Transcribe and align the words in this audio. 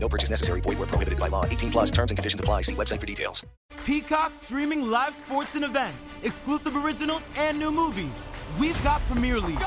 No 0.00 0.08
purchase 0.08 0.30
necessary. 0.30 0.60
Void 0.60 0.78
where 0.78 0.86
prohibited 0.86 1.18
by 1.18 1.28
law. 1.28 1.44
18 1.44 1.70
plus 1.70 1.90
terms 1.90 2.10
and 2.10 2.18
conditions 2.18 2.40
apply. 2.40 2.62
See 2.62 2.74
website 2.74 3.00
for 3.00 3.06
details. 3.06 3.44
Peacock 3.84 4.34
streaming 4.34 4.90
live 4.90 5.14
sports 5.14 5.54
and 5.54 5.64
events, 5.64 6.08
exclusive 6.22 6.76
originals, 6.76 7.22
and 7.36 7.58
new 7.58 7.70
movies. 7.70 8.24
We've 8.58 8.82
got 8.84 9.00
Premier 9.02 9.40
League. 9.40 9.58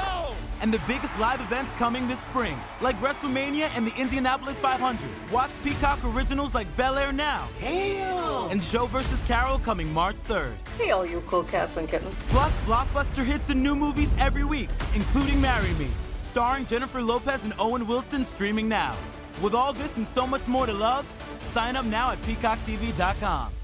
And 0.62 0.72
the 0.72 0.82
biggest 0.86 1.18
live 1.18 1.42
events 1.42 1.72
coming 1.74 2.08
this 2.08 2.20
spring, 2.20 2.56
like 2.82 3.00
WrestleMania 3.00 3.72
and 3.76 3.88
the 3.88 3.96
Indianapolis 3.96 4.60
500. 4.60 5.10
Watch 5.32 5.50
Peacock 5.64 5.98
originals 6.04 6.54
like 6.54 6.68
Bel 6.78 7.00
Air 7.00 7.12
Now. 7.12 7.48
Damn! 7.60 8.52
And 8.52 8.62
Joe 8.62 8.86
versus 8.86 9.24
Carole 9.24 9.58
coming 9.58 9.92
March 9.92 10.18
3rd. 10.18 10.54
Hey, 10.78 10.92
all 10.92 11.06
you 11.06 11.22
cool 11.22 11.44
cats 11.44 11.76
and 11.78 11.90
kittens. 11.90 12.14
Plus, 12.28 12.54
blockbuster 12.68 13.26
hits 13.26 13.50
and 13.50 13.64
new 13.64 13.76
movies 13.76 14.14
every 14.20 14.44
week, 14.44 14.70
including 14.94 15.42
Marry 15.42 15.74
Me, 15.80 15.88
starring 16.18 16.68
Jennifer 16.68 17.02
Lopez 17.02 17.44
and 17.44 17.56
Owen 17.58 17.88
Wilson 17.88 18.24
streaming 18.24 18.70
now. 18.70 18.96
With 19.40 19.54
all 19.54 19.74
this 19.74 19.98
and 19.98 20.08
so 20.08 20.28
much 20.28 20.48
more 20.48 20.66
to 20.66 20.74
love, 20.74 21.06
sign 21.38 21.76
up 21.76 21.86
now 21.86 22.12
at 22.12 22.22
peacocktv.com. 22.22 23.61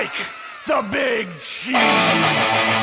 Mike, 0.00 0.26
the 0.66 0.80
Big 0.90 1.28
Cheese. 1.40 2.79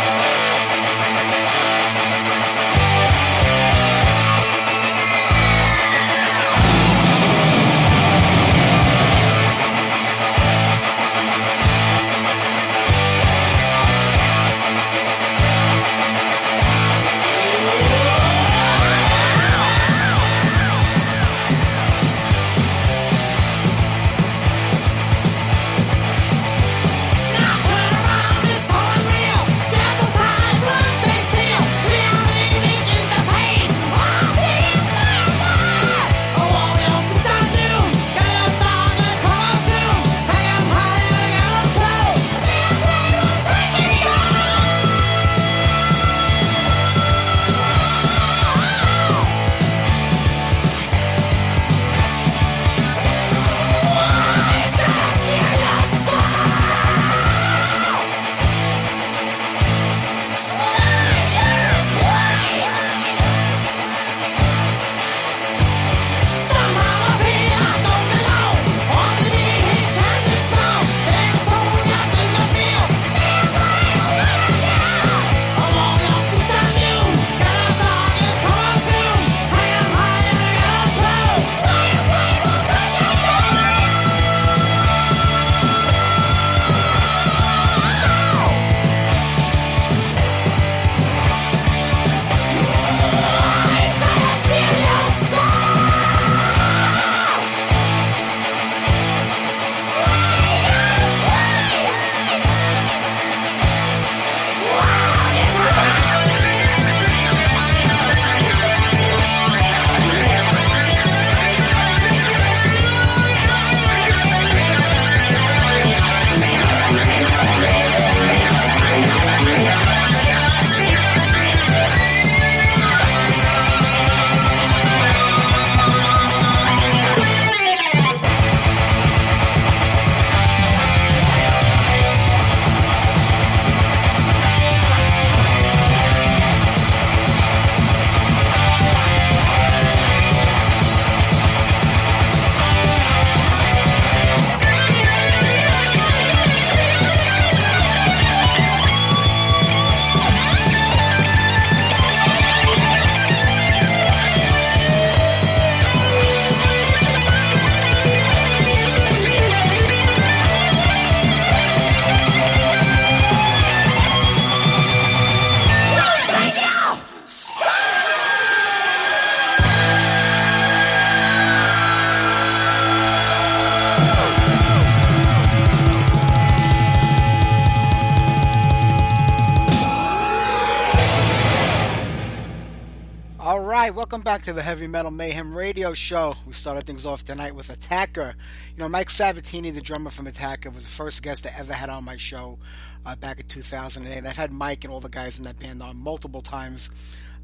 Back 184.38 184.44
to 184.44 184.54
the 184.54 184.62
Heavy 184.62 184.86
Metal 184.86 185.10
Mayhem 185.10 185.58
Radio 185.58 185.96
Show. 185.96 186.36
We 186.46 186.54
started 186.54 186.86
things 186.86 187.08
off 187.08 187.26
tonight 187.26 187.56
with 187.56 187.72
Attacker. 187.72 188.36
You 188.72 188.78
know, 188.78 188.88
Mike 188.88 189.10
Sabatini, 189.10 189.72
the 189.72 189.82
drummer 189.82 190.12
from 190.12 190.28
Attacker, 190.28 190.70
was 190.70 190.84
the 190.84 190.92
first 190.92 191.24
guest 191.24 191.48
I 191.48 191.54
ever 191.58 191.74
had 191.74 191.90
on 191.90 192.04
my 192.04 192.18
show 192.18 192.60
uh, 193.04 193.16
back 193.16 193.40
in 193.40 193.48
2008. 193.48 194.30
I've 194.30 194.38
had 194.38 194.52
Mike 194.52 194.84
and 194.84 194.94
all 194.94 195.00
the 195.00 195.10
guys 195.10 195.40
in 195.40 195.46
that 195.46 195.58
band 195.58 195.82
on 195.82 195.98
multiple 195.98 196.44
times. 196.44 196.92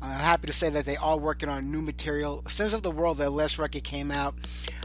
I'm 0.02 0.20
happy 0.20 0.48
to 0.48 0.54
say 0.54 0.70
that 0.70 0.86
they 0.86 0.98
are 0.98 1.18
working 1.18 1.50
on 1.50 1.72
new 1.72 1.82
material. 1.82 2.44
Sins 2.48 2.74
of 2.74 2.84
the 2.84 2.92
World, 2.92 3.18
their 3.18 3.30
last 3.30 3.58
record 3.58 3.84
came 3.84 4.12
out, 4.12 4.36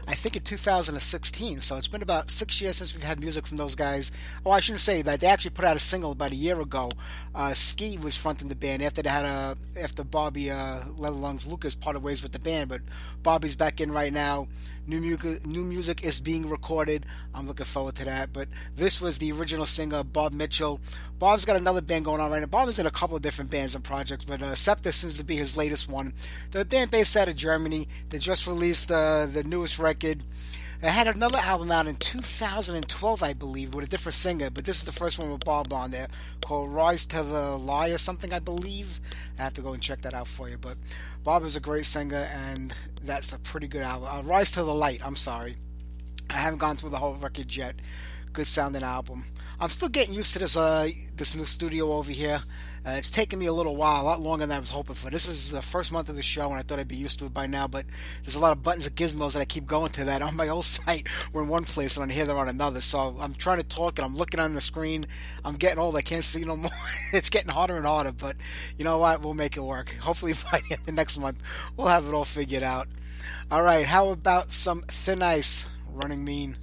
I 0.07 0.15
think, 0.15 0.35
in 0.35 0.43
2016. 0.43 1.61
So 1.61 1.77
it's 1.77 1.87
been 1.87 2.01
about 2.01 2.31
six 2.31 2.61
years 2.61 2.77
since 2.77 2.93
we've 2.93 3.03
had 3.03 3.19
music 3.19 3.45
from 3.45 3.57
those 3.57 3.75
guys. 3.75 4.11
Oh, 4.45 4.51
I 4.51 4.59
shouldn't 4.59 4.81
say 4.81 5.01
that. 5.01 5.19
They 5.19 5.27
actually 5.27 5.51
put 5.51 5.65
out 5.65 5.75
a 5.75 5.79
single 5.79 6.11
about 6.11 6.31
a 6.31 6.35
year 6.35 6.59
ago. 6.61 6.89
Uh, 7.35 7.53
Ski 7.53 7.97
was 7.97 8.15
fronting 8.15 8.47
the 8.47 8.55
band 8.55 8.81
after 8.81 9.01
they 9.01 9.09
had 9.09 9.25
a 9.25 9.57
after 9.79 10.03
Bobby 10.03 10.51
uh, 10.51 10.83
Leatherlungs 10.97 11.47
Lucas 11.49 11.75
parted 11.75 12.01
ways 12.01 12.23
with 12.23 12.31
the 12.31 12.39
band, 12.39 12.69
but 12.69 12.81
Bobby's 13.21 13.55
back 13.55 13.81
in 13.81 13.91
right 13.91 14.13
now. 14.13 14.47
New 14.89 15.01
music, 15.01 15.45
new 15.45 15.61
music 15.61 16.03
is 16.03 16.19
being 16.19 16.49
recorded. 16.49 17.05
I'm 17.35 17.45
looking 17.45 17.67
forward 17.67 17.93
to 17.97 18.05
that. 18.05 18.33
But 18.33 18.47
this 18.75 18.99
was 18.99 19.19
the 19.19 19.31
original 19.31 19.67
singer, 19.67 20.03
Bob 20.03 20.33
Mitchell. 20.33 20.81
Bob's 21.19 21.45
got 21.45 21.57
another 21.57 21.81
band 21.81 22.05
going 22.05 22.19
on 22.19 22.31
right 22.31 22.39
now. 22.39 22.47
Bob 22.47 22.67
is 22.69 22.79
in 22.79 22.87
a 22.87 22.91
couple 22.91 23.15
of 23.15 23.21
different 23.21 23.51
bands 23.51 23.75
and 23.75 23.83
projects, 23.83 24.25
but 24.25 24.41
uh, 24.41 24.55
Sceptor 24.55 24.91
seems 24.91 25.15
to 25.19 25.23
be 25.23 25.35
his 25.35 25.55
latest 25.55 25.87
one. 25.89 26.11
The 26.49 26.65
band 26.65 26.89
based 26.89 27.15
out 27.15 27.29
of 27.29 27.35
Germany. 27.35 27.87
They 28.09 28.17
just 28.17 28.47
released 28.47 28.91
uh, 28.91 29.27
the 29.27 29.43
newest 29.43 29.77
record. 29.77 30.23
It 30.81 30.91
had 30.91 31.07
another 31.07 31.39
album 31.39 31.71
out 31.71 31.87
in 31.87 31.97
2012, 31.97 33.21
I 33.21 33.33
believe, 33.33 33.75
with 33.75 33.83
a 33.83 33.89
different 33.89 34.13
singer, 34.13 34.49
but 34.49 34.63
this 34.63 34.77
is 34.77 34.85
the 34.85 34.93
first 34.93 35.19
one 35.19 35.29
with 35.29 35.43
Bob 35.43 35.73
on 35.73 35.91
there, 35.91 36.07
called 36.45 36.73
Rise 36.73 37.05
to 37.07 37.21
the 37.21 37.57
Lie 37.57 37.89
or 37.89 37.97
something, 37.97 38.31
I 38.31 38.39
believe. 38.39 39.01
I 39.37 39.41
have 39.43 39.53
to 39.55 39.61
go 39.61 39.73
and 39.73 39.83
check 39.83 40.03
that 40.03 40.13
out 40.13 40.29
for 40.29 40.47
you, 40.47 40.57
but 40.57 40.77
Bob 41.25 41.43
is 41.43 41.57
a 41.57 41.59
great 41.59 41.85
singer, 41.85 42.29
and 42.31 42.73
that's 43.03 43.33
a 43.33 43.39
pretty 43.39 43.67
good 43.67 43.81
album. 43.81 44.07
Uh, 44.09 44.21
Rise 44.21 44.53
to 44.53 44.63
the 44.63 44.73
Light, 44.73 45.01
I'm 45.03 45.17
sorry. 45.17 45.57
I 46.29 46.37
haven't 46.37 46.59
gone 46.59 46.77
through 46.77 46.91
the 46.91 46.97
whole 46.97 47.15
record 47.15 47.53
yet. 47.53 47.75
Good 48.31 48.47
sounding 48.47 48.83
album. 48.83 49.25
I'm 49.59 49.69
still 49.69 49.89
getting 49.89 50.13
used 50.13 50.31
to 50.33 50.39
this 50.39 50.55
uh, 50.55 50.87
this 51.17 51.35
new 51.35 51.43
studio 51.43 51.91
over 51.91 52.11
here. 52.11 52.41
Uh, 52.85 52.91
it's 52.91 53.09
taken 53.09 53.37
me 53.37 53.45
a 53.45 53.53
little 53.53 53.75
while, 53.75 54.01
a 54.01 54.03
lot 54.03 54.21
longer 54.21 54.45
than 54.45 54.55
I 54.55 54.59
was 54.59 54.69
hoping 54.69 54.95
for. 54.95 55.09
This 55.09 55.27
is 55.27 55.51
the 55.51 55.61
first 55.61 55.91
month 55.91 56.07
of 56.09 56.15
the 56.15 56.23
show, 56.23 56.49
and 56.49 56.55
I 56.55 56.61
thought 56.61 56.79
I'd 56.79 56.87
be 56.87 56.95
used 56.95 57.19
to 57.19 57.25
it 57.25 57.33
by 57.33 57.45
now. 57.45 57.67
But 57.67 57.85
there's 58.23 58.35
a 58.35 58.39
lot 58.39 58.55
of 58.55 58.63
buttons 58.63 58.87
and 58.87 58.95
gizmos 58.95 59.33
that 59.33 59.41
I 59.41 59.45
keep 59.45 59.65
going 59.65 59.91
to. 59.91 60.05
That 60.05 60.21
on 60.21 60.35
my 60.35 60.47
old 60.47 60.65
site, 60.65 61.07
we're 61.33 61.43
in 61.43 61.49
one 61.49 61.65
place, 61.65 61.97
and 61.97 62.03
on 62.03 62.09
here 62.09 62.25
they're 62.25 62.37
on 62.37 62.47
another. 62.47 62.81
So 62.81 63.17
I'm 63.19 63.33
trying 63.33 63.57
to 63.57 63.63
talk, 63.63 63.99
and 63.99 64.05
I'm 64.05 64.15
looking 64.15 64.39
on 64.39 64.53
the 64.53 64.61
screen. 64.61 65.05
I'm 65.43 65.55
getting 65.55 65.79
old; 65.79 65.95
I 65.95 66.01
can't 66.01 66.23
see 66.23 66.41
no 66.41 66.55
more. 66.57 66.71
it's 67.13 67.29
getting 67.29 67.49
harder 67.49 67.75
and 67.75 67.85
harder. 67.85 68.13
But 68.13 68.37
you 68.77 68.85
know 68.85 68.97
what? 68.97 69.21
We'll 69.21 69.33
make 69.33 69.57
it 69.57 69.61
work. 69.61 69.93
Hopefully 70.01 70.33
by 70.51 70.61
the 70.69 70.75
end 70.75 70.87
of 70.87 70.93
next 70.93 71.17
month, 71.17 71.41
we'll 71.75 71.87
have 71.87 72.07
it 72.07 72.13
all 72.13 72.25
figured 72.25 72.63
out. 72.63 72.87
All 73.51 73.63
right. 73.63 73.85
How 73.85 74.09
about 74.09 74.51
some 74.51 74.83
thin 74.87 75.21
ice? 75.21 75.65
Running 75.91 76.23
mean. 76.23 76.55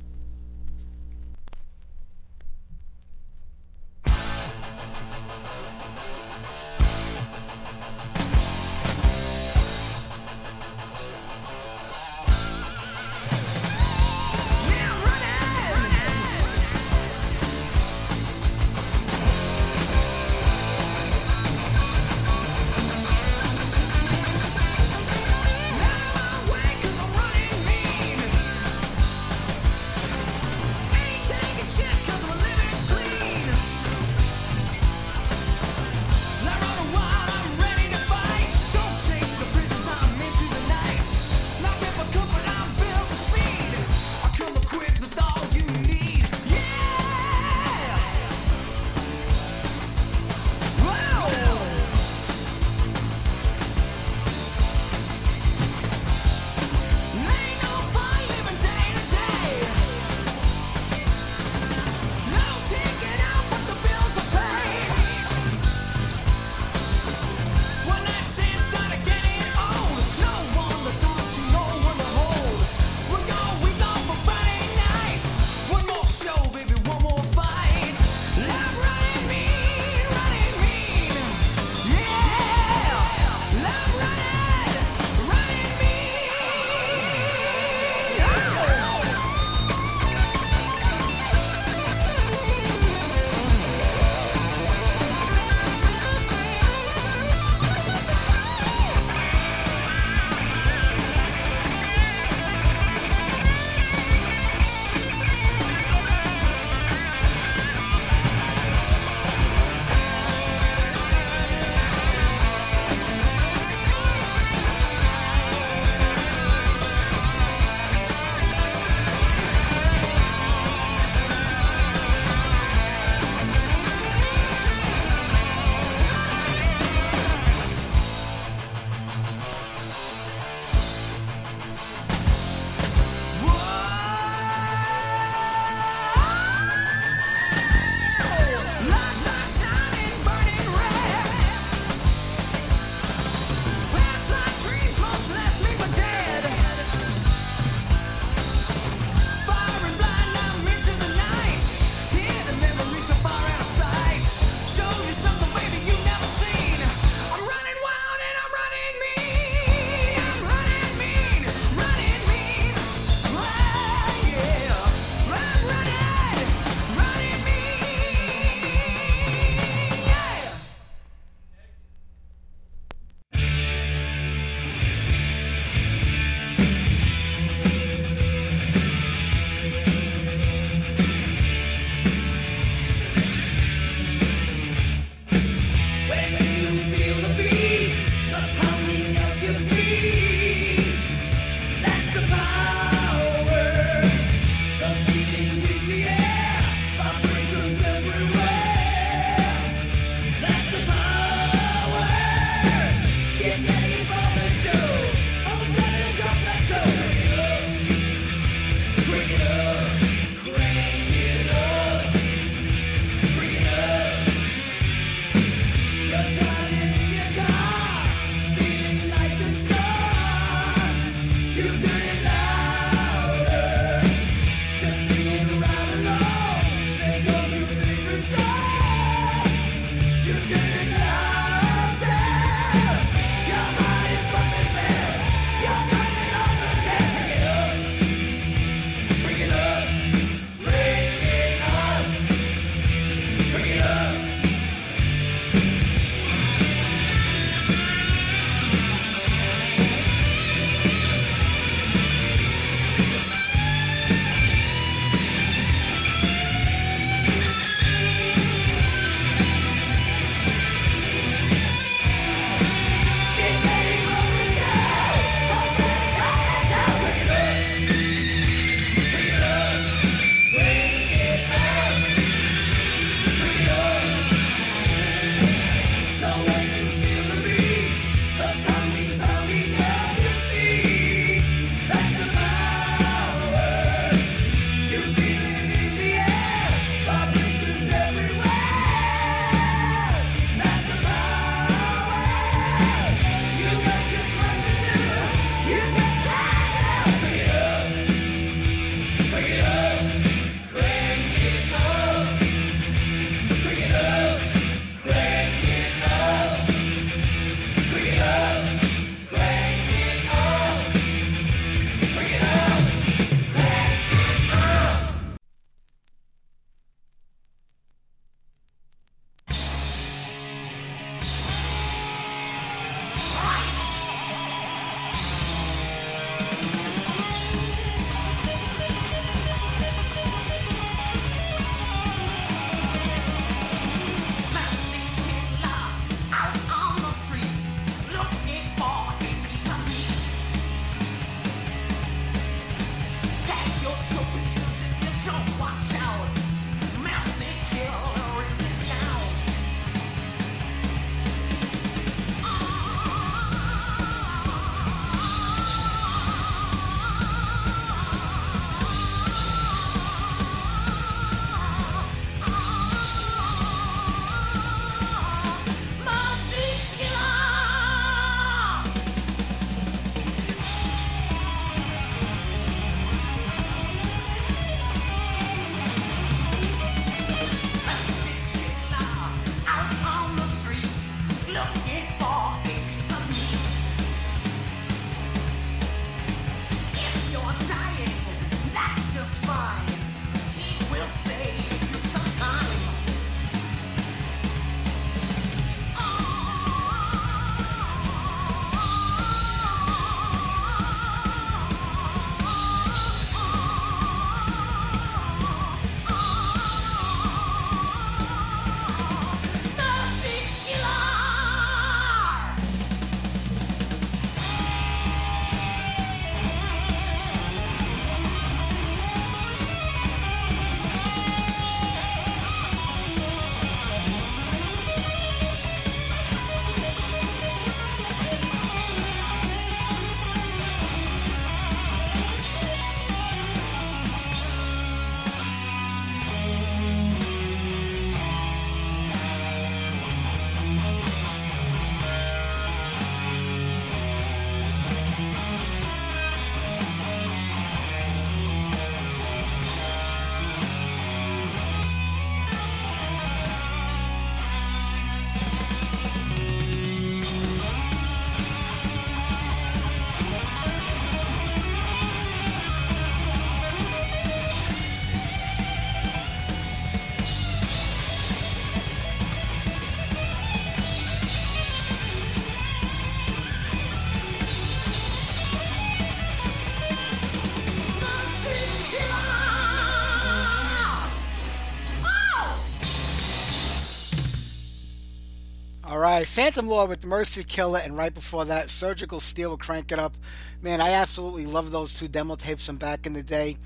Right, 486.20 486.26
Phantom 486.26 486.66
Lord 486.66 486.88
with 486.88 487.04
Mercy 487.04 487.44
Killer, 487.44 487.80
and 487.84 487.94
right 487.94 488.14
before 488.14 488.46
that, 488.46 488.70
Surgical 488.70 489.20
Steel 489.20 489.58
crank 489.58 489.92
it 489.92 489.98
up. 489.98 490.16
Man, 490.62 490.80
I 490.80 490.92
absolutely 490.92 491.44
love 491.44 491.72
those 491.72 491.92
two 491.92 492.08
demo 492.08 492.36
tapes 492.36 492.64
from 492.64 492.76
back 492.76 493.04
in 493.04 493.12
the 493.12 493.22
day. 493.22 493.58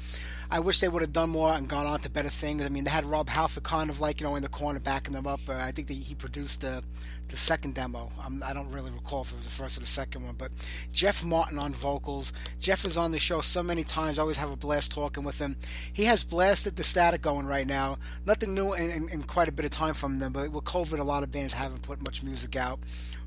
I 0.50 0.59
wish 0.59 0.80
they 0.80 0.88
would 0.88 1.02
have 1.02 1.12
done 1.12 1.30
more 1.30 1.52
and 1.52 1.69
gone 1.69 1.87
on 1.87 2.00
to 2.00 2.11
better 2.11 2.28
things. 2.28 2.64
I 2.64 2.69
mean, 2.69 2.83
they 2.83 2.90
had 2.90 3.07
Rob 3.07 3.28
Halford 3.28 3.62
kind 3.62 3.88
of 3.88 4.00
like 4.00 4.21
you 4.21 4.26
know 4.26 4.35
in 4.35 4.42
the 4.42 4.49
corner 4.49 4.80
backing 4.80 5.14
them 5.14 5.28
up. 5.28 5.40
Uh, 5.49 5.52
I 5.52 5.71
think 5.71 5.87
that 5.88 5.95
he 5.95 6.12
produced 6.16 6.62
the 6.62 6.83
the 6.83 6.83
second 7.40 7.75
demo. 7.75 8.11
I'm, 8.25 8.42
I 8.42 8.49
do 8.49 8.61
not 8.61 8.73
really 8.73 8.90
recall 8.90 9.23
if 9.23 9.32
it 9.32 9.37
was 9.37 9.44
the 9.44 9.50
first 9.50 9.76
or 9.76 9.80
the 9.80 9.87
second 9.87 10.25
one, 10.25 10.35
but 10.37 10.52
Jeff 10.92 11.25
Martin 11.25 11.59
on 11.59 11.73
vocals. 11.73 12.32
Jeff 12.59 12.85
is 12.85 12.97
on 12.97 13.12
the 13.12 13.18
show 13.18 13.40
so 13.40 13.62
many 13.62 13.82
times. 13.82 14.18
I 14.18 14.23
always 14.23 14.37
have 14.37 14.50
a 14.50 14.56
blast 14.56 14.92
talking 14.92 15.25
with 15.25 15.38
him. 15.38 15.56
He 15.92 16.04
has 16.04 16.23
blasted 16.23 16.76
the 16.76 16.85
static 16.85 17.23
going 17.23 17.47
right 17.47 17.66
now. 17.66 17.99
Nothing 18.26 18.54
new 18.54 18.75
in, 18.75 18.90
in, 18.90 19.09
in 19.09 19.23
quite 19.23 19.49
a 19.49 19.52
bit 19.52 19.64
of 19.64 19.70
time 19.70 19.94
from 19.94 20.18
them, 20.18 20.32
but 20.32 20.50
with 20.50 20.64
COVID, 20.64 20.99
a 20.99 21.04
lot 21.04 21.23
of 21.23 21.30
bands 21.30 21.54
haven't 21.54 21.82
put 21.82 22.04
much 22.06 22.23
music 22.23 22.56
out. 22.56 22.78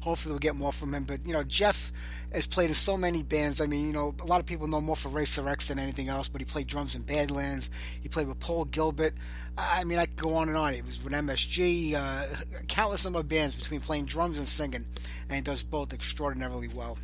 Hopefully, 0.02 0.34
we'll 0.34 0.40
get 0.40 0.56
more 0.56 0.74
from 0.74 0.94
him. 0.94 1.06
But 1.06 1.26
you 1.26 1.34
know, 1.34 1.44
Jeff 1.44 1.92
has 2.34 2.48
played 2.48 2.70
in 2.70 2.76
so 2.76 2.98
many 2.98 3.24
bands. 3.24 3.62
I 3.62 3.68
mean, 3.68 3.88
you 3.88 3.94
know, 3.94 4.14
a 4.22 4.26
lot 4.26 4.40
of 4.40 4.46
people 4.46 4.68
know 4.68 4.82
more 4.82 4.96
for 4.96 5.10
Racer 5.10 5.48
X 5.48 5.68
than 5.70 5.80
anything 5.80 6.10
else, 6.10 6.28
but 6.28 6.42
he 6.42 6.46
played 6.46 6.68
drums 6.68 6.96
in 6.96 7.04
Badlands. 7.04 7.70
He 8.02 8.10
played 8.10 8.28
with 8.28 8.40
Paul 8.40 8.66
Gilbert. 8.66 9.14
I 9.58 9.84
mean, 9.84 10.00
I 10.00 10.06
could 10.06 10.22
go 10.22 10.36
on 10.36 10.48
and 10.48 10.58
on. 10.58 10.74
It 10.74 10.86
was 10.86 11.04
with 11.04 11.14
MSG, 11.14 11.94
uh, 11.94 12.26
countless 12.68 13.04
number 13.04 13.20
of 13.20 13.28
bands 13.28 13.56
between 13.56 13.82
playing 13.82 14.06
drums 14.06 14.38
and 14.38 14.48
singing, 14.48 14.86
and 15.30 15.36
he 15.36 15.42
does 15.42 15.64
both 15.64 15.94
extraordinarily 15.94 16.68
well. 16.68 16.98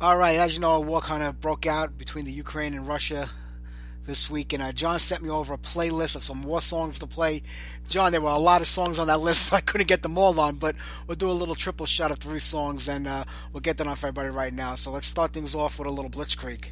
All 0.00 0.16
right, 0.16 0.38
as 0.38 0.54
you 0.54 0.60
know, 0.60 0.72
a 0.72 0.80
war 0.80 1.00
kind 1.00 1.22
of 1.22 1.40
broke 1.40 1.66
out 1.66 1.98
between 1.98 2.24
the 2.24 2.32
Ukraine 2.32 2.74
and 2.74 2.88
Russia 2.88 3.28
this 4.06 4.28
week, 4.28 4.52
and 4.52 4.62
uh, 4.62 4.72
John 4.72 4.98
sent 4.98 5.22
me 5.22 5.30
over 5.30 5.54
a 5.54 5.58
playlist 5.58 6.16
of 6.16 6.24
some 6.24 6.38
more 6.38 6.60
songs 6.60 6.98
to 6.98 7.06
play. 7.06 7.42
John, 7.88 8.10
there 8.10 8.20
were 8.20 8.30
a 8.30 8.38
lot 8.38 8.60
of 8.60 8.66
songs 8.66 8.98
on 8.98 9.06
that 9.06 9.20
list, 9.28 9.46
so 9.48 9.56
I 9.56 9.60
couldn't 9.60 9.86
get 9.86 10.02
them 10.02 10.18
all 10.18 10.40
on, 10.40 10.56
but 10.56 10.74
we'll 11.06 11.16
do 11.16 11.30
a 11.30 11.32
little 11.32 11.54
triple 11.54 11.86
shot 11.86 12.10
of 12.10 12.18
three 12.18 12.38
songs, 12.38 12.88
and 12.88 13.06
uh, 13.06 13.24
we'll 13.52 13.60
get 13.60 13.76
that 13.76 13.86
on 13.86 13.94
for 13.94 14.06
everybody 14.08 14.30
right 14.30 14.52
now. 14.52 14.74
So 14.74 14.90
let's 14.90 15.06
start 15.06 15.32
things 15.32 15.54
off 15.54 15.78
with 15.78 15.86
a 15.86 15.92
little 15.92 16.10
Blitzkrieg. 16.10 16.64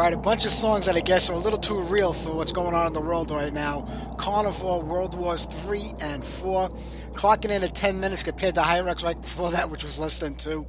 Right, 0.00 0.14
a 0.14 0.16
bunch 0.16 0.46
of 0.46 0.50
songs 0.50 0.86
that 0.86 0.96
I 0.96 1.00
guess 1.00 1.28
are 1.28 1.34
a 1.34 1.38
little 1.38 1.58
too 1.58 1.78
real 1.78 2.14
for 2.14 2.32
what's 2.32 2.52
going 2.52 2.72
on 2.72 2.86
in 2.86 2.94
the 2.94 3.02
world 3.02 3.30
right 3.30 3.52
now. 3.52 3.86
Carnivore, 4.16 4.80
World 4.80 5.12
Wars 5.12 5.44
3 5.44 5.92
and 6.00 6.24
4. 6.24 6.70
Clocking 7.12 7.50
in 7.50 7.62
at 7.62 7.74
10 7.74 8.00
minutes 8.00 8.22
compared 8.22 8.54
to 8.54 8.62
Hirax 8.62 9.04
right 9.04 9.20
before 9.20 9.50
that, 9.50 9.68
which 9.68 9.84
was 9.84 9.98
less 9.98 10.18
than 10.18 10.36
2. 10.36 10.66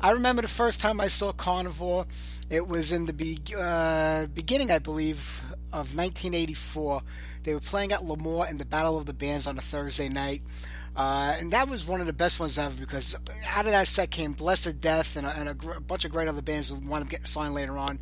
I 0.00 0.12
remember 0.12 0.42
the 0.42 0.46
first 0.46 0.78
time 0.78 1.00
I 1.00 1.08
saw 1.08 1.32
Carnivore. 1.32 2.06
It 2.50 2.68
was 2.68 2.92
in 2.92 3.06
the 3.06 3.12
be- 3.12 3.40
uh, 3.58 4.28
beginning, 4.28 4.70
I 4.70 4.78
believe, 4.78 5.42
of 5.72 5.96
1984. 5.96 7.02
They 7.42 7.54
were 7.54 7.60
playing 7.60 7.90
at 7.90 8.04
L'Amour 8.04 8.46
in 8.46 8.58
the 8.58 8.64
Battle 8.64 8.96
of 8.96 9.06
the 9.06 9.12
Bands 9.12 9.48
on 9.48 9.58
a 9.58 9.60
Thursday 9.60 10.08
night. 10.08 10.42
Uh, 10.94 11.34
and 11.40 11.52
that 11.52 11.68
was 11.68 11.84
one 11.84 12.00
of 12.00 12.06
the 12.06 12.12
best 12.12 12.38
ones 12.38 12.56
ever 12.60 12.78
because 12.78 13.16
out 13.48 13.66
of 13.66 13.72
that 13.72 13.88
set 13.88 14.12
came 14.12 14.34
Blessed 14.34 14.80
Death 14.80 15.16
and 15.16 15.26
a, 15.26 15.30
and 15.30 15.48
a, 15.48 15.54
gr- 15.54 15.72
a 15.72 15.80
bunch 15.80 16.04
of 16.04 16.12
great 16.12 16.28
other 16.28 16.42
bands 16.42 16.68
who 16.68 16.76
wound 16.76 17.02
up 17.02 17.08
getting 17.08 17.26
signed 17.26 17.54
later 17.54 17.76
on. 17.76 17.98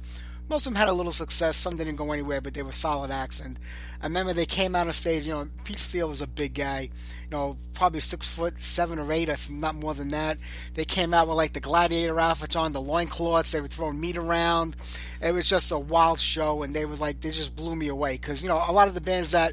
Most 0.48 0.66
of 0.66 0.72
them 0.72 0.78
had 0.78 0.88
a 0.88 0.92
little 0.92 1.12
success. 1.12 1.56
Some 1.56 1.76
didn't 1.76 1.96
go 1.96 2.12
anywhere, 2.12 2.40
but 2.40 2.54
they 2.54 2.62
were 2.62 2.70
solid 2.70 3.11
acts. 3.11 3.40
And 3.40 3.59
I 4.00 4.06
remember 4.06 4.32
they 4.32 4.46
came 4.46 4.76
out 4.76 4.87
on 4.87 4.92
stage. 4.92 5.26
You 5.26 5.32
know, 5.32 5.48
Pete 5.64 5.78
Steele 5.78 6.09
was 6.09 6.20
a 6.20 6.26
big 6.28 6.54
guy. 6.54 6.82
You 6.82 7.30
know, 7.30 7.56
probably 7.74 7.98
six 7.98 8.28
foot 8.28 8.62
seven 8.62 9.00
or 9.00 9.12
eight, 9.12 9.28
if 9.28 9.50
not 9.50 9.74
more 9.74 9.92
than 9.92 10.09
that. 10.09 10.38
They 10.74 10.85
came 10.85 11.12
out 11.12 11.26
with 11.26 11.37
like 11.37 11.52
the 11.52 11.61
gladiator 11.61 12.20
outfits 12.20 12.54
on, 12.54 12.72
the 12.72 12.80
loincloths. 12.80 13.50
They 13.50 13.61
were 13.61 13.66
throwing 13.66 14.00
meat 14.00 14.16
around. 14.16 14.76
It 15.20 15.32
was 15.32 15.48
just 15.48 15.72
a 15.72 15.78
wild 15.78 16.20
show, 16.20 16.62
and 16.62 16.74
they 16.74 16.85
were 16.85 16.94
like, 16.94 17.20
they 17.20 17.30
just 17.30 17.56
blew 17.56 17.74
me 17.74 17.88
away. 17.88 18.12
Because 18.12 18.40
you 18.40 18.48
know, 18.48 18.62
a 18.68 18.72
lot 18.72 18.87
of 18.87 18.94
the 18.94 19.00
bands 19.00 19.32
that 19.32 19.52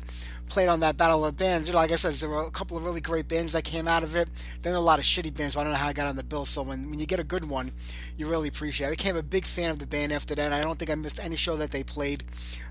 played 0.53 0.69
on 0.69 0.81
that 0.81 0.95
Battle 0.97 1.25
of 1.25 1.35
Bands. 1.35 1.67
You 1.67 1.73
know, 1.73 1.79
like 1.79 1.91
I 1.91 1.95
said, 1.95 2.13
there 2.13 2.29
were 2.29 2.43
a 2.43 2.51
couple 2.51 2.77
of 2.77 2.85
really 2.85 3.01
great 3.01 3.27
bands 3.27 3.53
that 3.53 3.63
came 3.63 3.87
out 3.87 4.03
of 4.03 4.15
it. 4.15 4.29
Then 4.61 4.75
a 4.75 4.79
lot 4.79 4.99
of 4.99 5.05
shitty 5.05 5.33
bands. 5.33 5.55
So 5.55 5.59
I 5.59 5.63
don't 5.63 5.73
know 5.73 5.79
how 5.79 5.87
I 5.87 5.93
got 5.93 6.05
on 6.05 6.15
the 6.15 6.23
bill. 6.23 6.45
So 6.45 6.61
when, 6.61 6.91
when 6.91 6.99
you 6.99 7.07
get 7.07 7.19
a 7.19 7.23
good 7.23 7.49
one, 7.49 7.71
you 8.17 8.27
really 8.27 8.49
appreciate 8.49 8.85
it. 8.85 8.89
I 8.89 8.91
became 8.91 9.15
a 9.15 9.23
big 9.23 9.47
fan 9.47 9.71
of 9.71 9.79
the 9.79 9.87
band 9.87 10.13
after 10.13 10.35
that. 10.35 10.53
I 10.53 10.61
don't 10.61 10.77
think 10.77 10.91
I 10.91 10.95
missed 10.95 11.19
any 11.19 11.37
show 11.37 11.55
that 11.55 11.71
they 11.71 11.81
played. 11.81 12.23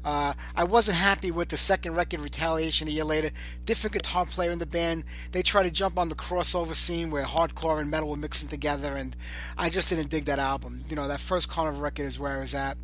Uh, 0.04 0.34
I 0.54 0.62
wasn't 0.62 0.98
happy 0.98 1.32
with 1.32 1.48
the 1.48 1.56
second 1.56 1.96
record, 1.96 2.20
Retaliation, 2.20 2.86
a 2.86 2.92
year 2.92 3.02
later. 3.02 3.32
Different 3.64 3.94
guitar 3.94 4.26
player 4.26 4.52
in 4.52 4.60
the 4.60 4.66
band. 4.66 5.02
They 5.32 5.42
tried 5.42 5.64
to 5.64 5.70
jump 5.72 5.98
on 5.98 6.08
the 6.08 6.14
crossover 6.14 6.76
scene 6.76 7.10
where 7.10 7.24
hardcore 7.24 7.80
and 7.80 7.90
metal 7.90 8.08
were 8.08 8.16
mixing 8.16 8.48
together, 8.48 8.94
and 8.94 9.16
I 9.58 9.70
just 9.70 9.90
didn't 9.90 10.08
dig 10.08 10.26
that 10.26 10.38
album. 10.38 10.84
You 10.88 10.94
know, 10.94 11.08
that 11.08 11.18
first 11.18 11.48
Carnivore 11.48 11.82
record 11.82 12.06
is 12.06 12.20
where 12.20 12.36
I 12.36 12.40
was 12.40 12.54
at 12.54 12.76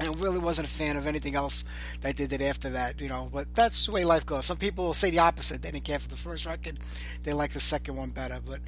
and 0.00 0.08
I 0.08 0.12
really 0.18 0.38
wasn't 0.38 0.66
a 0.66 0.70
fan 0.70 0.96
of 0.96 1.06
anything 1.06 1.34
else 1.34 1.62
that 2.00 2.16
did 2.16 2.32
it 2.32 2.40
after 2.40 2.70
that, 2.70 3.00
you 3.00 3.08
know. 3.08 3.28
But 3.32 3.54
that's 3.54 3.86
the 3.86 3.92
way 3.92 4.04
life 4.04 4.24
goes. 4.24 4.46
Some 4.46 4.56
people 4.56 4.86
will 4.86 4.94
say 4.94 5.10
the 5.10 5.18
opposite. 5.18 5.60
They 5.60 5.70
didn't 5.70 5.84
care 5.84 5.98
for 5.98 6.08
the 6.08 6.16
first 6.16 6.46
record; 6.46 6.80
they 7.22 7.34
like 7.34 7.52
the 7.52 7.60
second 7.60 7.96
one 7.96 8.10
better. 8.10 8.40
But 8.44 8.60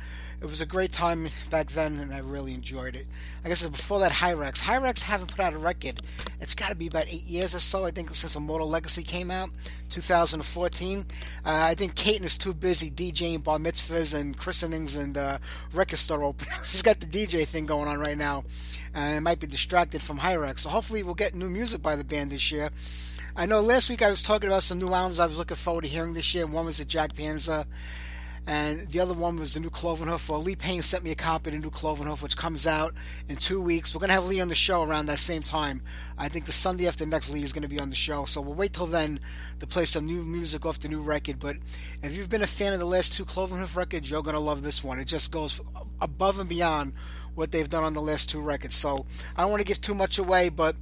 it 0.43 0.51
was 0.51 0.61
a 0.61 0.67
great 0.67 0.91
time 0.91 1.29
back 1.51 1.71
then, 1.71 2.01
and 2.01 2.13
I 2.13 2.19
really 2.19 2.53
enjoyed 2.53 2.97
it. 2.97 3.07
Like 3.45 3.53
I 3.53 3.55
said 3.55 3.71
before 3.71 4.01
that, 4.01 4.11
Hirax. 4.11 4.59
Hirax 4.59 5.03
haven't 5.03 5.31
put 5.31 5.39
out 5.39 5.55
a 5.55 5.59
record. 5.59 6.03
It's 6.41 6.57
got 6.57 6.71
to 6.71 6.75
be 6.75 6.89
about 6.89 7.05
eight 7.07 7.23
years 7.23 7.55
or 7.55 7.61
so, 7.61 7.85
I 7.85 7.93
think, 7.93 8.13
since 8.17 8.35
Immortal 8.35 8.69
Legacy 8.69 9.05
came 9.05 9.31
out, 9.31 9.51
2014. 9.91 10.99
Uh, 10.99 11.05
I 11.45 11.77
think 11.77 11.95
Katon 11.95 12.25
is 12.25 12.37
too 12.37 12.55
busy 12.55 12.91
DJing 12.91 13.45
bar 13.45 13.59
mitzvahs 13.59 14.19
and 14.19 14.37
christenings 14.37 14.97
and 14.97 15.17
uh, 15.17 15.39
record 15.73 15.99
store 15.99 16.25
openings. 16.25 16.59
He's 16.73 16.83
got 16.83 16.99
the 16.99 17.07
DJ 17.07 17.47
thing 17.47 17.65
going 17.65 17.87
on 17.87 18.01
right 18.01 18.19
now, 18.19 18.43
and 18.95 19.17
it 19.17 19.21
might 19.21 19.39
be 19.39 19.47
distracted 19.47 20.03
from 20.03 20.19
Hirax. 20.19 20.61
So 20.61 20.71
hopefully, 20.71 21.05
we'll 21.05 21.15
get 21.15 21.37
new 21.37 21.51
music 21.51 21.83
by 21.83 21.95
the 21.95 22.05
band 22.05 22.33
this 22.33 22.51
year. 22.51 22.71
I 23.37 23.47
know 23.47 23.61
last 23.61 23.89
week 23.89 24.03
I 24.03 24.11
was 24.11 24.23
talking 24.23 24.49
about 24.49 24.65
some 24.65 24.79
new 24.79 24.93
albums 24.93 25.19
I 25.19 25.27
was 25.27 25.39
looking 25.39 25.57
forward 25.57 25.83
to 25.83 25.89
hearing 25.89 26.13
this 26.13 26.35
year. 26.35 26.45
And 26.45 26.53
one 26.53 26.67
was 26.67 26.79
the 26.79 26.85
Jag 26.85 27.15
Panzer 27.15 27.65
and 28.47 28.89
the 28.89 28.99
other 28.99 29.15
one 29.15 29.39
was 29.39 29.55
the 29.55 29.61
new 29.61 29.71
Cloven 29.71 30.09
Hoof. 30.09 30.29
Well, 30.29 30.43
Lee 30.43 30.57
Payne 30.57 30.83
sent 30.83 31.05
me 31.05 31.13
a 31.13 31.15
copy 31.15 31.51
of 31.51 31.57
the 31.57 31.63
new 31.63 31.71
Cloven 31.71 32.09
Hoof, 32.09 32.23
which 32.23 32.37
comes 32.37 32.67
out 32.67 32.93
in 33.29 33.37
two 33.37 33.61
weeks. 33.61 33.95
We're 33.95 34.01
going 34.01 34.09
to 34.09 34.15
have 34.15 34.27
Lee 34.27 34.41
on 34.41 34.49
the 34.49 34.57
show 34.57 34.83
around 34.83 35.07
that 35.07 35.21
same 35.21 35.43
time. 35.43 35.81
I 36.19 36.29
think 36.29 36.47
the 36.47 36.53
Sunday 36.53 36.89
after 36.89 37.07
next, 37.07 37.33
Lee 37.33 37.45
is 37.45 37.53
going 37.53 37.63
to 37.63 37.69
be 37.69 37.79
on 37.79 37.91
the 37.91 37.97
show. 37.97 38.25
So 38.25 38.41
we'll 38.41 38.55
wait 38.55 38.73
till 38.73 38.87
then 38.87 39.21
to 39.61 39.67
play 39.67 39.85
some 39.85 40.07
new 40.07 40.23
music 40.23 40.67
off 40.67 40.81
the 40.81 40.89
new 40.89 41.01
record. 41.01 41.39
But 41.39 41.59
if 42.03 42.17
you've 42.17 42.29
been 42.29 42.43
a 42.43 42.49
fan 42.49 42.73
of 42.73 42.81
the 42.81 42.87
last 42.87 43.13
two 43.13 43.25
Cloven 43.25 43.59
Hoof 43.59 43.77
records, 43.77 44.11
you're 44.11 44.23
going 44.23 44.35
to 44.35 44.41
love 44.41 44.65
this 44.65 44.83
one. 44.83 44.99
It 44.99 45.05
just 45.05 45.31
goes 45.31 45.61
above 46.01 46.41
and 46.41 46.49
beyond 46.49 46.95
what 47.37 47.53
they've 47.53 47.69
done 47.69 47.85
on 47.85 47.95
the 47.95 48.03
last 48.03 48.29
two 48.29 48.41
records. 48.41 48.75
So 48.75 49.07
I 49.37 49.43
don't 49.43 49.51
want 49.53 49.61
to 49.61 49.67
give 49.67 49.81
too 49.81 49.95
much 49.95 50.19
away, 50.19 50.49
but 50.49 50.75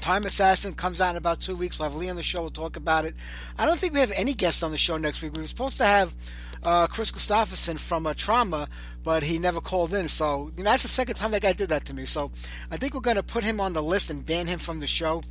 Time 0.00 0.24
Assassin 0.24 0.74
comes 0.74 1.00
out 1.00 1.10
in 1.10 1.16
about 1.16 1.40
two 1.40 1.54
weeks. 1.54 1.78
We'll 1.78 1.88
have 1.88 1.98
Lee 1.98 2.08
on 2.08 2.16
the 2.16 2.22
show. 2.22 2.40
We'll 2.40 2.50
talk 2.50 2.76
about 2.76 3.04
it. 3.04 3.14
I 3.58 3.66
don't 3.66 3.78
think 3.78 3.94
we 3.94 4.00
have 4.00 4.12
any 4.12 4.34
guests 4.34 4.62
on 4.62 4.70
the 4.72 4.78
show 4.78 4.96
next 4.96 5.22
week. 5.22 5.34
We 5.34 5.42
were 5.42 5.46
supposed 5.46 5.76
to 5.76 5.84
have 5.84 6.14
uh, 6.62 6.86
Chris 6.86 7.10
Gustafson 7.10 7.78
from 7.78 8.06
uh, 8.06 8.14
Trauma, 8.14 8.68
but 9.02 9.22
he 9.22 9.38
never 9.38 9.60
called 9.60 9.94
in. 9.94 10.08
So 10.08 10.50
you 10.56 10.64
know 10.64 10.70
that's 10.70 10.82
the 10.82 10.88
second 10.88 11.14
time 11.14 11.30
that 11.30 11.42
guy 11.42 11.52
did 11.52 11.70
that 11.70 11.84
to 11.86 11.94
me. 11.94 12.04
So 12.04 12.30
I 12.70 12.76
think 12.76 12.94
we're 12.94 13.00
going 13.00 13.16
to 13.16 13.22
put 13.22 13.44
him 13.44 13.60
on 13.60 13.72
the 13.72 13.82
list 13.82 14.10
and 14.10 14.24
ban 14.24 14.46
him 14.46 14.58
from 14.58 14.80
the 14.80 14.86
show. 14.86 15.22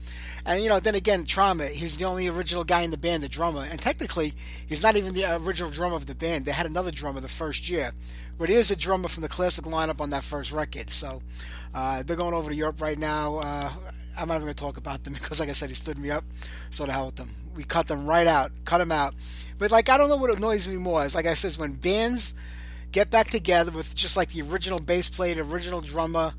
And 0.46 0.64
you 0.64 0.70
know, 0.70 0.80
then 0.80 0.96
again, 0.96 1.26
Trauma, 1.26 1.68
he's 1.68 1.98
the 1.98 2.06
only 2.06 2.28
original 2.28 2.64
guy 2.64 2.82
in 2.82 2.92
the 2.92 2.98
band, 2.98 3.24
the 3.24 3.30
drummer, 3.30 3.66
and 3.70 3.80
technically 3.80 4.34
he's 4.68 4.82
not 4.84 4.96
even 4.96 5.14
the 5.14 5.26
original 5.36 5.70
drummer 5.70 5.96
of 5.96 6.06
the 6.06 6.16
band. 6.16 6.46
They 6.46 6.52
had 6.52 6.66
another 6.66 6.92
drummer 6.92 7.20
the 7.20 7.28
first 7.28 7.70
year, 7.70 7.94
but 8.38 8.50
he 8.50 8.56
is 8.56 8.72
a 8.72 8.76
drummer 8.76 9.08
from 9.08 9.22
the 9.22 9.30
classic 9.30 9.66
lineup 9.66 10.02
on 10.02 10.10
that 10.12 10.24
first 10.24 10.52
record. 10.52 10.92
So 10.92 11.22
uh, 11.74 12.04
they're 12.04 12.16
going 12.16 12.34
over 12.34 12.50
to 12.50 12.56
Europe 12.56 12.82
right 12.82 12.98
now. 12.98 13.38
Uh, 13.38 13.70
I'm 14.18 14.28
not 14.28 14.36
even 14.36 14.46
going 14.46 14.54
to 14.54 14.64
talk 14.64 14.78
about 14.78 15.04
them 15.04 15.14
because, 15.20 15.40
like 15.40 15.50
I 15.50 15.54
said, 15.54 15.70
he 15.70 15.76
stood 15.76 15.98
me 15.98 16.12
up. 16.12 16.24
So 16.70 16.86
to 16.86 16.92
hell 16.92 17.08
with 17.08 17.16
them. 17.16 17.30
We 17.56 17.64
cut 17.64 17.88
them 17.88 18.06
right 18.06 18.28
out. 18.28 18.52
Cut 18.66 18.78
them 18.78 18.92
out. 18.92 19.16
But, 19.60 19.70
like, 19.70 19.90
I 19.90 19.98
don't 19.98 20.10
know 20.10 20.18
what 20.18 20.36
annoys 20.36 20.68
me 20.68 20.78
more. 20.78 21.06
Is, 21.06 21.14
like 21.14 21.28
I 21.28 21.36
said, 21.36 21.54
when 21.58 21.74
bands 21.74 22.34
get 22.92 23.12
back 23.12 23.30
together 23.30 23.70
with 23.70 23.96
just, 23.96 24.18
like, 24.18 24.30
the 24.30 24.42
original 24.42 24.80
bass 24.80 25.08
player, 25.08 25.36
the 25.36 25.42
original 25.42 25.82
drummer, 25.82 26.34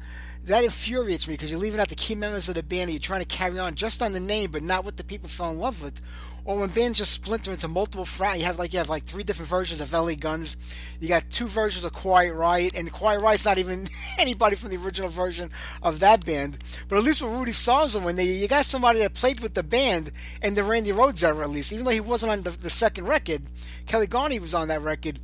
that 0.45 0.64
infuriates 0.64 1.29
me 1.29 1.35
because 1.35 1.51
you're 1.51 1.61
leaving 1.61 1.81
out 1.81 1.89
the 1.89 1.95
key 1.95 2.14
members 2.14 2.49
of 2.49 2.55
the 2.55 2.62
band 2.62 2.85
and 2.85 2.93
you're 2.93 2.99
trying 2.99 3.21
to 3.21 3.27
carry 3.27 3.59
on 3.59 3.75
just 3.75 4.03
on 4.03 4.12
the 4.12 4.21
name, 4.21 4.51
but 4.51 4.62
not 4.62 4.85
what 4.85 4.97
the 4.97 5.05
people 5.05 5.29
fell 5.29 5.51
in 5.51 5.59
love 5.59 5.83
with 5.83 6.01
or 6.45 6.59
when 6.59 6.70
bands 6.70 6.99
just 6.99 7.12
splinter 7.12 7.51
into 7.51 7.68
multiple 7.68 8.05
frat, 8.05 8.38
you 8.38 8.45
have 8.45 8.59
like 8.59 8.72
you 8.72 8.78
have 8.78 8.88
like 8.88 9.05
three 9.05 9.22
different 9.22 9.49
versions 9.49 9.80
of 9.80 9.93
LA 9.93 10.14
Guns. 10.14 10.57
You 11.01 11.09
got 11.09 11.30
two 11.30 11.47
versions 11.47 11.84
of 11.84 11.93
Quiet 11.93 12.34
Riot, 12.34 12.72
and 12.74 12.91
Quiet 12.93 13.20
Riot's 13.20 13.45
not 13.45 13.59
even 13.59 13.88
anybody 14.18 14.57
from 14.57 14.70
the 14.70 14.76
original 14.76 15.11
version 15.11 15.51
of 15.82 16.01
that 16.01 16.24
band. 16.24 16.59
But 16.88 16.99
at 16.99 17.05
least 17.05 17.22
with 17.22 17.32
Rudy 17.32 17.53
Sarzo, 17.53 18.03
when 18.03 18.16
they 18.16 18.24
you 18.24 18.49
got 18.49 18.64
somebody 18.64 19.01
that 19.01 19.14
played 19.14 19.41
with 19.41 19.55
the 19.55 19.62
band 19.62 20.12
in 20.43 20.55
the 20.55 20.64
Randy 20.64 20.91
Rhoads 20.91 21.22
era, 21.22 21.45
at 21.45 21.51
least, 21.51 21.72
even 21.72 21.84
though 21.84 21.91
he 21.91 22.01
wasn't 22.01 22.32
on 22.32 22.43
the, 22.43 22.51
the 22.51 22.70
second 22.70 23.07
record, 23.07 23.43
Kelly 23.86 24.07
Garni 24.07 24.41
was 24.41 24.55
on 24.55 24.68
that 24.68 24.82
record 24.82 25.20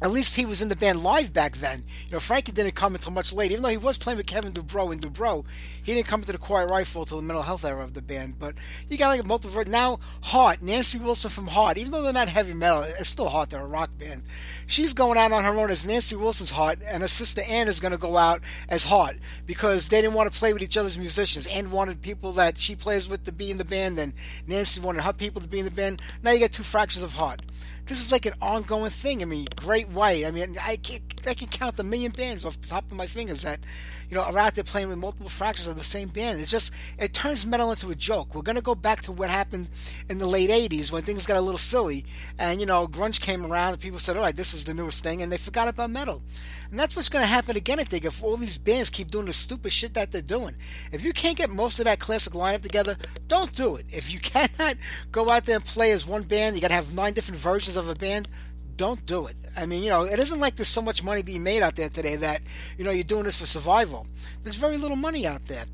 at 0.00 0.10
least 0.10 0.36
he 0.36 0.46
was 0.46 0.62
in 0.62 0.68
the 0.68 0.76
band 0.76 1.02
live 1.02 1.32
back 1.32 1.56
then. 1.56 1.82
You 2.06 2.12
know, 2.12 2.20
Frankie 2.20 2.52
didn't 2.52 2.74
come 2.74 2.94
until 2.94 3.12
much 3.12 3.32
later. 3.32 3.52
Even 3.52 3.62
though 3.62 3.68
he 3.68 3.76
was 3.76 3.98
playing 3.98 4.16
with 4.16 4.26
Kevin 4.26 4.52
Dubrow 4.52 4.92
in 4.92 5.00
Dubrow, 5.00 5.44
he 5.82 5.94
didn't 5.94 6.06
come 6.06 6.20
into 6.20 6.32
the 6.32 6.38
Quiet 6.38 6.70
Riot 6.70 6.94
until 6.94 7.16
the 7.16 7.22
Metal 7.22 7.42
Health 7.42 7.64
era 7.64 7.82
of 7.82 7.94
the 7.94 8.02
band. 8.02 8.38
But 8.38 8.54
you 8.88 8.96
got 8.96 9.08
like 9.08 9.20
a 9.20 9.26
multiple. 9.26 9.64
Now, 9.66 9.98
Heart, 10.22 10.62
Nancy 10.62 10.98
Wilson 10.98 11.30
from 11.30 11.48
Heart, 11.48 11.78
even 11.78 11.90
though 11.90 12.02
they're 12.02 12.12
not 12.12 12.28
heavy 12.28 12.54
metal, 12.54 12.82
it's 12.82 13.08
still 13.08 13.28
Heart. 13.28 13.50
They're 13.50 13.60
a 13.60 13.66
rock 13.66 13.90
band. 13.98 14.22
She's 14.66 14.92
going 14.92 15.18
out 15.18 15.32
on 15.32 15.44
her 15.44 15.58
own 15.58 15.70
as 15.70 15.84
Nancy 15.84 16.14
Wilson's 16.14 16.52
Heart, 16.52 16.80
and 16.86 17.02
her 17.02 17.08
sister 17.08 17.42
Ann 17.42 17.68
is 17.68 17.80
going 17.80 17.92
to 17.92 17.98
go 17.98 18.16
out 18.16 18.40
as 18.68 18.84
Heart 18.84 19.16
because 19.46 19.88
they 19.88 20.00
didn't 20.00 20.14
want 20.14 20.32
to 20.32 20.38
play 20.38 20.52
with 20.52 20.62
each 20.62 20.76
other's 20.76 20.98
musicians. 20.98 21.46
Ann 21.48 21.70
wanted 21.70 22.02
people 22.02 22.32
that 22.32 22.58
she 22.58 22.76
plays 22.76 23.08
with 23.08 23.24
to 23.24 23.32
be 23.32 23.50
in 23.50 23.58
the 23.58 23.64
band, 23.64 23.98
and 23.98 24.12
Nancy 24.46 24.80
wanted 24.80 25.02
her 25.02 25.12
people 25.12 25.40
to 25.40 25.48
be 25.48 25.58
in 25.58 25.64
the 25.64 25.70
band. 25.70 26.00
Now 26.22 26.30
you 26.30 26.40
got 26.40 26.52
two 26.52 26.62
fractions 26.62 27.02
of 27.02 27.14
Heart 27.14 27.42
this 27.88 28.00
is 28.00 28.12
like 28.12 28.26
an 28.26 28.34
ongoing 28.40 28.90
thing. 28.90 29.22
I 29.22 29.24
mean, 29.24 29.46
Great 29.56 29.88
White. 29.88 30.24
I 30.24 30.30
mean, 30.30 30.56
I 30.62 30.76
can 30.76 31.00
I 31.26 31.34
can 31.34 31.48
count 31.48 31.76
the 31.76 31.84
million 31.84 32.12
bands 32.12 32.44
off 32.44 32.60
the 32.60 32.68
top 32.68 32.84
of 32.90 32.96
my 32.96 33.06
fingers 33.06 33.42
that 33.42 33.60
you 34.10 34.16
know 34.16 34.22
are 34.22 34.38
out 34.38 34.54
there 34.54 34.64
playing 34.64 34.88
with 34.88 34.98
multiple 34.98 35.28
fractions 35.28 35.66
of 35.66 35.76
the 35.76 35.84
same 35.84 36.08
band. 36.08 36.40
It's 36.40 36.50
just 36.50 36.72
it 36.98 37.12
turns 37.12 37.46
metal 37.46 37.70
into 37.70 37.90
a 37.90 37.94
joke. 37.94 38.34
We're 38.34 38.42
gonna 38.42 38.60
go 38.60 38.74
back 38.74 39.02
to 39.02 39.12
what 39.12 39.30
happened 39.30 39.68
in 40.08 40.18
the 40.18 40.26
late 40.26 40.50
'80s 40.50 40.90
when 40.90 41.02
things 41.02 41.26
got 41.26 41.36
a 41.36 41.40
little 41.40 41.58
silly, 41.58 42.04
and 42.38 42.60
you 42.60 42.66
know, 42.66 42.86
grunge 42.86 43.20
came 43.20 43.44
around 43.44 43.72
and 43.72 43.80
people 43.80 43.98
said, 43.98 44.16
"All 44.16 44.22
right, 44.22 44.36
this 44.36 44.54
is 44.54 44.64
the 44.64 44.74
newest 44.74 45.02
thing," 45.02 45.22
and 45.22 45.32
they 45.32 45.38
forgot 45.38 45.68
about 45.68 45.90
metal. 45.90 46.22
And 46.70 46.78
that's 46.78 46.94
what's 46.94 47.08
going 47.08 47.22
to 47.22 47.28
happen 47.28 47.56
again, 47.56 47.80
I 47.80 47.84
think, 47.84 48.04
if 48.04 48.22
all 48.22 48.36
these 48.36 48.58
bands 48.58 48.90
keep 48.90 49.10
doing 49.10 49.24
the 49.24 49.32
stupid 49.32 49.72
shit 49.72 49.94
that 49.94 50.12
they're 50.12 50.20
doing. 50.20 50.54
If 50.92 51.02
you 51.02 51.14
can't 51.14 51.36
get 51.36 51.48
most 51.48 51.78
of 51.78 51.86
that 51.86 51.98
classic 51.98 52.34
lineup 52.34 52.60
together, 52.60 52.96
don't 53.26 53.54
do 53.54 53.76
it. 53.76 53.86
If 53.90 54.12
you 54.12 54.20
cannot 54.20 54.76
go 55.10 55.30
out 55.30 55.46
there 55.46 55.56
and 55.56 55.64
play 55.64 55.92
as 55.92 56.06
one 56.06 56.24
band, 56.24 56.56
you 56.56 56.60
got 56.62 56.68
to 56.68 56.74
have 56.74 56.94
nine 56.94 57.14
different 57.14 57.40
versions 57.40 57.78
of 57.78 57.88
a 57.88 57.94
band, 57.94 58.28
don't 58.78 59.04
do 59.04 59.26
it. 59.26 59.36
I 59.56 59.66
mean, 59.66 59.82
you 59.82 59.90
know, 59.90 60.04
it 60.04 60.18
isn't 60.18 60.40
like 60.40 60.56
there's 60.56 60.68
so 60.68 60.80
much 60.80 61.02
money 61.02 61.20
being 61.20 61.42
made 61.42 61.62
out 61.62 61.76
there 61.76 61.90
today 61.90 62.16
that, 62.16 62.40
you 62.78 62.84
know, 62.84 62.92
you're 62.92 63.04
doing 63.04 63.24
this 63.24 63.36
for 63.38 63.44
survival. 63.44 64.06
There's 64.42 64.56
very 64.56 64.78
little 64.78 64.96
money 64.96 65.26
out 65.26 65.44
there. 65.46 65.64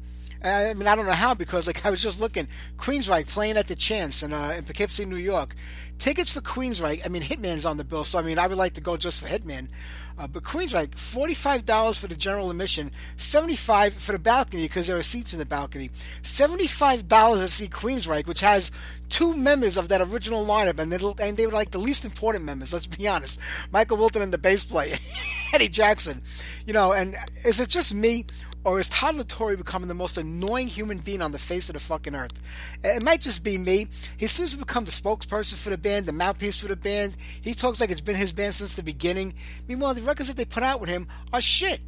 I 0.45 0.75
mean, 0.75 0.87
I 0.87 0.95
don't 0.95 1.07
know 1.07 1.13
how 1.13 1.35
because, 1.35 1.67
like, 1.67 1.87
I 1.87 1.91
was 1.91 2.03
just 2.03 2.21
looking, 2.21 2.49
Queensryche 2.77 3.29
playing 3.29 3.57
at 3.57 3.67
the 3.67 3.75
Chance 3.75 4.23
in, 4.23 4.33
uh, 4.33 4.55
in 4.57 4.65
Poughkeepsie, 4.65 5.07
New 5.07 5.17
York. 5.17 5.57
Tickets 5.99 6.31
for 6.31 6.41
Queensryche, 6.43 7.01
I 7.05 7.09
mean, 7.09 7.23
Hittman's 7.23 7.65
on 7.65 7.79
the 7.79 7.85
bill, 7.85 8.05
so 8.05 8.19
I 8.19 8.23
mean, 8.23 8.39
I 8.39 8.47
would 8.47 8.59
like 8.59 8.75
to 8.75 8.81
go 8.81 8.97
just 8.97 9.21
for 9.21 9.29
Hitman. 9.29 9.69
Uh, 10.17 10.29
but 10.29 10.45
Queensryche, 10.45 10.97
forty-five 10.97 11.65
dollars 11.65 11.99
for 11.99 12.07
the 12.07 12.15
general 12.15 12.51
admission, 12.51 12.93
seventy-five 13.17 13.95
for 13.95 14.13
the 14.13 14.19
balcony 14.19 14.63
because 14.63 14.87
there 14.87 14.97
are 14.97 15.03
seats 15.03 15.33
in 15.33 15.41
the 15.41 15.47
balcony. 15.47 15.91
Seventy-five 16.23 17.09
dollars 17.09 17.41
to 17.41 17.49
see 17.49 17.67
Queensryche, 17.67 18.27
which 18.27 18.41
has 18.41 18.71
two 19.09 19.37
members 19.37 19.77
of 19.77 19.89
that 19.89 20.01
original 20.01 20.47
lineup, 20.47 20.79
and 20.79 20.93
they 20.93 21.25
and 21.25 21.37
they 21.37 21.47
were 21.47 21.53
like 21.53 21.73
the 21.73 21.79
least 21.79 22.05
important 22.05 22.45
members. 22.45 22.73
Let's 22.73 22.87
be 22.87 23.09
honest, 23.09 23.41
Michael 23.73 23.97
Wilton 23.97 24.23
and 24.23 24.33
the 24.33 24.39
bass 24.39 24.63
player, 24.63 24.97
Eddie 25.53 25.69
Jackson. 25.69 26.23
You 26.65 26.75
know, 26.75 26.93
and 26.93 27.17
is 27.45 27.59
it 27.59 27.69
just 27.69 27.93
me? 27.93 28.27
Or 28.65 28.81
is 28.81 28.89
Todd 28.89 29.17
La 29.17 29.25
Torre 29.29 29.57
becoming 29.57 29.89
the 29.89 29.95
most 29.95 30.17
annoying 30.17 30.69
human 30.69 30.99
being 30.99 31.21
on 31.21 31.33
the 31.33 31.39
face 31.39 31.69
of 31.69 31.75
the 31.75 31.81
fucking 31.81 32.15
earth? 32.15 32.33
It 32.83 33.03
might 33.03 33.21
just 33.21 33.45
be 33.45 33.59
me. 33.59 33.89
He 34.17 34.27
seems 34.27 34.53
to 34.53 34.59
become 34.59 34.87
the 34.87 34.91
spokesperson 34.91 35.55
for 35.55 35.69
the 35.69 35.79
band, 35.79 36.07
the 36.07 36.13
mouthpiece 36.13 36.57
for 36.57 36.69
the 36.69 36.77
band. 36.77 37.17
He 37.43 37.53
talks 37.53 37.81
like 37.81 37.91
it's 37.91 38.01
been 38.01 38.17
his 38.17 38.33
band 38.33 38.55
since 38.55 38.75
the 38.75 38.83
beginning. 38.83 39.35
Meanwhile, 39.69 39.95
the 39.95 40.03
records 40.03 40.29
that 40.29 40.39
they 40.39 40.47
put 40.47 40.63
out 40.63 40.81
with 40.81 40.89
him 40.89 41.07
are 41.33 41.43
shit. 41.43 41.81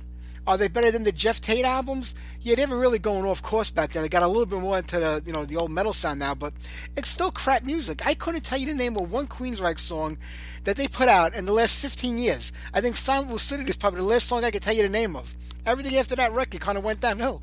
Are 0.46 0.56
they 0.56 0.68
better 0.68 0.92
than 0.92 1.02
the 1.02 1.10
Geoff 1.10 1.40
Tate 1.40 1.64
albums? 1.64 2.14
Yeah, 2.40 2.54
they 2.54 2.66
were 2.66 2.78
really 2.78 3.00
going 3.00 3.24
off 3.24 3.42
course 3.42 3.70
back 3.70 3.92
then. 3.92 4.04
They 4.04 4.08
got 4.08 4.22
a 4.22 4.28
little 4.28 4.46
bit 4.46 4.60
more 4.60 4.78
into 4.78 5.00
the 5.00 5.22
you 5.26 5.32
know 5.32 5.44
the 5.44 5.56
old 5.56 5.72
metal 5.72 5.92
sound 5.92 6.20
now, 6.20 6.36
but 6.36 6.52
it's 6.96 7.08
still 7.08 7.32
crap 7.32 7.64
music. 7.64 8.06
I 8.06 8.14
couldn't 8.14 8.42
tell 8.42 8.56
you 8.56 8.66
the 8.66 8.74
name 8.74 8.96
of 8.96 9.10
one 9.10 9.26
Queensryche 9.26 9.80
song 9.80 10.18
that 10.62 10.76
they 10.76 10.86
put 10.86 11.08
out 11.08 11.34
in 11.34 11.46
the 11.46 11.52
last 11.52 11.74
15 11.76 12.18
years. 12.18 12.52
I 12.72 12.80
think 12.80 12.94
Silent 12.94 13.32
Lucidity 13.32 13.70
is 13.70 13.76
probably 13.76 14.00
the 14.00 14.06
last 14.06 14.28
song 14.28 14.44
I 14.44 14.52
can 14.52 14.60
tell 14.60 14.74
you 14.74 14.84
the 14.84 14.88
name 14.88 15.16
of. 15.16 15.34
Everything 15.66 15.96
after 15.96 16.14
that 16.16 16.32
record 16.32 16.60
kind 16.60 16.78
of 16.78 16.84
went 16.84 17.00
downhill. 17.00 17.42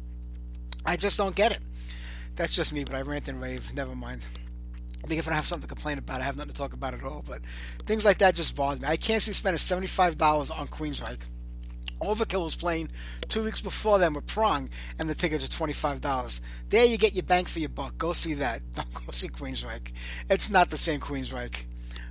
I 0.86 0.96
just 0.96 1.18
don't 1.18 1.36
get 1.36 1.52
it. 1.52 1.60
That's 2.36 2.56
just 2.56 2.72
me, 2.74 2.86
but 2.86 2.96
I 2.96 3.02
rant 3.02 3.28
and 3.28 3.42
rave. 3.42 3.74
Never 3.74 3.96
mind. 3.96 4.26
I 5.04 5.08
think 5.08 5.20
if 5.20 5.28
I 5.28 5.34
have 5.34 5.46
something 5.46 5.68
to 5.68 5.76
complain 5.76 5.98
about, 5.98 6.22
I 6.22 6.24
have 6.24 6.38
nothing 6.38 6.54
to 6.54 6.58
talk 6.58 6.72
about 6.72 6.94
at 6.94 7.04
all. 7.04 7.24
But 7.28 7.42
things 7.86 8.06
like 8.06 8.20
that 8.20 8.36
just 8.36 8.56
bother 8.56 8.82
me. 8.82 8.88
I 8.88 8.96
can't 8.96 9.22
see 9.22 9.34
spending 9.34 9.60
$75 9.60 10.58
on 10.58 10.68
Queensryche. 10.68 11.20
Overkill 12.02 12.44
was 12.46 12.56
playing 12.56 12.90
two 13.28 13.44
weeks 13.44 13.62
before 13.62 14.00
them 14.00 14.14
with 14.14 14.26
Prong, 14.28 14.70
and 15.00 15.10
the 15.10 15.16
tickets 15.16 15.44
are 15.44 15.48
$25. 15.48 16.40
There 16.70 16.86
you 16.86 16.98
get 16.98 17.14
your 17.14 17.24
bang 17.24 17.46
for 17.46 17.60
your 17.60 17.70
buck. 17.70 17.98
Go 17.98 18.14
see 18.14 18.36
that. 18.36 18.62
Don't 18.76 18.94
go 18.94 19.12
see 19.12 19.28
Queensryche. 19.28 19.92
It's 20.30 20.50
not 20.50 20.70
the 20.70 20.78
same 20.78 21.02
Queensryche. 21.02 21.66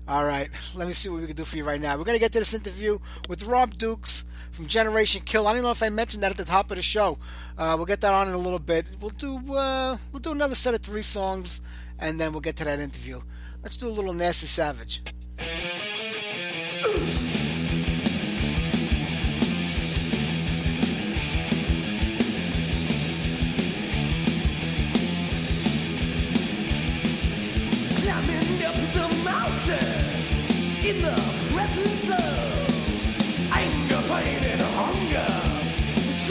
All 0.09 0.25
right, 0.25 0.51
let 0.75 0.89
me 0.89 0.95
see 0.95 1.09
what 1.09 1.21
we 1.21 1.29
can 1.29 1.37
do 1.37 1.45
for 1.45 1.57
you 1.57 1.65
right 1.65 1.81
now. 1.81 1.97
We're 1.97 2.05
to 2.05 2.19
get 2.19 2.33
to 2.33 2.41
this 2.41 2.55
interview 2.55 2.99
with 3.29 3.45
Rob 3.45 3.73
Dukes 3.75 4.25
from 4.53 4.67
Generation 4.67 5.23
Kill. 5.25 5.49
I 5.49 5.55
don't 5.55 5.63
know 5.63 5.71
if 5.71 5.83
I 5.83 5.89
mentioned 5.89 6.23
that 6.23 6.31
at 6.31 6.37
the 6.37 6.45
top 6.45 6.71
of 6.71 6.77
the 6.77 6.83
show. 6.83 7.19
Uh, 7.59 7.75
we'll 7.77 7.87
get 7.87 8.01
that 8.03 8.13
on 8.13 8.29
in 8.29 8.35
a 8.35 8.39
little 8.39 8.59
bit. 8.59 8.87
We'll 9.01 9.11
do 9.11 9.37
uh, 9.55 9.97
we'll 10.13 10.21
do 10.21 10.33
another 10.33 10.55
set 10.55 10.75
of 10.75 10.83
three 10.83 11.03
songs, 11.03 11.61
and 11.99 12.21
then 12.21 12.33
we'll 12.33 12.41
get 12.41 12.57
to 12.57 12.65
that 12.65 12.79
interview. 12.79 13.21
Let's 13.63 13.77
do 13.77 13.89
a 13.89 13.91
little 13.91 14.13
Nasty 14.13 14.47
Savage. 14.47 15.03
Climbing 28.03 28.63
up 28.65 28.75
the 28.93 29.07
mountain 29.25 30.13
in 30.85 31.01
the 31.01 31.15
presence 31.53 32.11
of 32.11 32.72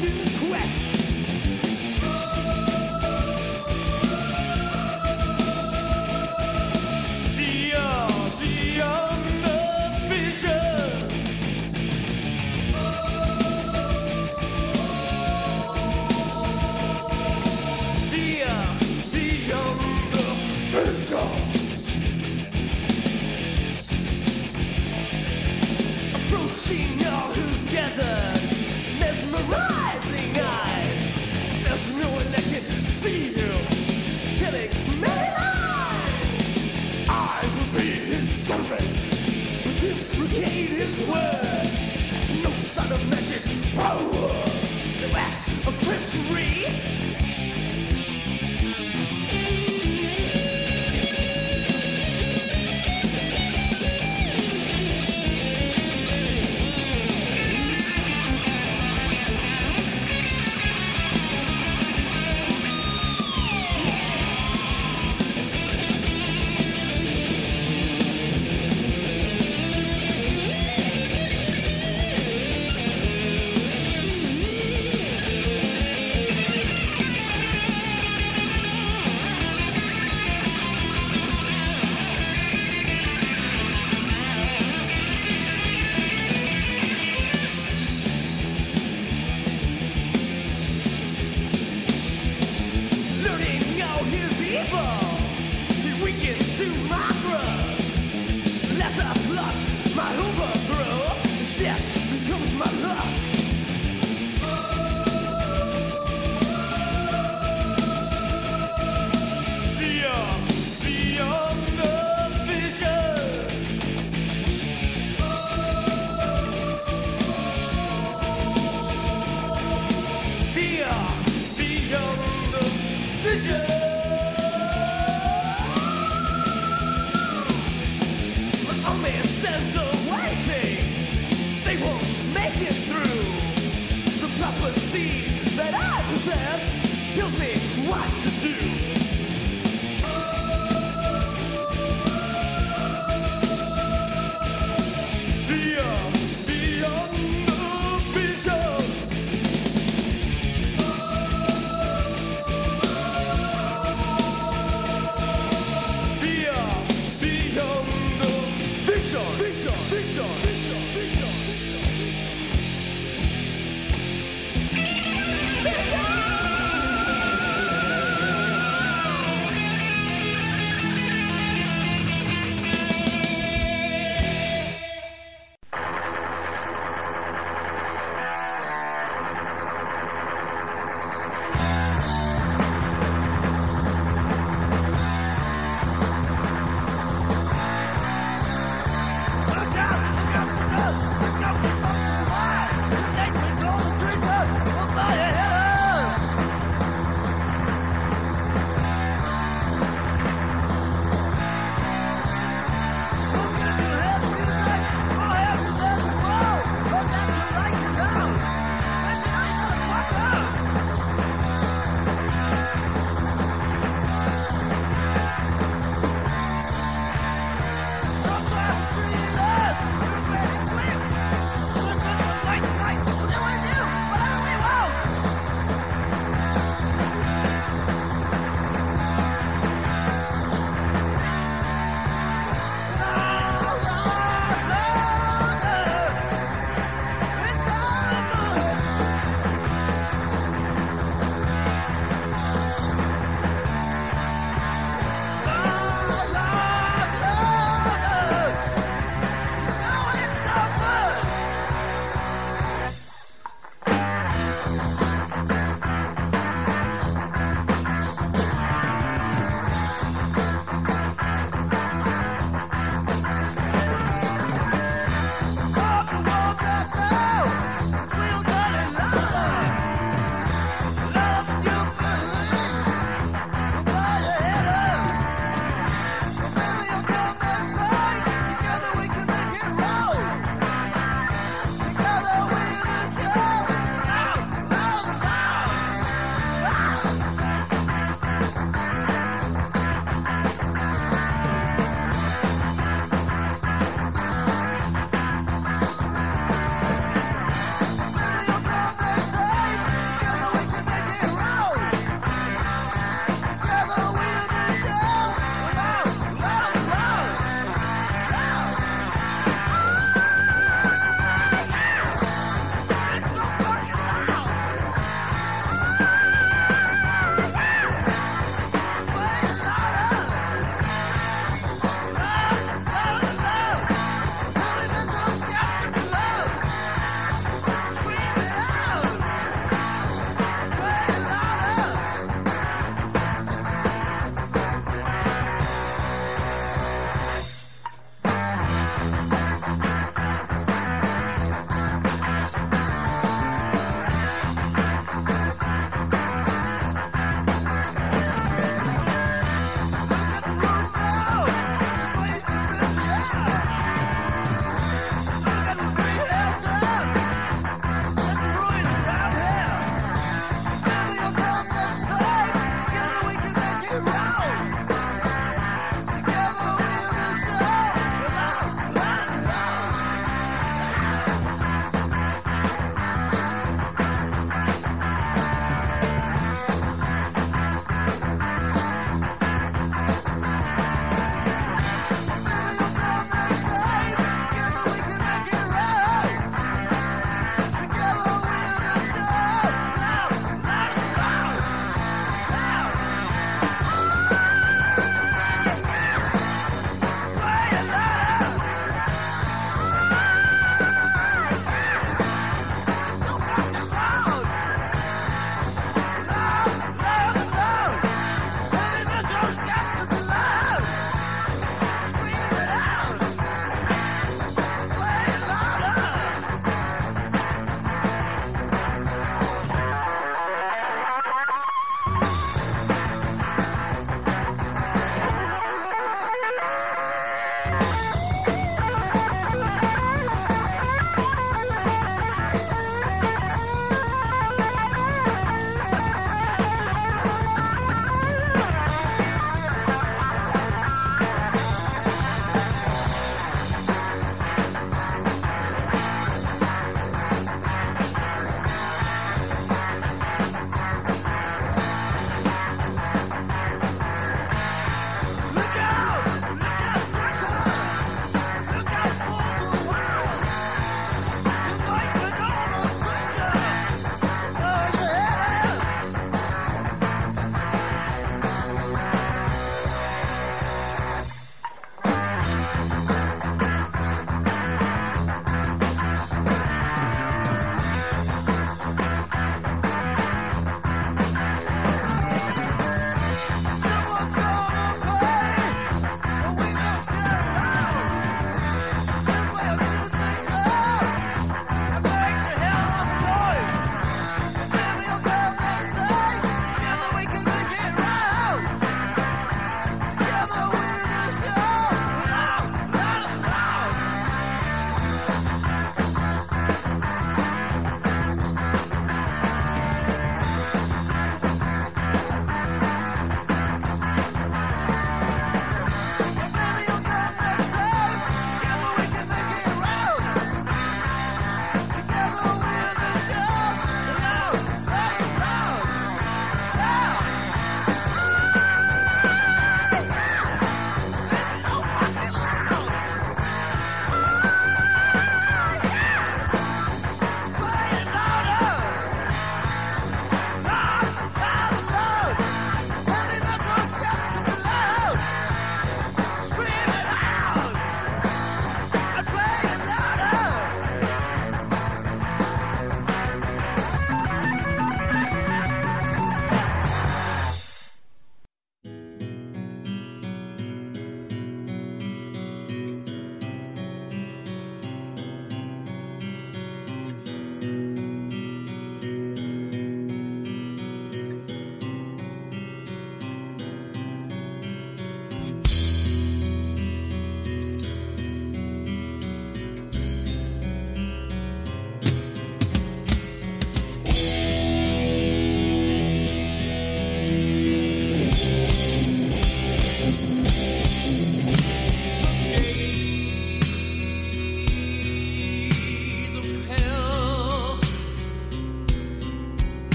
Reject 0.00 0.48
quest. 0.48 0.91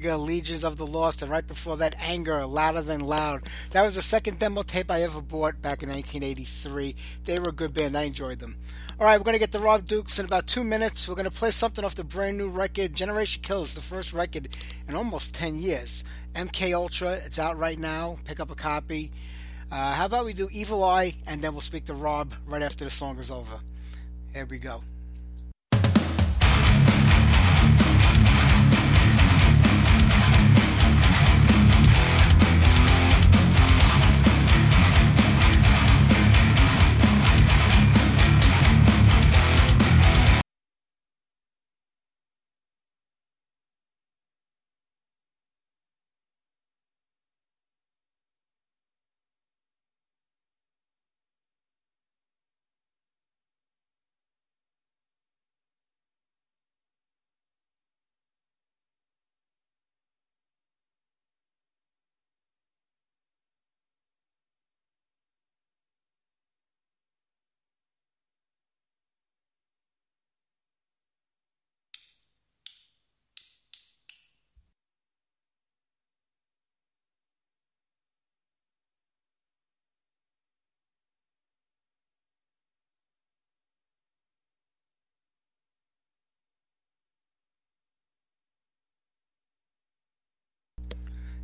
Gravedigger, 0.00 0.16
Legions 0.16 0.64
of 0.64 0.78
the 0.78 0.86
Lost, 0.86 1.20
and 1.20 1.30
right 1.30 1.46
before 1.46 1.76
that, 1.76 1.94
Anger, 2.00 2.46
Louder 2.46 2.80
Than 2.80 3.00
Loud. 3.00 3.48
That 3.72 3.82
was 3.82 3.96
the 3.96 4.02
second 4.02 4.38
demo 4.38 4.62
tape 4.62 4.90
I 4.90 5.02
ever 5.02 5.20
bought 5.20 5.60
back 5.60 5.82
in 5.82 5.90
1983. 5.90 6.96
They 7.24 7.38
were 7.38 7.50
a 7.50 7.52
good 7.52 7.74
band. 7.74 7.96
I 7.96 8.04
enjoyed 8.04 8.38
them. 8.38 8.56
All 8.98 9.04
right, 9.04 9.18
we're 9.18 9.24
going 9.24 9.34
to 9.34 9.38
get 9.38 9.52
to 9.52 9.58
Rob 9.58 9.84
Dukes 9.84 10.18
in 10.18 10.24
about 10.24 10.46
two 10.46 10.64
minutes. 10.64 11.06
We're 11.06 11.16
going 11.16 11.24
to 11.24 11.30
play 11.30 11.50
something 11.50 11.84
off 11.84 11.94
the 11.94 12.04
brand 12.04 12.38
new 12.38 12.48
record, 12.48 12.94
Generation 12.94 13.42
Kills, 13.42 13.74
the 13.74 13.82
first 13.82 14.12
record 14.14 14.56
in 14.88 14.94
almost 14.94 15.34
10 15.34 15.56
years. 15.56 16.02
MK 16.34 16.74
Ultra, 16.74 17.12
it's 17.12 17.38
out 17.38 17.58
right 17.58 17.78
now. 17.78 18.16
Pick 18.24 18.40
up 18.40 18.50
a 18.50 18.54
copy. 18.54 19.12
Uh, 19.70 19.92
how 19.92 20.06
about 20.06 20.24
we 20.24 20.32
do 20.32 20.48
Evil 20.50 20.82
Eye, 20.82 21.14
and 21.26 21.42
then 21.42 21.52
we'll 21.52 21.60
speak 21.60 21.84
to 21.86 21.94
Rob 21.94 22.34
right 22.46 22.62
after 22.62 22.84
the 22.84 22.90
song 22.90 23.18
is 23.18 23.30
over. 23.30 23.58
Here 24.32 24.46
we 24.46 24.58
go. 24.58 24.82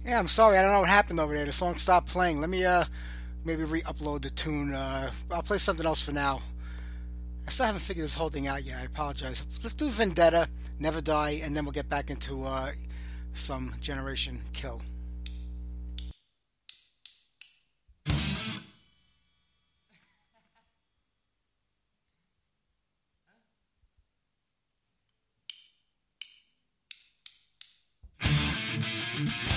Yeah, 0.07 0.21
I'm 0.21 0.29
sorry. 0.29 0.57
I 0.57 0.63
don't 0.63 0.71
know 0.71 0.81
what 0.81 0.89
happened 0.89 1.19
over 1.19 1.35
there. 1.35 1.45
The 1.45 1.53
song 1.53 1.77
stopped 1.79 2.07
playing. 2.07 2.41
Let 2.41 2.49
me 2.49 2.65
uh 2.65 2.85
maybe 3.45 3.65
re-upload 3.65 4.23
the 4.23 4.31
tune. 4.31 4.73
Uh, 4.73 5.11
I'll 5.33 5.43
play 5.43 5.59
something 5.59 5.85
else 5.85 6.01
for 6.01 6.13
now. 6.13 6.43
I 7.47 7.51
still 7.51 7.67
haven't 7.67 7.81
figured 7.81 8.05
this 8.05 8.15
whole 8.15 8.29
thing 8.29 8.47
out 8.47 8.65
yet. 8.65 8.79
I 8.81 8.85
apologize. 8.85 9.45
Let's 9.63 9.75
do 9.75 9.89
Vendetta, 9.89 10.49
Never 10.79 11.01
Die, 11.01 11.41
and 11.43 11.57
then 11.57 11.65
we'll 11.65 11.73
get 11.73 11.89
back 11.89 12.11
into 12.11 12.45
uh, 12.45 12.73
some 13.35 13.75
Generation 13.81 14.43
Kill. 14.53 14.81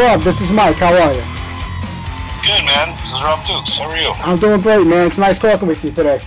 Rob, 0.00 0.22
this 0.22 0.40
is 0.40 0.50
Mike. 0.50 0.76
How 0.76 0.94
are 0.94 1.12
you? 1.12 1.20
Good, 2.46 2.64
man. 2.64 2.96
This 3.02 3.12
is 3.12 3.22
Rob 3.22 3.44
Dukes. 3.44 3.76
How 3.76 3.90
are 3.90 3.98
you? 3.98 4.08
I'm 4.24 4.38
doing 4.38 4.58
great, 4.62 4.86
man. 4.86 5.06
It's 5.06 5.18
nice 5.18 5.38
talking 5.38 5.68
with 5.68 5.84
you 5.84 5.90
today. 5.90 6.22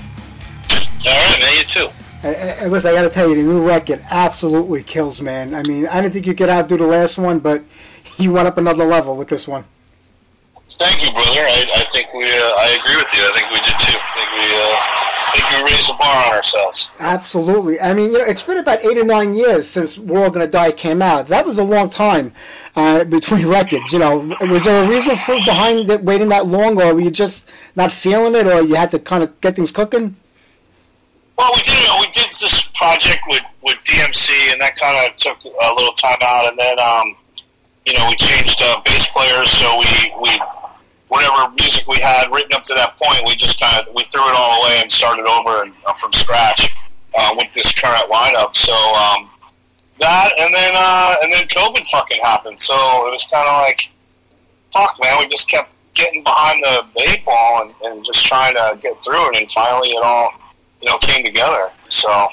All 0.70 1.06
right, 1.06 1.40
man. 1.42 1.58
You 1.58 1.64
too. 1.64 1.90
And, 2.22 2.36
and 2.36 2.72
listen, 2.72 2.92
I 2.92 2.94
got 2.94 3.02
to 3.02 3.10
tell 3.10 3.28
you, 3.28 3.36
the 3.36 3.42
new 3.42 3.68
record 3.68 4.06
absolutely 4.12 4.84
kills, 4.84 5.24
man. 5.24 5.56
I 5.56 5.64
mean, 5.64 5.88
I 5.88 6.02
didn't 6.02 6.14
think 6.14 6.28
you 6.28 6.36
could 6.36 6.50
outdo 6.50 6.78
the 6.78 6.86
last 6.86 7.18
one, 7.18 7.40
but 7.40 7.64
you 8.20 8.32
went 8.32 8.48
up 8.48 8.60
another 8.60 8.86
level 8.86 9.18
with 9.18 9.28
this 9.28 9.48
one. 9.48 9.66
Thank 10.78 11.02
you, 11.04 11.12
brother. 11.12 11.32
I, 11.32 11.66
I 11.74 11.86
think 11.92 12.14
we. 12.14 12.26
Uh, 12.26 12.30
I 12.30 12.78
agree 12.80 12.96
with 12.96 13.12
you. 13.12 13.22
I 13.24 13.32
think 13.34 13.50
we 13.50 13.58
did 13.58 13.80
too. 13.80 13.98
I 13.98 14.18
think 14.20 14.30
we. 14.38 14.46
Uh, 14.54 15.04
I 15.26 15.32
think 15.36 15.66
we 15.66 15.72
raised 15.72 15.90
the 15.90 15.96
bar 16.00 16.28
on 16.28 16.34
ourselves. 16.36 16.92
Absolutely. 17.00 17.82
I 17.82 17.96
mean, 17.96 18.12
you 18.12 18.20
know, 18.20 18.26
it's 18.26 18.44
been 18.44 18.58
about 18.58 18.86
eight 18.86 19.00
or 19.00 19.04
nine 19.04 19.34
years 19.34 19.68
since 19.68 19.98
"We're 19.98 20.24
All 20.24 20.30
Gonna 20.30 20.46
Die" 20.46 20.72
came 20.74 21.02
out. 21.02 21.28
That 21.28 21.44
was 21.44 21.58
a 21.58 21.64
long 21.64 21.90
time 21.90 22.34
uh, 22.76 23.04
between 23.04 23.48
records. 23.48 23.92
You 23.92 24.00
know, 24.00 24.36
was 24.42 24.66
there 24.66 24.84
a 24.84 24.88
reason 24.88 25.16
for 25.16 25.36
behind 25.46 25.90
it 25.90 26.04
waiting 26.04 26.30
that 26.30 26.48
long, 26.48 26.82
or 26.82 26.94
were 26.94 27.02
you 27.02 27.12
just 27.12 27.50
not 27.76 27.92
feeling 27.92 28.36
it, 28.36 28.48
or 28.48 28.62
you 28.62 28.76
had 28.76 28.92
to 28.92 29.00
kind 29.00 29.24
of 29.24 29.40
get 29.42 29.56
things 29.56 29.72
cooking? 29.72 30.16
Well, 31.38 31.52
we 31.56 31.62
did. 31.62 31.90
We 32.00 32.08
did 32.08 32.30
this 32.30 32.62
project 32.74 33.22
with 33.28 33.44
with 33.64 33.78
DMC, 33.84 34.52
and 34.52 34.62
that 34.62 34.80
kind 34.80 35.10
of 35.10 35.18
took 35.18 35.44
a 35.44 35.74
little 35.74 35.94
time 35.94 36.18
out, 36.22 36.50
and 36.50 36.58
then 36.58 36.80
um, 36.80 37.16
you 37.86 37.94
know 37.94 38.08
we 38.08 38.16
changed 38.16 38.62
uh, 38.62 38.82
bass 38.86 39.08
players, 39.08 39.50
so 39.50 39.80
we 39.80 40.14
we 40.22 40.40
whatever 41.08 41.54
music 41.54 41.88
we 41.88 42.00
had 42.00 42.32
written 42.32 42.54
up 42.54 42.64
to 42.64 42.74
that 42.74 42.98
point, 42.98 43.22
we 43.28 43.36
just 43.36 43.60
kind 43.60 43.88
of 43.88 43.94
we 43.94 44.04
threw 44.06 44.22
it 44.22 44.36
all 44.36 44.62
away 44.62 44.80
and 44.82 44.92
started 44.92 45.26
over 45.26 45.64
and 45.64 45.74
uh, 45.86 45.94
from 45.94 46.12
scratch 46.14 46.74
uh, 47.16 47.36
with 47.38 47.52
this 47.54 47.72
current 47.74 48.10
lineup. 48.10 48.56
So 48.56 48.74
um, 48.74 49.30
that, 50.00 50.32
and 50.40 50.54
then 50.54 50.74
uh, 50.76 51.16
and 51.24 51.32
then 51.32 51.48
COVID 51.48 51.88
fucking 51.90 52.22
happened, 52.22 52.60
so 52.60 52.74
it 53.08 53.12
was 53.12 53.26
kind 53.32 53.48
of 53.48 53.62
like, 53.62 53.90
fuck, 54.72 54.98
man, 55.02 55.20
we 55.20 55.28
just 55.28 55.48
kept 55.48 55.70
getting 55.94 56.24
behind 56.24 56.64
the 56.64 56.86
eight 57.08 57.24
ball 57.26 57.62
and, 57.62 57.74
and 57.84 58.06
just 58.06 58.26
trying 58.26 58.56
to 58.56 58.80
get 58.82 59.04
through 59.04 59.30
it, 59.30 59.42
and 59.42 59.52
finally 59.52 59.90
it 59.90 60.04
all 60.04 60.32
you 60.82 60.90
know 60.90 60.98
came 61.00 61.24
together. 61.24 61.72
So 61.90 62.28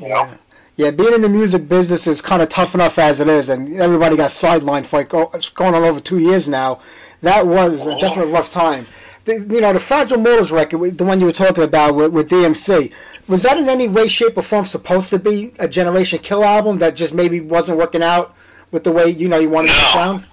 you 0.00 0.08
know. 0.08 0.30
Yeah, 0.76 0.90
being 0.90 1.14
in 1.14 1.22
the 1.22 1.28
music 1.30 1.70
business 1.70 2.06
is 2.06 2.20
kind 2.20 2.42
of 2.42 2.50
tough 2.50 2.74
enough 2.74 2.98
as 2.98 3.20
it 3.20 3.28
is, 3.28 3.48
and 3.48 3.76
everybody 3.80 4.14
got 4.14 4.30
sidelined 4.30 4.84
for 4.84 4.98
like 4.98 5.14
oh, 5.14 5.30
it's 5.32 5.48
going 5.48 5.74
on 5.74 5.82
over 5.82 6.00
two 6.00 6.18
years 6.18 6.48
now. 6.48 6.80
That 7.22 7.46
was 7.46 7.86
a 7.86 7.98
definitely 7.98 8.32
rough 8.32 8.50
time. 8.50 8.86
The, 9.24 9.40
you 9.40 9.60
know, 9.60 9.72
the 9.72 9.80
Fragile 9.80 10.18
Mortals 10.18 10.52
record, 10.52 10.98
the 10.98 11.04
one 11.04 11.18
you 11.18 11.26
were 11.26 11.32
talking 11.32 11.64
about 11.64 11.94
with, 11.94 12.12
with 12.12 12.28
DMC, 12.28 12.92
was 13.28 13.42
that 13.42 13.58
in 13.58 13.68
any 13.68 13.88
way, 13.88 14.08
shape, 14.08 14.36
or 14.36 14.42
form 14.42 14.66
supposed 14.66 15.08
to 15.10 15.18
be 15.18 15.52
a 15.58 15.68
Generation 15.68 16.18
Kill 16.20 16.44
album 16.44 16.78
that 16.78 16.94
just 16.94 17.12
maybe 17.12 17.40
wasn't 17.40 17.78
working 17.78 18.02
out 18.02 18.34
with 18.70 18.84
the 18.84 18.92
way 18.92 19.08
you 19.08 19.28
know 19.28 19.38
you 19.38 19.50
wanted 19.50 19.70
it 19.70 19.74
to 19.74 19.86
sound? 19.92 20.26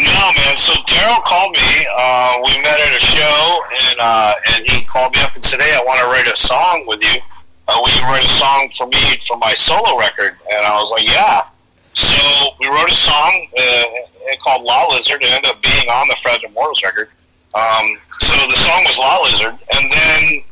No, 0.00 0.32
man. 0.36 0.56
So 0.56 0.72
Daryl 0.88 1.22
called 1.24 1.52
me. 1.52 1.86
Uh, 1.96 2.38
we 2.44 2.62
met 2.62 2.80
at 2.80 2.96
a 2.96 3.04
show, 3.04 3.60
and 3.88 4.00
uh, 4.00 4.34
and 4.54 4.70
he 4.70 4.84
called 4.84 5.14
me 5.14 5.20
up 5.22 5.34
and 5.34 5.44
said, 5.44 5.60
"Hey, 5.60 5.74
I 5.74 5.82
want 5.84 6.00
to 6.00 6.06
write 6.06 6.26
a 6.26 6.36
song 6.36 6.84
with 6.86 7.02
you. 7.02 7.20
Uh, 7.68 7.78
will 7.82 7.92
you 7.92 8.02
write 8.02 8.24
a 8.24 8.28
song 8.28 8.70
for 8.76 8.86
me 8.86 9.18
for 9.26 9.36
my 9.36 9.52
solo 9.54 9.98
record?" 9.98 10.38
And 10.52 10.64
I 10.64 10.72
was 10.80 10.90
like, 10.90 11.06
"Yeah." 11.06 11.42
So 11.92 12.54
we 12.60 12.68
wrote 12.68 12.90
a 12.90 12.94
song 12.94 13.46
uh, 13.58 13.84
called 14.42 14.62
"Law 14.64 14.88
Lizard." 14.94 15.22
It 15.22 15.32
ended 15.32 15.50
up 15.50 15.62
being 15.62 15.88
on 15.90 16.08
the 16.08 16.16
Fragile 16.22 16.50
Mortals 16.50 16.82
record. 16.82 17.10
Um, 17.52 17.98
so 18.20 18.32
the 18.46 18.56
song 18.56 18.84
was 18.84 18.96
"Law 18.98 19.22
Lizard," 19.22 19.58
and 19.74 19.92
then 19.92 20.44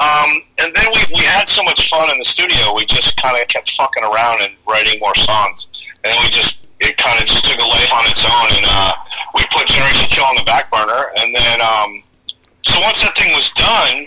um, 0.00 0.28
and 0.58 0.74
then 0.74 0.86
we 0.92 1.00
we 1.20 1.24
had 1.24 1.48
so 1.48 1.62
much 1.62 1.88
fun 1.88 2.10
in 2.10 2.18
the 2.18 2.24
studio. 2.24 2.74
We 2.74 2.84
just 2.84 3.16
kind 3.16 3.40
of 3.40 3.48
kept 3.48 3.72
fucking 3.72 4.04
around 4.04 4.42
and 4.42 4.54
writing 4.68 5.00
more 5.00 5.14
songs, 5.14 5.68
and 6.04 6.12
then 6.12 6.18
we 6.22 6.30
just 6.30 6.60
it 6.80 6.96
kind 6.96 7.18
of 7.20 7.26
just 7.26 7.44
took 7.44 7.58
a 7.58 7.64
life 7.64 7.92
on 7.92 8.04
its 8.10 8.24
own, 8.24 8.48
and 8.52 8.66
uh, 8.68 8.92
we 9.34 9.42
put 9.50 9.66
Generation 9.66 10.08
Kill 10.10 10.24
on 10.24 10.36
the 10.36 10.44
back 10.44 10.70
burner, 10.70 11.12
and 11.16 11.34
then 11.34 11.60
um, 11.60 12.02
so 12.60 12.80
once 12.80 13.00
that 13.00 13.16
thing 13.16 13.32
was 13.32 13.50
done, 13.56 14.04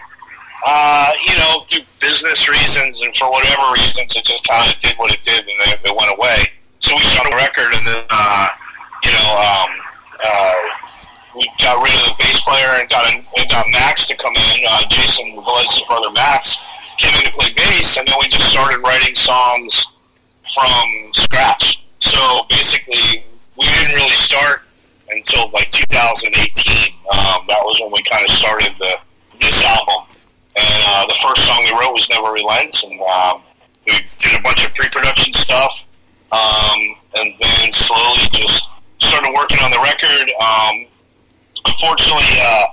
uh, 0.67 1.09
you 1.25 1.33
know, 1.37 1.65
through 1.65 1.81
business 1.99 2.47
reasons 2.47 3.01
and 3.01 3.15
for 3.15 3.31
whatever 3.31 3.73
reasons, 3.73 4.13
it 4.15 4.25
just 4.25 4.45
kind 4.47 4.69
of 4.69 4.77
did 4.77 4.93
what 4.97 5.11
it 5.13 5.21
did, 5.23 5.41
and 5.41 5.57
then 5.65 5.73
it 5.85 5.95
went 5.97 6.13
away. 6.13 6.45
So 6.79 6.93
we 6.93 7.01
started 7.01 7.33
a 7.33 7.37
record, 7.37 7.73
and 7.73 7.87
then 7.87 8.03
uh, 8.09 8.47
you 9.03 9.11
know, 9.11 9.27
um, 9.41 9.69
uh, 10.21 10.53
we 11.35 11.49
got 11.59 11.81
rid 11.83 11.93
of 12.01 12.09
the 12.09 12.15
bass 12.19 12.41
player 12.41 12.79
and 12.79 12.89
got 12.89 13.05
a, 13.05 13.15
and 13.15 13.49
got 13.49 13.65
Max 13.71 14.07
to 14.07 14.15
come 14.17 14.33
in. 14.35 14.61
Uh, 14.67 14.83
Jason 14.89 15.35
Velez's 15.35 15.83
brother 15.87 16.11
Max 16.11 16.57
came 16.97 17.13
in 17.15 17.25
to 17.25 17.31
play 17.31 17.53
bass, 17.53 17.97
and 17.97 18.07
then 18.07 18.15
we 18.19 18.27
just 18.27 18.49
started 18.49 18.79
writing 18.79 19.15
songs 19.15 19.87
from 20.53 21.13
scratch. 21.13 21.83
So 21.99 22.45
basically, 22.49 23.23
we 23.57 23.65
didn't 23.65 23.95
really 23.95 24.15
start 24.15 24.61
until 25.09 25.49
like 25.51 25.69
2018. 25.71 26.93
Um, 27.11 27.45
that 27.47 27.61
was 27.63 27.79
when 27.81 27.91
we 27.91 28.01
kind 28.03 28.23
of 28.25 28.31
started 28.31 28.73
the 28.79 28.95
this 29.39 29.63
album. 29.63 30.05
And 30.55 30.83
uh, 30.87 31.05
the 31.07 31.15
first 31.23 31.45
song 31.47 31.63
we 31.63 31.71
wrote 31.71 31.93
was 31.93 32.09
Never 32.09 32.33
Relents, 32.33 32.83
and 32.83 32.99
um, 33.01 33.41
we 33.87 33.93
did 34.17 34.39
a 34.39 34.43
bunch 34.43 34.65
of 34.65 34.73
pre-production 34.73 35.31
stuff, 35.33 35.85
um, 36.31 36.79
and 37.15 37.33
then 37.39 37.71
slowly 37.71 38.27
just 38.33 38.67
started 38.99 39.31
working 39.33 39.59
on 39.59 39.71
the 39.71 39.79
record. 39.79 40.27
Um, 40.41 40.88
unfortunately, 41.65 42.31
uh, 42.41 42.65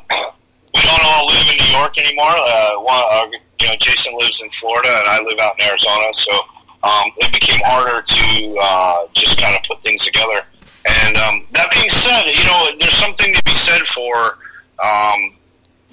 we 0.75 0.83
don't 0.83 1.05
all 1.05 1.27
live 1.27 1.47
in 1.51 1.57
New 1.57 1.73
York 1.77 1.99
anymore. 1.99 2.35
Uh, 2.37 2.75
one, 2.81 3.05
uh, 3.11 3.27
you 3.61 3.67
know, 3.69 3.77
Jason 3.79 4.17
lives 4.19 4.41
in 4.41 4.51
Florida, 4.51 4.89
and 4.89 5.09
I 5.09 5.23
live 5.23 5.39
out 5.41 5.59
in 5.59 5.67
Arizona, 5.67 6.13
so 6.13 6.33
um, 6.83 7.11
it 7.19 7.33
became 7.33 7.61
harder 7.65 8.03
to 8.03 8.59
uh, 8.61 9.07
just 9.13 9.41
kind 9.41 9.57
of 9.57 9.63
put 9.63 9.83
things 9.83 10.05
together. 10.05 10.43
And 10.87 11.17
um, 11.17 11.47
that 11.53 11.71
being 11.73 11.91
said, 11.91 12.31
you 12.31 12.45
know, 12.47 12.71
there's 12.79 12.97
something 12.97 13.33
to 13.33 13.43
be 13.45 13.57
said 13.59 13.83
for 13.91 14.39
um, 14.79 15.35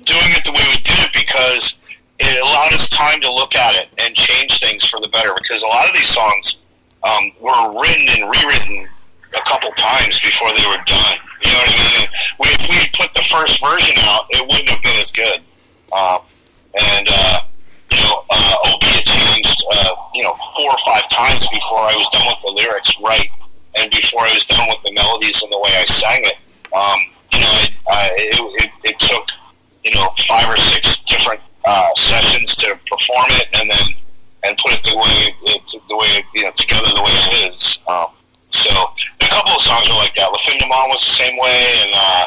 doing 0.03 0.29
it 0.37 0.45
the 0.45 0.51
way 0.51 0.61
we 0.69 0.77
did 0.83 0.99
it 1.01 1.13
because 1.13 1.77
it 2.19 2.41
allowed 2.41 2.73
us 2.73 2.89
time 2.89 3.19
to 3.21 3.31
look 3.31 3.55
at 3.55 3.75
it 3.75 3.89
and 3.97 4.13
change 4.13 4.59
things 4.59 4.85
for 4.85 4.99
the 4.99 5.07
better. 5.09 5.33
Because 5.41 5.63
a 5.63 5.67
lot 5.67 5.87
of 5.87 5.95
these 5.95 6.09
songs 6.09 6.57
um, 7.03 7.31
were 7.41 7.81
written 7.81 8.07
and 8.09 8.29
rewritten 8.29 8.87
a 9.33 9.41
couple 9.49 9.71
times 9.71 10.19
before 10.19 10.49
they 10.53 10.65
were 10.67 10.83
done. 10.85 11.17
You 11.43 11.51
know 11.51 11.59
what 11.59 11.69
I 11.69 11.99
mean? 11.99 12.07
We, 12.39 12.47
if 12.49 12.69
we 12.69 12.75
had 12.75 12.93
put 12.93 13.13
the 13.13 13.23
first 13.29 13.59
version 13.59 13.95
out, 14.09 14.25
it 14.29 14.41
wouldn't 14.41 14.69
have 14.69 14.81
been 14.81 14.97
as 15.01 15.11
good. 15.11 15.39
Um, 15.91 16.19
and 16.73 17.07
uh, 17.09 17.39
you 17.91 17.97
know, 18.01 18.23
uh, 18.29 18.55
Opie 18.73 18.87
had 18.87 19.05
changed, 19.05 19.63
uh, 19.71 19.95
you 20.15 20.23
know, 20.23 20.35
four 20.55 20.71
or 20.71 20.81
five 20.85 21.07
times 21.09 21.47
before 21.49 21.79
I 21.79 21.93
was 21.95 22.09
done 22.09 22.25
with 22.27 22.39
the 22.41 22.53
lyrics 22.53 22.93
right, 23.01 23.29
and 23.77 23.91
before 23.91 24.21
I 24.21 24.33
was 24.33 24.45
done 24.45 24.67
with 24.67 24.81
the 24.83 24.93
melodies 24.93 25.41
and 25.43 25.51
the 25.51 25.59
way 25.59 25.71
I 25.77 25.85
sang 25.85 26.21
it. 26.25 26.37
Um, 26.73 26.99
you 27.33 27.39
know, 27.39 27.53
it, 27.61 27.71
uh, 27.87 28.09
it, 28.13 28.63
it, 28.63 28.71
it 28.83 28.99
took, 28.99 29.29
you 29.83 29.91
know, 29.93 30.09
five 30.27 30.49
or 30.49 30.57
six 30.57 30.99
different 31.01 31.41
uh, 31.65 31.93
sessions 31.95 32.55
to 32.57 32.77
perform 32.89 33.27
it, 33.31 33.47
and 33.59 33.69
then 33.69 34.03
and 34.43 34.57
put 34.57 34.73
it 34.73 34.83
the 34.83 34.95
way 34.95 35.53
it, 35.53 35.81
the 35.87 35.97
way 35.97 36.25
you 36.35 36.43
know 36.43 36.51
together 36.51 36.87
the 36.87 37.01
way 37.01 37.11
it 37.11 37.53
is. 37.53 37.79
Um, 37.87 38.07
so 38.53 38.69
a 38.69 39.27
couple 39.27 39.53
of 39.53 39.61
songs 39.61 39.89
are 39.89 39.97
like 39.97 40.13
that. 40.15 40.29
La 40.29 40.37
Fin 40.45 40.57
du 40.57 40.67
Monde 40.67 40.89
was 40.89 41.01
the 41.01 41.15
same 41.17 41.37
way, 41.37 41.73
and 41.81 41.91
uh, 41.93 42.25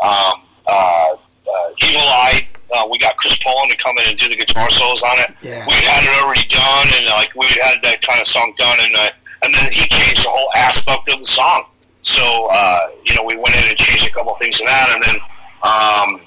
um, 0.00 0.34
uh, 0.66 1.12
uh, 1.12 1.84
Evil 1.84 2.00
Eye. 2.00 2.48
Uh, 2.74 2.88
we 2.90 2.98
got 2.98 3.16
Chris 3.16 3.38
Poland 3.38 3.70
to 3.70 3.76
come 3.76 3.96
in 3.98 4.08
and 4.08 4.18
do 4.18 4.28
the 4.28 4.34
guitar 4.34 4.68
solos 4.70 5.02
on 5.02 5.18
it. 5.20 5.30
Yeah. 5.40 5.64
We 5.68 5.74
had 5.86 6.02
it 6.02 6.10
already 6.24 6.48
done, 6.48 6.88
and 6.96 7.06
like 7.14 7.30
we 7.36 7.46
had 7.62 7.78
that 7.82 8.02
kind 8.02 8.20
of 8.20 8.26
song 8.26 8.52
done, 8.56 8.78
and 8.80 8.96
uh, 8.96 9.10
and 9.42 9.54
then 9.54 9.70
he 9.70 9.86
changed 9.86 10.24
the 10.24 10.30
whole 10.30 10.50
aspect 10.56 11.08
of 11.08 11.20
the 11.20 11.26
song. 11.26 11.66
So 12.02 12.48
uh, 12.50 12.90
you 13.04 13.14
know, 13.14 13.22
we 13.22 13.36
went 13.36 13.54
in 13.54 13.68
and 13.68 13.76
changed 13.76 14.08
a 14.08 14.12
couple 14.12 14.32
of 14.32 14.40
things 14.40 14.58
to 14.58 14.64
that, 14.64 14.90
and 14.94 15.02
then 15.04 15.16
um, 15.62 16.20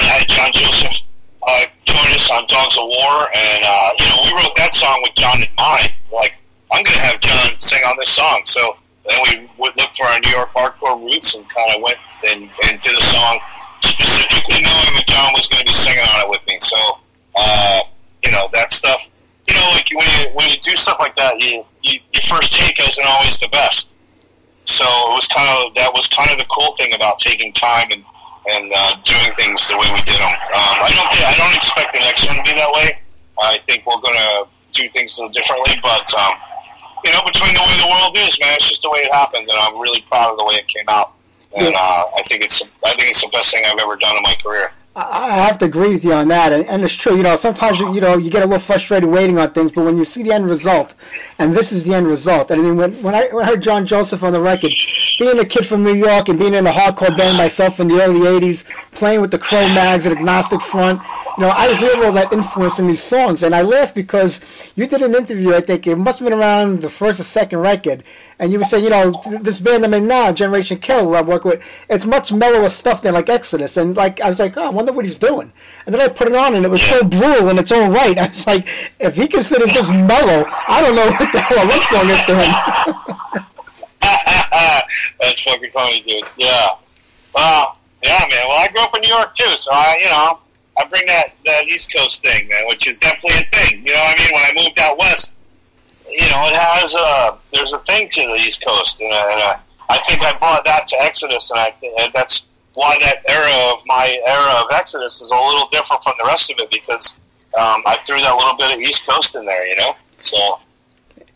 I 0.00 0.18
had 0.18 0.28
John 0.28 0.50
Joseph 0.52 1.04
uh, 1.46 1.64
join 1.86 2.08
us 2.14 2.30
on 2.30 2.44
Dogs 2.46 2.76
of 2.76 2.84
War, 2.84 3.28
and 3.34 3.64
uh, 3.64 3.90
you 3.98 4.06
know, 4.06 4.18
we 4.24 4.42
wrote 4.42 4.54
that 4.56 4.74
song 4.74 4.98
with 5.02 5.14
John 5.14 5.40
in 5.40 5.48
mind. 5.56 5.94
Like, 6.12 6.34
I'm 6.72 6.82
going 6.82 6.96
to 6.96 7.02
have 7.02 7.20
John 7.20 7.60
sing 7.60 7.82
on 7.84 7.96
this 7.98 8.10
song. 8.10 8.42
So 8.44 8.76
then 9.08 9.20
we 9.28 9.50
would 9.58 9.76
look 9.76 9.94
for 9.96 10.06
our 10.06 10.18
New 10.20 10.30
York 10.30 10.50
hardcore 10.50 11.00
roots 11.00 11.34
and 11.34 11.48
kind 11.48 11.76
of 11.76 11.82
went 11.82 11.98
and, 12.28 12.50
and 12.68 12.80
did 12.80 12.96
a 12.96 13.02
song 13.02 13.40
specifically 13.82 14.62
knowing 14.64 14.90
that 14.96 15.04
John 15.06 15.32
was 15.34 15.48
going 15.48 15.64
to 15.64 15.70
be 15.70 15.76
singing 15.76 16.04
on 16.14 16.24
it 16.24 16.28
with 16.28 16.40
me. 16.48 16.58
So, 16.58 16.76
uh, 17.36 17.80
you 18.24 18.32
know, 18.32 18.48
that 18.54 18.70
stuff. 18.70 19.00
You 19.46 19.54
know, 19.54 19.68
like 19.74 19.86
when 19.92 20.08
you 20.08 20.32
when 20.32 20.48
you 20.48 20.56
do 20.56 20.74
stuff 20.74 20.96
like 20.98 21.14
that, 21.16 21.38
you, 21.38 21.64
you 21.82 22.00
your 22.14 22.22
first 22.22 22.54
take 22.54 22.80
isn't 22.80 23.04
always 23.06 23.38
the 23.38 23.48
best. 23.48 23.94
So 24.64 24.84
it 24.84 25.12
was 25.20 25.28
kind 25.28 25.44
of 25.52 25.74
that 25.74 25.92
was 25.92 26.08
kind 26.08 26.30
of 26.32 26.38
the 26.38 26.46
cool 26.48 26.74
thing 26.76 26.94
about 26.94 27.18
taking 27.18 27.52
time 27.52 27.88
and 27.92 28.02
and 28.48 28.72
uh, 28.74 28.96
doing 29.04 29.32
things 29.36 29.68
the 29.68 29.76
way 29.76 29.84
we 29.92 30.00
did 30.08 30.16
them. 30.16 30.32
Um, 30.32 30.76
I 30.80 30.92
don't 30.96 31.08
think, 31.12 31.24
I 31.28 31.34
don't 31.36 31.54
expect 31.56 31.92
the 31.92 32.00
next 32.00 32.26
one 32.26 32.36
to 32.36 32.42
be 32.42 32.52
that 32.56 32.72
way. 32.72 33.00
I 33.40 33.58
think 33.66 33.84
we're 33.86 34.00
going 34.00 34.16
to 34.16 34.46
do 34.72 34.88
things 34.90 35.18
a 35.18 35.22
little 35.22 35.32
differently, 35.32 35.74
but 35.82 36.12
um, 36.14 36.34
you 37.04 37.12
know, 37.12 37.20
between 37.26 37.54
the 37.54 37.60
way 37.60 37.76
the 37.76 37.88
world 37.90 38.16
is, 38.16 38.38
man, 38.40 38.54
it's 38.54 38.68
just 38.68 38.82
the 38.82 38.90
way 38.90 39.00
it 39.00 39.12
happened, 39.12 39.48
and 39.48 39.58
I'm 39.60 39.78
really 39.78 40.00
proud 40.02 40.32
of 40.32 40.38
the 40.38 40.44
way 40.44 40.54
it 40.54 40.66
came 40.68 40.86
out. 40.88 41.12
And 41.56 41.74
uh, 41.74 42.04
I 42.16 42.22
think 42.26 42.42
it's 42.42 42.62
I 42.84 42.94
think 42.94 43.10
it's 43.10 43.20
the 43.20 43.28
best 43.28 43.52
thing 43.52 43.62
I've 43.64 43.78
ever 43.78 43.96
done 43.96 44.16
in 44.16 44.22
my 44.22 44.34
career. 44.42 44.72
I 44.96 45.02
I 45.02 45.36
have 45.36 45.58
to 45.58 45.66
agree 45.66 45.90
with 45.90 46.04
you 46.04 46.12
on 46.12 46.28
that, 46.28 46.52
and, 46.52 46.66
and 46.66 46.82
it's 46.82 46.94
true. 46.94 47.16
You 47.16 47.22
know, 47.22 47.36
sometimes 47.36 47.78
you, 47.78 47.94
you 47.94 48.00
know 48.00 48.16
you 48.16 48.30
get 48.30 48.42
a 48.42 48.46
little 48.46 48.58
frustrated 48.58 49.08
waiting 49.08 49.38
on 49.38 49.52
things, 49.52 49.70
but 49.70 49.84
when 49.84 49.96
you 49.96 50.04
see 50.04 50.22
the 50.22 50.32
end 50.32 50.48
result, 50.48 50.94
and 51.38 51.54
this 51.54 51.72
is 51.72 51.84
the 51.84 51.94
end 51.94 52.06
result. 52.06 52.50
And 52.50 52.60
I 52.60 52.64
mean, 52.64 52.76
when 52.76 53.02
when 53.02 53.14
I, 53.14 53.28
when 53.28 53.44
I 53.44 53.48
heard 53.48 53.62
John 53.62 53.86
Joseph 53.86 54.22
on 54.22 54.32
the 54.32 54.40
record, 54.40 54.72
being 55.18 55.38
a 55.38 55.44
kid 55.44 55.66
from 55.66 55.82
New 55.82 55.94
York 55.94 56.28
and 56.28 56.38
being 56.38 56.54
in 56.54 56.66
a 56.66 56.70
hardcore 56.70 57.16
band 57.16 57.36
myself 57.36 57.80
in 57.80 57.88
the 57.88 58.02
early 58.02 58.20
'80s, 58.20 58.64
playing 58.92 59.20
with 59.20 59.30
the 59.30 59.38
Cro-Mags 59.38 60.06
and 60.06 60.16
Agnostic 60.16 60.60
Front, 60.60 61.00
you 61.36 61.42
know, 61.44 61.50
I 61.50 61.74
hear 61.74 62.04
all 62.04 62.12
that 62.12 62.32
influence 62.32 62.78
in 62.78 62.86
these 62.86 63.02
songs, 63.02 63.42
and 63.42 63.54
I 63.54 63.62
laugh 63.62 63.94
because 63.94 64.40
you 64.76 64.86
did 64.86 65.02
an 65.02 65.14
interview. 65.14 65.54
I 65.54 65.60
think 65.60 65.86
it 65.86 65.96
must 65.96 66.20
have 66.20 66.28
been 66.28 66.38
around 66.38 66.80
the 66.80 66.90
first 66.90 67.20
or 67.20 67.24
second 67.24 67.58
record, 67.60 68.04
and 68.38 68.52
you 68.52 68.58
were 68.58 68.64
saying, 68.64 68.84
you 68.84 68.90
know, 68.90 69.22
this 69.40 69.60
band 69.60 69.84
I'm 69.84 69.94
in 69.94 70.06
now, 70.06 70.32
Generation 70.32 70.78
Kill, 70.78 71.04
who 71.04 71.14
I 71.14 71.22
work 71.22 71.44
with, 71.44 71.62
it's 71.88 72.04
much 72.04 72.32
mellower 72.32 72.68
stuff 72.68 73.02
than 73.02 73.14
like 73.14 73.28
Exodus, 73.28 73.76
and 73.76 73.96
like 73.96 74.20
I 74.20 74.28
was 74.28 74.40
like, 74.40 74.56
oh, 74.56 74.64
I 74.64 74.70
wonder 74.70 74.92
what 74.92 75.04
he's 75.04 75.18
doing, 75.18 75.52
and 75.86 75.94
then 75.94 76.00
I 76.02 76.08
put 76.08 76.28
it 76.28 76.34
on, 76.34 76.54
and 76.54 76.64
it 76.64 76.68
was 76.68 76.82
so 76.82 77.02
brutal 77.04 77.48
in 77.50 77.58
its 77.58 77.72
own 77.72 77.92
right. 77.92 78.16
I 78.24 78.28
was 78.28 78.46
like, 78.46 78.68
if 79.00 79.16
he 79.16 79.28
considers 79.28 79.72
this 79.72 79.88
mellow, 79.90 80.44
I 80.68 80.82
don't 80.82 80.94
know 80.94 81.10
what 81.10 81.32
the 81.32 81.40
hell 81.40 81.64
a 81.64 81.66
love 81.66 81.84
song 81.84 82.10
is 82.10 82.24
to 82.26 82.34
him. 82.34 83.44
That's 85.20 85.42
fucking 85.42 85.70
funny, 85.72 86.02
dude. 86.02 86.24
Yeah. 86.36 86.68
Well, 87.34 87.78
yeah, 88.02 88.20
man. 88.30 88.48
Well, 88.48 88.58
I 88.58 88.68
grew 88.68 88.82
up 88.82 88.94
in 88.96 89.02
New 89.02 89.08
York 89.08 89.34
too, 89.34 89.56
so 89.56 89.70
I, 89.72 89.98
you 90.00 90.10
know, 90.10 90.38
I 90.76 90.84
bring 90.88 91.06
that 91.06 91.34
that 91.46 91.68
East 91.68 91.92
Coast 91.94 92.22
thing, 92.22 92.48
man, 92.48 92.66
which 92.66 92.86
is 92.86 92.96
definitely 92.98 93.42
a 93.42 93.56
thing. 93.56 93.86
You 93.86 93.92
know 93.92 94.00
what 94.00 94.20
I 94.20 94.24
mean? 94.24 94.34
When 94.34 94.42
I 94.42 94.64
moved 94.64 94.78
out 94.78 94.98
west, 94.98 95.33
you 96.08 96.28
know, 96.30 96.46
it 96.46 96.56
has 96.56 96.94
a 96.94 97.38
there's 97.52 97.72
a 97.72 97.78
thing 97.80 98.08
to 98.10 98.22
the 98.22 98.34
East 98.34 98.64
Coast, 98.66 99.00
and, 99.00 99.12
uh, 99.12 99.28
and 99.30 99.40
uh, 99.42 99.56
I 99.88 99.98
think 99.98 100.22
I 100.22 100.36
brought 100.38 100.64
that 100.64 100.86
to 100.86 101.02
Exodus, 101.02 101.50
and 101.50 101.60
I 101.60 101.74
and 102.00 102.12
that's 102.14 102.46
why 102.74 102.96
that 103.00 103.22
era 103.28 103.72
of 103.72 103.82
my 103.86 104.18
era 104.26 104.62
of 104.62 104.66
Exodus 104.72 105.20
is 105.20 105.30
a 105.30 105.36
little 105.36 105.66
different 105.68 106.02
from 106.02 106.14
the 106.18 106.26
rest 106.26 106.50
of 106.50 106.56
it 106.58 106.70
because 106.70 107.14
um, 107.56 107.82
I 107.86 107.98
threw 108.04 108.20
that 108.20 108.34
little 108.34 108.56
bit 108.56 108.76
of 108.76 108.80
East 108.80 109.06
Coast 109.06 109.36
in 109.36 109.46
there, 109.46 109.66
you 109.66 109.76
know. 109.76 109.94
So 110.20 110.60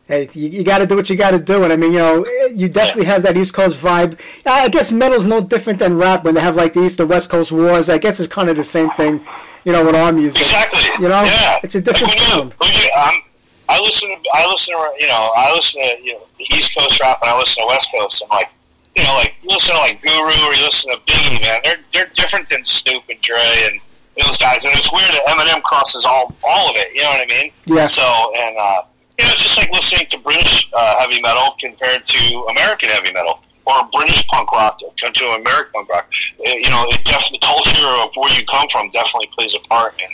hey, 0.09 0.29
you, 0.33 0.49
you 0.49 0.65
got 0.65 0.79
to 0.79 0.87
do 0.87 0.97
what 0.97 1.09
you 1.09 1.17
got 1.17 1.31
to 1.31 1.39
do, 1.39 1.63
and 1.63 1.73
I 1.73 1.77
mean, 1.77 1.93
you 1.93 1.99
know, 1.99 2.25
you 2.55 2.69
definitely 2.69 3.05
have 3.05 3.23
that 3.23 3.37
East 3.37 3.55
Coast 3.55 3.79
vibe. 3.79 4.19
I 4.45 4.69
guess 4.69 4.91
metal's 4.91 5.27
no 5.27 5.41
different 5.41 5.79
than 5.79 5.97
rap 5.97 6.25
when 6.25 6.35
they 6.35 6.41
have 6.41 6.57
like 6.57 6.75
the 6.75 6.85
East 6.85 6.99
and 6.99 7.09
West 7.09 7.31
Coast 7.31 7.53
wars. 7.53 7.89
I 7.89 7.99
guess 7.99 8.19
it's 8.19 8.33
kind 8.33 8.49
of 8.49 8.57
the 8.57 8.65
same 8.65 8.91
thing, 8.91 9.25
you 9.65 9.73
know, 9.73 9.85
with 9.85 9.95
our 9.95 10.13
music. 10.13 10.41
Exactly. 10.41 10.81
You 11.01 11.09
know, 11.09 11.23
yeah. 11.23 11.59
it's 11.63 11.75
a 11.75 11.81
different 11.81 12.09
like 12.09 12.19
when 12.19 12.29
sound. 12.29 12.53
You, 12.53 12.67
when 12.67 12.83
you, 12.83 12.91
um, 12.97 13.23
I 13.69 13.81
listen. 13.81 14.09
To, 14.11 14.17
I 14.35 14.47
listen 14.51 14.75
to 14.75 14.93
you 14.99 15.07
know. 15.09 15.33
I 15.37 15.53
listen 15.55 15.81
to 15.83 16.03
you 16.03 16.13
know 16.15 16.27
the 16.39 16.45
East 16.57 16.75
Coast 16.77 17.01
rap, 17.01 17.19
and 17.23 17.31
I 17.31 17.39
listen 17.39 17.63
to 17.63 17.67
West 17.69 17.91
Coast. 17.93 18.23
I'm 18.25 18.29
like, 18.31 18.49
you 18.97 19.03
know, 19.03 19.15
like 19.15 19.35
you 19.43 19.49
listen 19.51 19.75
to 19.75 19.81
like 19.81 20.01
Guru 20.03 20.25
or 20.25 20.55
you 20.55 20.63
listen 20.65 20.91
to 20.93 20.99
Biggie, 21.07 21.41
man. 21.43 21.61
They're 21.65 21.81
they're 21.93 22.11
different 22.15 22.49
than 22.49 22.65
Snoop 22.65 23.05
and 23.09 23.21
Dre 23.21 23.69
and 23.71 23.81
those 24.21 24.39
guys. 24.39 24.65
And 24.65 24.73
it's 24.75 24.91
weird 24.93 25.11
that 25.13 25.27
Eminem 25.29 25.63
crosses 25.63 26.05
all 26.05 26.35
all 26.43 26.71
of 26.71 26.77
it. 26.77 26.95
You 26.95 27.03
know 27.03 27.11
what 27.11 27.31
I 27.31 27.43
mean? 27.43 27.53
Yeah. 27.67 27.87
So 27.87 28.03
and 28.39 28.57
uh, 28.57 28.83
you 29.19 29.25
know, 29.27 29.33
it's 29.33 29.43
just 29.43 29.57
like 29.59 29.71
listening 29.73 30.07
to 30.11 30.19
British 30.19 30.71
uh, 30.73 30.97
heavy 31.01 31.21
metal 31.21 31.55
compared 31.61 32.05
to 32.05 32.47
American 32.51 32.89
heavy 32.91 33.13
metal. 33.13 33.41
Or 33.67 33.87
British 33.93 34.27
punk 34.29 34.51
rock 34.53 34.79
compared 34.81 35.15
to 35.17 35.25
American 35.27 35.73
punk 35.75 35.89
rock. 35.91 36.11
Uh, 36.41 36.51
You 36.53 36.71
know, 36.71 36.87
it 36.89 37.05
def- 37.05 37.29
the 37.31 37.39
culture 37.43 37.87
of 38.01 38.09
where 38.17 38.33
you 38.33 38.43
come 38.47 38.67
from 38.73 38.89
definitely 38.89 39.29
plays 39.39 39.55
a 39.55 39.59
part 39.69 39.93
in, 40.01 40.09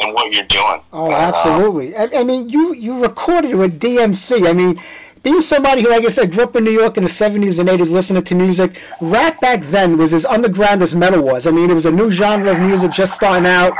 in 0.00 0.12
what 0.12 0.32
you're 0.32 0.44
doing. 0.44 0.80
Oh, 0.92 1.06
And, 1.06 1.14
absolutely. 1.14 1.96
I, 1.96 2.08
I 2.20 2.24
mean, 2.24 2.48
you 2.48 2.74
you 2.74 3.02
recorded 3.02 3.54
with 3.54 3.80
DMC. 3.80 4.48
I 4.48 4.52
mean, 4.52 4.80
being 5.22 5.40
somebody 5.40 5.82
who, 5.82 5.90
like 5.90 6.04
I 6.04 6.08
said, 6.08 6.30
grew 6.30 6.44
up 6.44 6.54
in 6.54 6.64
New 6.64 6.70
York 6.70 6.96
in 6.96 7.02
the 7.04 7.10
70s 7.10 7.58
and 7.58 7.68
80s 7.68 7.90
listening 7.90 8.22
to 8.22 8.34
music, 8.34 8.80
rap 9.00 9.40
back 9.40 9.60
then 9.62 9.98
was 9.98 10.14
as 10.14 10.24
underground 10.24 10.82
as 10.82 10.94
metal 10.94 11.22
was. 11.22 11.46
I 11.46 11.50
mean, 11.50 11.70
it 11.70 11.74
was 11.74 11.86
a 11.86 11.90
new 11.90 12.10
genre 12.10 12.52
of 12.52 12.60
music 12.60 12.92
just 12.92 13.14
starting 13.14 13.46
out. 13.46 13.72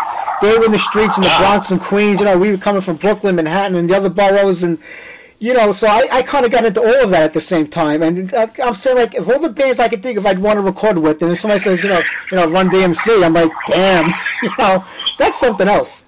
They 0.43 0.59
were 0.59 0.65
in 0.65 0.73
the 0.73 0.79
streets 0.79 1.17
in 1.17 1.23
the 1.23 1.35
Bronx 1.39 1.71
and 1.71 1.81
Queens. 1.81 2.21
You 2.21 2.27
know, 2.27 2.37
we 2.37 2.51
were 2.51 2.59
coming 2.59 2.83
from 2.83 2.97
Brooklyn, 2.97 3.37
Manhattan, 3.37 3.77
and 3.77 3.89
the 3.89 3.97
other 3.97 4.11
boroughs, 4.11 4.63
and 4.63 4.79
you 5.39 5.53
know, 5.53 5.73
so 5.73 5.87
I, 5.87 6.09
I 6.11 6.23
kind 6.23 6.47
of 6.47 6.51
got 6.51 6.65
into 6.65 6.81
all 6.81 7.05
of 7.05 7.11
that 7.11 7.23
at 7.23 7.33
the 7.35 7.41
same 7.41 7.67
time. 7.67 8.03
And 8.03 8.33
uh, 8.33 8.49
I'm 8.65 8.75
saying, 8.75 8.97
like, 8.97 9.15
if 9.15 9.29
all 9.29 9.39
the 9.39 9.51
bands 9.51 9.79
I 9.79 9.89
could 9.89 10.03
think 10.03 10.17
of 10.17 10.25
I'd 10.25 10.39
want 10.39 10.57
to 10.59 10.63
record 10.63 10.97
with, 10.97 11.21
and 11.23 11.31
if 11.31 11.39
somebody 11.39 11.61
says, 11.61 11.83
you 11.83 11.91
know, 11.91 12.03
you 12.31 12.39
know, 12.39 12.49
Run 12.49 12.71
DMC, 12.71 13.23
I'm 13.23 13.35
like, 13.35 13.53
damn, 13.67 14.07
you 14.43 14.51
know, 14.59 14.85
that's 15.19 15.39
something 15.39 15.69
else. 15.69 16.06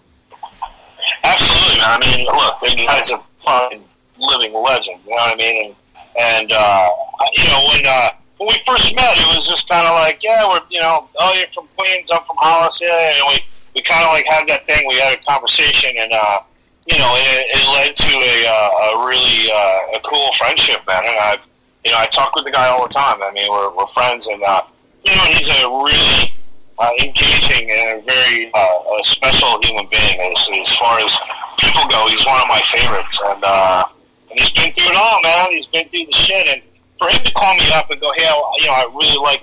Absolutely, 1.24 1.78
man. 1.78 1.90
I 1.90 1.98
mean, 2.00 2.26
look, 2.26 2.58
the 2.60 2.74
guy's 2.86 3.10
a 3.10 3.22
fucking 3.44 3.84
living 4.18 4.54
legend. 4.54 5.00
You 5.04 5.10
know 5.10 5.16
what 5.16 5.34
I 5.34 5.36
mean? 5.36 5.66
And 5.66 5.74
and 6.18 6.52
uh, 6.52 6.88
you 7.36 7.44
know 7.44 7.60
when 7.72 7.86
uh, 7.86 8.10
when 8.38 8.48
we 8.48 8.60
first 8.66 8.94
met, 8.94 9.16
it 9.16 9.36
was 9.36 9.46
just 9.46 9.68
kind 9.68 9.86
of 9.86 9.94
like, 9.94 10.22
yeah, 10.22 10.46
we're 10.48 10.60
you 10.70 10.80
know, 10.80 11.08
oh, 11.18 11.34
you're 11.34 11.48
from 11.54 11.68
Queens, 11.76 12.10
I'm 12.10 12.24
from 12.24 12.36
Hollis, 12.38 12.80
yeah, 12.80 13.14
and 13.14 13.24
we 13.28 13.44
we 13.74 13.82
kind 13.82 14.04
of 14.04 14.12
like 14.12 14.26
had 14.26 14.48
that 14.48 14.66
thing. 14.66 14.86
We 14.88 14.96
had 14.96 15.18
a 15.18 15.22
conversation, 15.22 15.94
and 15.98 16.12
uh, 16.12 16.40
you 16.86 16.98
know, 16.98 17.12
it, 17.16 17.46
it 17.54 17.64
led 17.74 17.96
to 17.96 18.12
a 18.16 18.36
uh, 18.46 18.94
a 18.94 19.06
really 19.06 19.50
uh, 19.52 19.98
a 19.98 20.00
cool 20.04 20.32
friendship, 20.38 20.86
man. 20.86 21.04
And 21.06 21.18
I've 21.18 21.46
you 21.84 21.92
know, 21.92 21.98
I 21.98 22.06
talk 22.06 22.34
with 22.34 22.44
the 22.44 22.50
guy 22.50 22.68
all 22.68 22.86
the 22.86 22.92
time. 22.92 23.22
I 23.22 23.30
mean, 23.32 23.50
we're 23.50 23.74
we're 23.74 23.86
friends, 23.88 24.26
and 24.26 24.42
uh, 24.42 24.62
you 25.04 25.14
know, 25.14 25.24
he's 25.24 25.48
a 25.48 25.68
really 25.68 26.34
uh, 26.78 26.90
engaging 27.00 27.70
and 27.70 28.00
a 28.00 28.02
very 28.02 28.50
uh, 28.54 28.98
a 28.98 29.04
special 29.04 29.58
human 29.62 29.86
being. 29.90 30.20
As, 30.20 30.48
as 30.52 30.76
far 30.76 30.98
as 31.00 31.16
people 31.58 31.82
go, 31.88 32.06
he's 32.08 32.24
one 32.24 32.40
of 32.40 32.48
my 32.48 32.60
favorites, 32.70 33.20
and 33.24 33.42
uh, 33.44 33.84
and 34.30 34.38
he's 34.38 34.52
been 34.52 34.72
through 34.72 34.90
it 34.90 34.96
all, 34.96 35.20
man. 35.22 35.50
He's 35.50 35.66
been 35.66 35.88
through 35.88 36.06
the 36.06 36.12
shit, 36.12 36.46
and 36.46 36.62
for 36.98 37.08
him 37.08 37.22
to 37.24 37.32
call 37.34 37.54
me 37.56 37.64
up 37.74 37.90
and 37.90 38.00
go, 38.00 38.12
"Hey, 38.16 38.26
I, 38.26 38.54
you 38.58 38.66
know, 38.66 38.72
I 38.72 38.86
really 38.94 39.18
like 39.22 39.42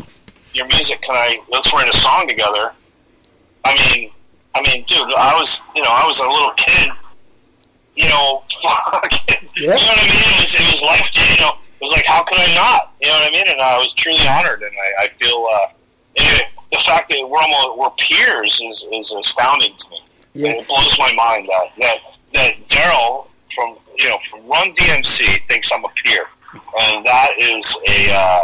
your 0.53 0.67
music. 0.67 1.01
Can 1.01 1.15
I 1.15 1.39
let's 1.51 1.73
write 1.73 1.93
a 1.93 1.97
song 1.97 2.27
together?" 2.27 2.71
I 3.65 3.73
mean, 3.73 4.11
I 4.55 4.61
mean, 4.61 4.85
dude, 4.87 5.13
I 5.15 5.35
was, 5.35 5.63
you 5.75 5.81
know, 5.81 5.89
I 5.91 6.05
was 6.07 6.19
a 6.19 6.27
little 6.27 6.53
kid. 6.55 6.89
You 7.95 8.07
know, 8.07 8.43
fucking, 8.63 9.49
you 9.55 9.67
know 9.67 9.73
what 9.73 9.99
I 9.99 10.07
mean? 10.07 10.21
It 10.21 10.43
was, 10.43 10.53
it 10.55 10.67
was 10.71 10.81
life, 10.83 11.09
you 11.15 11.41
know. 11.41 11.53
It 11.57 11.81
was 11.81 11.91
like, 11.91 12.05
how 12.05 12.23
could 12.23 12.39
I 12.39 12.53
not? 12.55 12.93
You 13.01 13.07
know 13.07 13.13
what 13.19 13.27
I 13.27 13.31
mean? 13.31 13.47
And 13.47 13.59
I 13.59 13.77
was 13.77 13.93
truly 13.93 14.19
honored, 14.27 14.63
and 14.63 14.71
I, 14.71 15.05
I 15.05 15.07
feel 15.19 15.47
uh, 15.51 15.67
it, 16.15 16.47
the 16.71 16.79
fact 16.79 17.09
that 17.09 17.27
we're 17.27 17.39
almost 17.39 17.77
we're 17.77 17.89
peers 17.91 18.61
is, 18.63 18.85
is 18.91 19.13
astounding 19.13 19.75
to 19.75 19.89
me. 19.89 19.99
Yeah. 20.33 20.49
And 20.49 20.59
it 20.59 20.67
blows 20.67 20.97
my 20.99 21.13
mind 21.13 21.47
that 21.47 21.67
that 21.79 21.97
that 22.33 22.67
Daryl 22.67 23.27
from 23.53 23.77
you 23.97 24.09
know 24.09 24.17
from 24.29 24.45
Run 24.47 24.71
DMC 24.73 25.47
thinks 25.47 25.71
I'm 25.71 25.85
a 25.85 25.89
peer, 26.03 26.25
and 26.53 27.05
that 27.05 27.31
is 27.39 27.77
a 27.87 28.13
uh, 28.13 28.41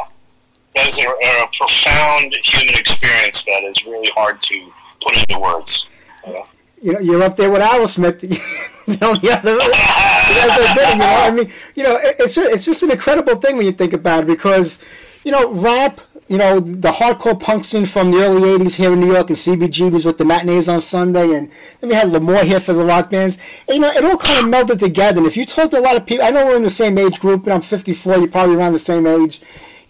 that 0.75 0.87
is 0.87 0.97
a, 0.99 1.09
a 1.09 1.47
profound 1.57 2.35
human 2.43 2.75
experience 2.75 3.43
that 3.45 3.63
is 3.63 3.85
really 3.85 4.09
hard 4.15 4.39
to 4.41 4.71
put 5.01 5.17
into 5.17 5.39
words. 5.39 5.87
You 6.25 6.33
know? 6.33 6.45
you 6.81 6.93
know, 6.93 6.99
you're 6.99 7.23
up 7.23 7.37
there 7.37 7.51
with 7.51 7.61
Aerosmith. 7.61 8.23
you 8.87 8.97
know, 8.97 9.15
the 9.15 9.31
other, 9.31 9.55
the 9.55 10.51
other 10.51 10.67
thing, 10.73 10.91
you 10.93 10.97
know, 10.97 11.05
I 11.05 11.31
mean, 11.31 11.51
you 11.75 11.83
know, 11.83 11.99
it's 12.01 12.35
just, 12.35 12.53
it's 12.53 12.65
just 12.65 12.83
an 12.83 12.91
incredible 12.91 13.35
thing 13.35 13.57
when 13.57 13.65
you 13.65 13.71
think 13.71 13.93
about 13.93 14.23
it 14.23 14.27
because, 14.27 14.79
you 15.23 15.31
know, 15.31 15.53
rap, 15.53 16.01
you 16.31 16.37
know, 16.37 16.61
the 16.61 16.91
hardcore 16.91 17.37
punk 17.37 17.65
scene 17.65 17.85
from 17.85 18.09
the 18.09 18.23
early 18.23 18.57
'80s 18.57 18.73
here 18.73 18.93
in 18.93 19.01
New 19.01 19.11
York 19.11 19.29
and 19.29 19.37
CBGB's 19.37 20.05
with 20.05 20.17
the 20.17 20.25
matinees 20.25 20.69
on 20.69 20.79
Sunday, 20.79 21.33
and 21.35 21.51
then 21.79 21.89
we 21.89 21.93
had 21.93 22.09
L'Amour 22.09 22.45
here 22.45 22.61
for 22.61 22.73
the 22.73 22.85
rock 22.85 23.09
bands. 23.09 23.37
And, 23.67 23.75
you 23.75 23.81
know, 23.81 23.91
it 23.91 24.03
all 24.05 24.17
kind 24.17 24.39
of 24.39 24.51
melded 24.51 24.79
together. 24.79 25.17
And 25.17 25.27
if 25.27 25.35
you 25.35 25.45
talk 25.45 25.71
to 25.71 25.79
a 25.79 25.81
lot 25.81 25.97
of 25.97 26.05
people, 26.05 26.25
I 26.25 26.29
know 26.31 26.45
we're 26.45 26.55
in 26.55 26.63
the 26.63 26.69
same 26.69 26.97
age 26.97 27.19
group, 27.19 27.43
and 27.43 27.53
I'm 27.53 27.61
54. 27.61 28.17
You're 28.17 28.27
probably 28.29 28.55
around 28.55 28.73
the 28.73 28.79
same 28.79 29.05
age 29.05 29.41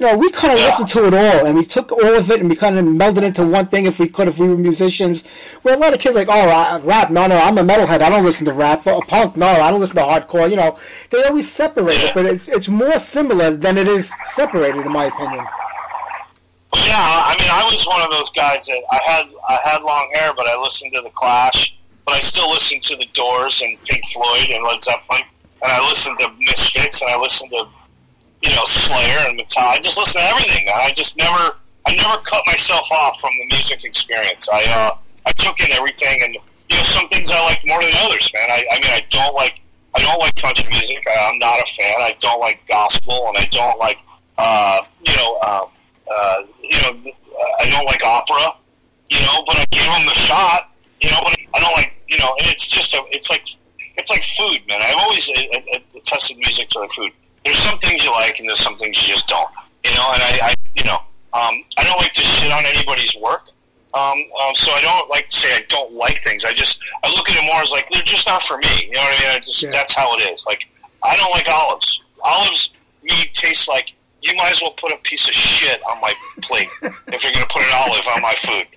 you 0.01 0.07
know, 0.07 0.18
we 0.18 0.31
kind 0.31 0.51
of 0.51 0.59
listened 0.59 0.89
to 0.89 1.05
it 1.05 1.13
all, 1.13 1.45
and 1.45 1.55
we 1.55 1.63
took 1.63 1.91
all 1.91 2.15
of 2.15 2.31
it, 2.31 2.39
and 2.39 2.49
we 2.49 2.55
kind 2.55 2.76
of 2.76 2.84
melded 2.85 3.18
it 3.18 3.23
into 3.26 3.45
one 3.45 3.68
thing 3.68 3.85
if 3.85 3.99
we 3.99 4.09
could, 4.09 4.27
if 4.27 4.39
we 4.39 4.47
were 4.47 4.57
musicians. 4.57 5.23
Where 5.61 5.76
a 5.76 5.77
lot 5.77 5.93
of 5.93 5.99
kids 5.99 6.15
like, 6.15 6.27
oh, 6.27 6.81
rap, 6.84 7.11
no, 7.11 7.27
no, 7.27 7.38
I'm 7.38 7.59
a 7.59 7.61
metalhead, 7.61 8.01
I 8.01 8.09
don't 8.09 8.26
listen 8.26 8.47
to 8.47 8.53
rap. 8.53 8.88
Or 8.88 9.03
punk, 9.03 9.38
no, 9.38 9.45
I 9.45 9.69
don't 9.69 9.80
listen 9.80 9.97
to 9.97 10.01
hardcore. 10.01 10.49
You 10.49 10.55
know, 10.55 10.80
they 11.11 11.22
always 11.26 11.47
separate 11.47 11.97
it, 11.97 12.15
but 12.15 12.26
it's 12.26 12.47
it's 12.47 12.68
more 12.68 12.97
similar 12.97 13.51
than 13.51 13.77
it 13.77 13.88
is 13.88 14.11
separated, 14.26 14.88
in 14.88 14.91
my 14.91 15.05
opinion. 15.05 15.45
Yeah, 16.91 17.23
I 17.23 17.39
mean, 17.39 17.47
I 17.47 17.63
was 17.72 17.88
one 17.88 18.03
of 18.03 18.11
those 18.11 18.30
guys 18.31 18.65
that 18.68 18.84
I 18.91 18.99
had 19.07 19.23
I 19.47 19.57
had 19.63 19.81
long 19.81 20.11
hair, 20.13 20.34
but 20.35 20.45
I 20.45 20.59
listened 20.59 20.91
to 20.95 21.01
the 21.01 21.09
Clash, 21.11 21.80
but 22.05 22.15
I 22.15 22.19
still 22.19 22.49
listened 22.49 22.84
to 22.84 22.97
the 22.97 23.07
Doors 23.13 23.61
and 23.61 23.81
Pink 23.85 24.03
Floyd 24.11 24.51
and 24.51 24.61
Led 24.65 24.81
Zeppelin, 24.81 25.23
and 25.63 25.72
I 25.72 25.80
listened 25.88 26.19
to 26.19 26.27
Misfits 26.38 27.01
and 27.01 27.09
I 27.09 27.15
listened 27.15 27.49
to 27.51 27.63
you 28.43 28.53
know 28.53 28.65
Slayer 28.65 29.23
and 29.23 29.39
Metallica. 29.39 29.72
I 29.72 29.80
just 29.80 29.97
listened 29.97 30.19
to 30.19 30.30
everything. 30.35 30.68
I 30.68 30.91
just 30.91 31.15
never 31.15 31.55
I 31.88 31.95
never 31.95 32.22
cut 32.23 32.43
myself 32.45 32.91
off 32.91 33.22
from 33.22 33.31
the 33.39 33.55
music 33.55 33.85
experience. 33.85 34.49
I 34.51 34.61
uh, 34.76 34.97
I 35.26 35.31
took 35.31 35.61
in 35.61 35.72
everything, 35.72 36.19
and 36.26 36.34
you 36.34 36.76
know 36.76 36.84
some 36.84 37.07
things 37.07 37.31
I 37.31 37.41
like 37.45 37.61
more 37.68 37.80
than 37.80 37.93
others, 38.03 38.30
man. 38.34 38.51
I, 38.51 38.68
I 38.69 38.76
mean, 38.84 38.91
I 38.91 39.05
don't 39.09 39.34
like 39.34 39.61
I 39.95 40.01
don't 40.03 40.19
like 40.19 40.35
country 40.35 40.68
music. 40.68 41.07
I, 41.07 41.30
I'm 41.31 41.39
not 41.39 41.55
a 41.55 41.72
fan. 41.72 41.95
I 41.99 42.18
don't 42.19 42.41
like 42.41 42.59
gospel, 42.68 43.30
and 43.30 43.38
I 43.38 43.45
don't 43.45 43.80
like 43.80 43.99
uh, 44.38 44.81
you 45.07 45.15
know. 45.15 45.39
Um, 45.39 45.72
uh, 46.09 46.43
you 46.61 46.77
know, 46.81 47.11
I 47.59 47.69
don't 47.69 47.85
like 47.85 48.03
opera, 48.03 48.55
you 49.09 49.19
know, 49.19 49.43
but 49.45 49.57
I 49.57 49.65
gave 49.71 49.85
them 49.85 50.05
the 50.05 50.13
shot, 50.15 50.71
you 51.01 51.09
know, 51.09 51.19
but 51.23 51.35
I 51.53 51.59
don't 51.59 51.73
like, 51.73 51.93
you 52.07 52.17
know, 52.17 52.33
and 52.39 52.47
it's 52.47 52.67
just 52.67 52.93
a, 52.93 53.01
it's 53.11 53.29
like, 53.29 53.45
it's 53.97 54.09
like 54.09 54.23
food, 54.37 54.65
man. 54.67 54.81
I've 54.81 54.95
always 54.99 55.29
tested 56.03 56.37
music 56.37 56.69
to 56.69 56.79
like 56.79 56.91
food. 56.91 57.11
There's 57.45 57.57
some 57.59 57.79
things 57.79 58.03
you 58.03 58.11
like 58.11 58.39
and 58.39 58.47
there's 58.47 58.59
some 58.59 58.77
things 58.77 59.01
you 59.07 59.13
just 59.13 59.27
don't, 59.27 59.49
you 59.83 59.91
know, 59.91 60.11
and 60.13 60.21
I, 60.21 60.39
I 60.49 60.53
you 60.75 60.83
know, 60.85 60.97
um, 61.33 61.63
I 61.77 61.83
don't 61.83 61.97
like 61.99 62.13
to 62.13 62.21
shit 62.21 62.51
on 62.51 62.65
anybody's 62.65 63.15
work, 63.15 63.49
Um, 63.93 64.17
um, 64.43 64.55
so 64.55 64.71
I 64.71 64.81
don't 64.81 65.09
like 65.09 65.27
to 65.27 65.35
say 65.35 65.47
I 65.55 65.63
don't 65.69 65.93
like 65.93 66.19
things. 66.23 66.43
I 66.45 66.53
just 66.53 66.79
I 67.03 67.09
look 67.13 67.29
at 67.29 67.35
it 67.41 67.45
more 67.45 67.61
as 67.61 67.71
like 67.71 67.87
they're 67.91 68.01
just 68.03 68.27
not 68.27 68.43
for 68.43 68.57
me. 68.57 68.67
You 68.85 68.91
know 68.91 69.01
what 69.01 69.19
I 69.19 69.23
mean? 69.23 69.35
I 69.35 69.39
just 69.45 69.61
Yeah. 69.63 69.71
that's 69.71 69.93
how 69.95 70.13
it 70.17 70.21
is. 70.31 70.45
Like 70.45 70.63
I 71.03 71.15
don't 71.17 71.31
like 71.31 71.47
olives. 71.49 71.99
Olives 72.23 72.69
meat 73.03 73.33
tastes 73.33 73.67
like 73.67 73.93
you 74.22 74.35
might 74.35 74.52
as 74.52 74.61
well 74.61 74.72
put 74.72 74.91
a 74.91 74.98
piece 74.98 75.27
of 75.27 75.34
shit 75.34 75.81
on 75.84 75.99
my 76.02 76.14
plate 76.41 76.69
if 76.81 77.23
you're 77.23 77.31
going 77.34 77.45
to 77.45 77.53
put 77.53 77.61
an 77.64 77.72
olive 77.73 78.06
on 78.15 78.22
my 78.22 78.35
food. 78.41 78.68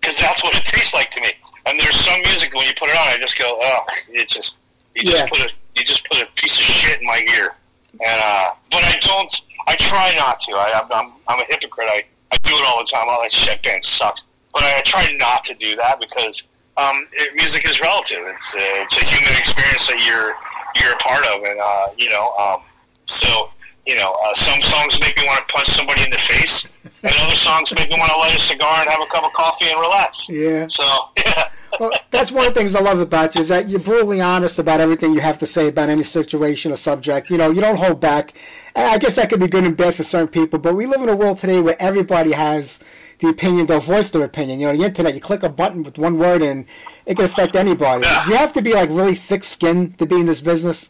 Because 0.00 0.18
that's 0.18 0.42
what 0.42 0.56
it 0.56 0.64
tastes 0.64 0.94
like 0.94 1.10
to 1.10 1.20
me. 1.20 1.28
And 1.66 1.78
there's 1.78 1.96
some 2.00 2.18
music 2.22 2.54
when 2.54 2.66
you 2.66 2.72
put 2.78 2.88
it 2.88 2.96
on, 2.96 3.08
I 3.08 3.18
just 3.20 3.38
go, 3.38 3.58
oh, 3.60 3.80
it 4.08 4.28
just 4.28 4.58
you 4.94 5.02
just 5.04 5.16
Yeah. 5.18 5.26
put 5.28 5.38
a 5.40 5.50
you 5.76 5.84
just 5.84 6.08
put 6.08 6.20
a 6.20 6.26
piece 6.34 6.56
of 6.56 6.64
shit 6.64 7.00
in 7.00 7.06
my 7.06 7.24
ear. 7.36 7.54
And 7.92 8.20
uh, 8.24 8.50
but 8.70 8.82
I 8.84 8.96
don't. 9.00 9.40
I 9.66 9.76
try 9.76 10.14
not 10.16 10.40
to. 10.40 10.52
I, 10.52 10.70
I'm- 10.92 11.12
I'm 11.28 11.40
a 11.40 11.44
hypocrite. 11.44 11.88
I 11.90 12.04
I 12.32 12.36
do 12.42 12.52
it 12.54 12.64
all 12.66 12.78
the 12.78 12.86
time. 12.90 13.06
Oh, 13.08 13.18
that 13.22 13.32
shit 13.32 13.62
band 13.62 13.84
sucks. 13.84 14.24
But 14.54 14.62
I 14.62 14.80
try 14.84 15.10
not 15.18 15.44
to 15.44 15.54
do 15.54 15.76
that 15.76 16.00
because 16.00 16.44
um, 16.78 17.06
it, 17.12 17.34
music 17.34 17.68
is 17.68 17.80
relative. 17.80 18.18
It's 18.22 18.54
uh, 18.54 18.58
it's 18.60 18.96
a 18.96 19.04
human 19.04 19.36
experience 19.38 19.86
that 19.88 20.00
you're 20.06 20.34
you're 20.82 20.94
a 20.94 20.98
part 20.98 21.26
of, 21.26 21.42
and 21.44 21.60
uh, 21.60 21.88
you 21.98 22.08
know. 22.08 22.32
Um, 22.38 22.62
so 23.06 23.50
you 23.86 23.96
know, 23.96 24.16
uh, 24.22 24.34
some 24.34 24.60
songs 24.60 25.00
make 25.00 25.16
me 25.16 25.24
want 25.26 25.46
to 25.46 25.54
punch 25.54 25.68
somebody 25.68 26.02
in 26.04 26.10
the 26.10 26.18
face, 26.18 26.66
and 26.84 27.12
other 27.20 27.36
songs 27.36 27.72
make 27.74 27.90
me 27.90 27.96
want 27.98 28.10
to 28.12 28.18
light 28.18 28.36
a 28.36 28.40
cigar 28.40 28.80
and 28.80 28.90
have 28.90 29.00
a 29.00 29.06
cup 29.06 29.24
of 29.24 29.32
coffee 29.32 29.66
and 29.66 29.80
relax. 29.80 30.28
Yeah. 30.28 30.66
So 30.68 30.84
yeah. 31.16 31.48
Well, 31.78 31.92
that's 32.10 32.32
one 32.32 32.46
of 32.46 32.54
the 32.54 32.60
things 32.60 32.74
I 32.74 32.80
love 32.80 33.00
about 33.00 33.34
you 33.34 33.42
is 33.42 33.48
that 33.48 33.68
you're 33.68 33.80
brutally 33.80 34.20
honest 34.20 34.58
about 34.58 34.80
everything 34.80 35.12
you 35.12 35.20
have 35.20 35.38
to 35.40 35.46
say 35.46 35.68
about 35.68 35.90
any 35.90 36.02
situation 36.02 36.72
or 36.72 36.76
subject. 36.76 37.30
You 37.30 37.36
know, 37.36 37.50
you 37.50 37.60
don't 37.60 37.76
hold 37.76 38.00
back. 38.00 38.32
And 38.74 38.86
I 38.86 38.98
guess 38.98 39.16
that 39.16 39.28
could 39.28 39.40
be 39.40 39.48
good 39.48 39.64
and 39.64 39.76
bad 39.76 39.94
for 39.94 40.02
certain 40.02 40.28
people, 40.28 40.58
but 40.58 40.74
we 40.74 40.86
live 40.86 41.02
in 41.02 41.08
a 41.08 41.16
world 41.16 41.38
today 41.38 41.60
where 41.60 41.80
everybody 41.80 42.32
has 42.32 42.80
the 43.18 43.28
opinion, 43.28 43.66
they'll 43.66 43.80
voice 43.80 44.10
their 44.10 44.24
opinion. 44.24 44.60
You 44.60 44.66
know, 44.66 44.76
the 44.76 44.84
internet, 44.84 45.14
you 45.14 45.20
click 45.20 45.42
a 45.42 45.48
button 45.48 45.82
with 45.82 45.98
one 45.98 46.18
word 46.18 46.42
and 46.42 46.66
it 47.04 47.16
can 47.16 47.24
affect 47.24 47.56
anybody. 47.56 48.04
Yeah. 48.04 48.28
You 48.28 48.36
have 48.36 48.52
to 48.54 48.62
be 48.62 48.74
like 48.74 48.90
really 48.90 49.14
thick-skinned 49.14 49.98
to 49.98 50.06
be 50.06 50.16
in 50.16 50.26
this 50.26 50.40
business. 50.40 50.88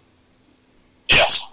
Yes. 1.08 1.47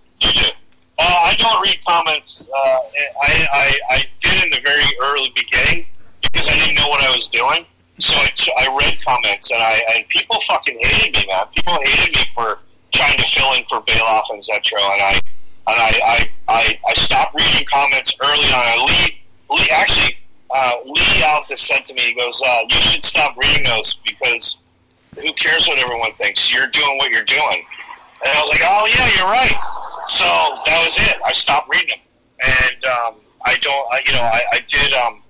Uh, 0.98 1.04
I 1.04 1.36
don't 1.38 1.62
read 1.62 1.78
comments. 1.86 2.48
Uh, 2.48 2.80
I, 3.22 3.48
I 3.54 3.80
I 3.90 4.06
did 4.20 4.44
in 4.46 4.50
the 4.52 4.62
very 4.64 4.86
early 5.04 5.32
beginning 5.36 5.86
because 6.22 6.48
I 6.48 6.54
didn't 6.54 6.76
know 6.76 6.88
what 6.88 7.04
I 7.04 7.16
was 7.16 7.28
doing. 7.28 7.66
So 8.00 8.14
I, 8.14 8.30
I 8.58 8.78
read 8.78 8.98
comments 9.04 9.52
and 9.52 9.62
I 9.62 9.84
and 9.96 10.08
people 10.10 10.40
fucking 10.48 10.78
hated 10.80 11.16
me, 11.16 11.28
man. 11.30 11.46
People 11.56 11.78
hated 11.84 12.16
me 12.16 12.24
for 12.34 12.60
trying 12.94 13.18
to 13.18 13.28
fill 13.28 13.54
in 13.54 13.64
for 13.66 13.82
Baloff 13.82 14.30
and 14.30 14.42
Zetro, 14.42 14.80
and 14.80 15.02
I 15.02 15.14
and 15.68 15.78
I 15.80 16.00
I, 16.06 16.30
I, 16.48 16.80
I 16.88 16.94
stopped 16.94 17.36
reading 17.36 17.68
comments 17.72 18.16
early 18.24 18.48
on. 18.54 18.88
Lee 18.88 19.22
Lee 19.50 19.70
actually 19.72 20.18
uh, 20.54 20.76
Lee 20.86 21.22
Altus 21.24 21.60
said 21.60 21.86
to 21.86 21.94
me, 21.94 22.02
he 22.02 22.14
goes, 22.16 22.42
uh, 22.46 22.62
"You 22.70 22.76
should 22.78 23.04
stop 23.04 23.36
reading 23.38 23.64
those 23.66 23.96
because 24.06 24.58
who 25.16 25.34
cares 25.34 25.68
what 25.68 25.78
everyone 25.80 26.14
thinks? 26.14 26.52
You're 26.54 26.68
doing 26.68 26.98
what 26.98 27.12
you're 27.12 27.26
doing." 27.26 27.66
And 28.24 28.32
I 28.32 28.42
was 28.42 28.50
like, 28.50 28.64
"Oh 28.64 28.86
yeah, 28.88 29.08
you're 29.18 29.32
right." 29.32 29.56
So 30.08 30.24
that 30.66 30.80
was 30.84 30.96
it. 30.98 31.18
I 31.26 31.34
stopped 31.34 31.68
reading 31.74 31.98
them, 31.98 32.00
and 32.46 32.86
um, 32.86 33.16
I 33.46 33.58
don't. 33.62 33.86
I, 33.92 34.02
you 34.06 34.14
know, 34.14 34.22
I, 34.22 34.44
I 34.54 34.60
did. 34.68 34.94
Um, 34.94 35.22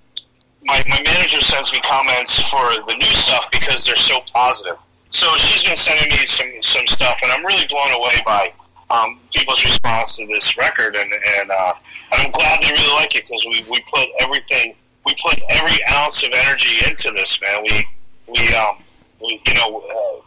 my 0.64 0.82
my 0.88 1.02
manager 1.02 1.40
sends 1.40 1.72
me 1.72 1.80
comments 1.80 2.42
for 2.44 2.62
the 2.86 2.94
new 2.94 3.14
stuff 3.14 3.46
because 3.50 3.84
they're 3.84 3.96
so 3.96 4.20
positive. 4.32 4.78
So 5.10 5.26
she's 5.36 5.64
been 5.64 5.76
sending 5.76 6.08
me 6.10 6.26
some 6.26 6.50
some 6.62 6.86
stuff, 6.86 7.16
and 7.22 7.32
I'm 7.32 7.44
really 7.44 7.66
blown 7.68 7.90
away 7.92 8.22
by 8.24 8.52
um, 8.90 9.18
people's 9.34 9.64
response 9.64 10.16
to 10.16 10.26
this 10.26 10.56
record, 10.56 10.96
and 10.96 11.12
and, 11.12 11.50
uh, 11.50 11.74
I'm 12.12 12.30
glad 12.30 12.62
they 12.62 12.70
really 12.70 12.94
like 12.94 13.16
it 13.16 13.24
because 13.26 13.44
we 13.46 13.64
we 13.70 13.80
put 13.92 14.08
everything, 14.20 14.74
we 15.04 15.14
put 15.22 15.40
every 15.48 15.78
ounce 15.94 16.22
of 16.22 16.30
energy 16.32 16.78
into 16.86 17.10
this, 17.12 17.40
man. 17.40 17.62
We 17.62 17.86
we 18.28 18.54
um 18.54 18.76
we, 19.20 19.40
you 19.46 19.54
know. 19.54 19.80
Uh, 19.80 20.22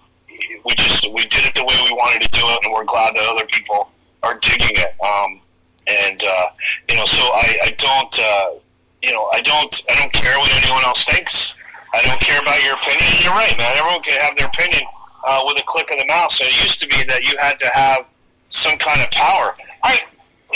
we 0.65 0.73
just 0.75 1.11
we 1.13 1.25
did 1.27 1.45
it 1.45 1.53
the 1.55 1.63
way 1.63 1.75
we 1.85 1.91
wanted 1.93 2.21
to 2.23 2.31
do 2.31 2.41
it, 2.43 2.59
and 2.65 2.73
we're 2.73 2.85
glad 2.85 3.15
that 3.15 3.25
other 3.29 3.45
people 3.47 3.89
are 4.23 4.37
digging 4.39 4.75
it. 4.75 4.93
Um, 5.03 5.41
and 5.87 6.23
uh, 6.23 6.45
you 6.89 6.95
know, 6.95 7.05
so 7.05 7.21
I, 7.21 7.57
I 7.63 7.71
don't, 7.77 8.19
uh, 8.19 8.59
you 9.01 9.11
know, 9.11 9.29
I 9.33 9.41
don't, 9.41 9.73
I 9.89 9.95
don't 9.99 10.13
care 10.13 10.37
what 10.37 10.51
anyone 10.63 10.83
else 10.83 11.05
thinks. 11.05 11.55
I 11.93 12.01
don't 12.03 12.19
care 12.21 12.39
about 12.39 12.61
your 12.63 12.75
opinion. 12.75 13.09
You're 13.23 13.33
right, 13.33 13.57
man. 13.57 13.75
Everyone 13.77 14.01
can 14.03 14.19
have 14.21 14.37
their 14.37 14.45
opinion 14.47 14.81
uh, 15.25 15.41
with 15.47 15.57
a 15.57 15.63
click 15.65 15.89
of 15.91 15.97
the 15.97 16.05
mouse. 16.07 16.39
And 16.39 16.49
it 16.49 16.61
used 16.63 16.79
to 16.81 16.87
be 16.87 17.01
that 17.07 17.23
you 17.23 17.35
had 17.41 17.59
to 17.59 17.67
have 17.73 18.05
some 18.49 18.77
kind 18.77 19.01
of 19.01 19.09
power. 19.09 19.55
I, 19.83 19.97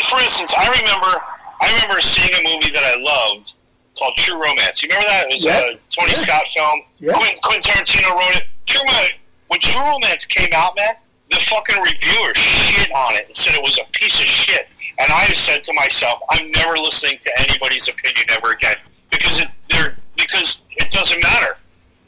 for 0.09 0.19
instance, 0.21 0.53
I 0.55 0.69
remember, 0.69 1.17
I 1.61 1.73
remember 1.73 2.01
seeing 2.01 2.29
a 2.37 2.43
movie 2.53 2.69
that 2.71 2.83
I 2.85 3.01
loved 3.01 3.53
called 3.97 4.13
True 4.17 4.35
Romance. 4.41 4.83
You 4.83 4.89
remember 4.89 5.09
that? 5.09 5.25
It 5.29 5.33
was 5.33 5.45
Yeah. 5.45 5.57
a 5.59 5.79
Tony 5.89 6.11
Yeah. 6.13 6.21
Scott 6.21 6.47
film. 6.53 6.81
Yeah. 6.99 7.13
Quentin, 7.13 7.39
Quentin 7.41 7.63
Tarantino 7.71 8.13
wrote 8.13 8.35
it. 8.37 8.45
True 8.67 8.81
Romance. 8.85 9.13
When 9.53 9.59
True 9.59 9.83
Romance 9.83 10.25
came 10.25 10.49
out, 10.55 10.75
man, 10.75 10.95
the 11.29 11.35
fucking 11.35 11.77
reviewer 11.77 12.33
shit 12.33 12.91
on 12.91 13.13
it 13.13 13.27
and 13.27 13.35
said 13.35 13.53
it 13.53 13.61
was 13.61 13.77
a 13.77 13.85
piece 13.91 14.19
of 14.19 14.25
shit. 14.25 14.67
And 14.97 15.11
I 15.11 15.27
said 15.27 15.63
to 15.65 15.73
myself, 15.75 16.23
I'm 16.31 16.49
never 16.49 16.75
listening 16.75 17.19
to 17.21 17.29
anybody's 17.39 17.87
opinion 17.87 18.25
ever 18.31 18.53
again 18.53 18.77
because 19.11 19.41
it 19.41 19.47
they're, 19.69 19.95
because 20.17 20.63
it 20.71 20.89
doesn't 20.89 21.21
matter. 21.21 21.55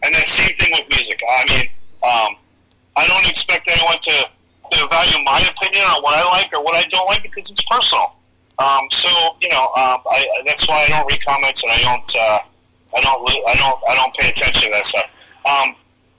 And 0.01 0.15
that 0.15 0.25
same 0.25 0.55
thing 0.55 0.71
with 0.73 0.89
music. 0.89 1.21
I 1.21 1.45
mean, 1.45 1.67
um, 2.01 2.41
I 2.97 3.05
don't 3.05 3.29
expect 3.29 3.67
anyone 3.67 3.99
to, 4.01 4.27
to 4.71 4.87
value 4.89 5.23
my 5.23 5.47
opinion 5.47 5.83
on 5.83 6.01
what 6.01 6.17
I 6.17 6.27
like 6.27 6.51
or 6.51 6.63
what 6.63 6.73
I 6.73 6.81
don't 6.87 7.05
like 7.05 7.21
because 7.21 7.51
it's 7.51 7.63
personal. 7.69 8.15
Um, 8.57 8.89
so 8.89 9.37
you 9.39 9.49
know, 9.49 9.65
um, 9.77 10.01
I, 10.09 10.25
that's 10.47 10.67
why 10.67 10.83
I 10.83 10.87
don't 10.89 11.05
read 11.11 11.23
comments 11.23 11.61
and 11.61 11.71
I 11.71 11.77
don't, 11.77 12.15
uh, 12.15 12.39
I 12.97 13.01
don't, 13.01 13.21
I 13.21 13.53
don't, 13.53 13.79
I 13.87 13.93
don't 13.93 14.15
pay 14.15 14.31
attention 14.31 14.71
to 14.71 14.77
that 14.77 14.85
stuff. 14.87 15.11
Um, 15.45 15.75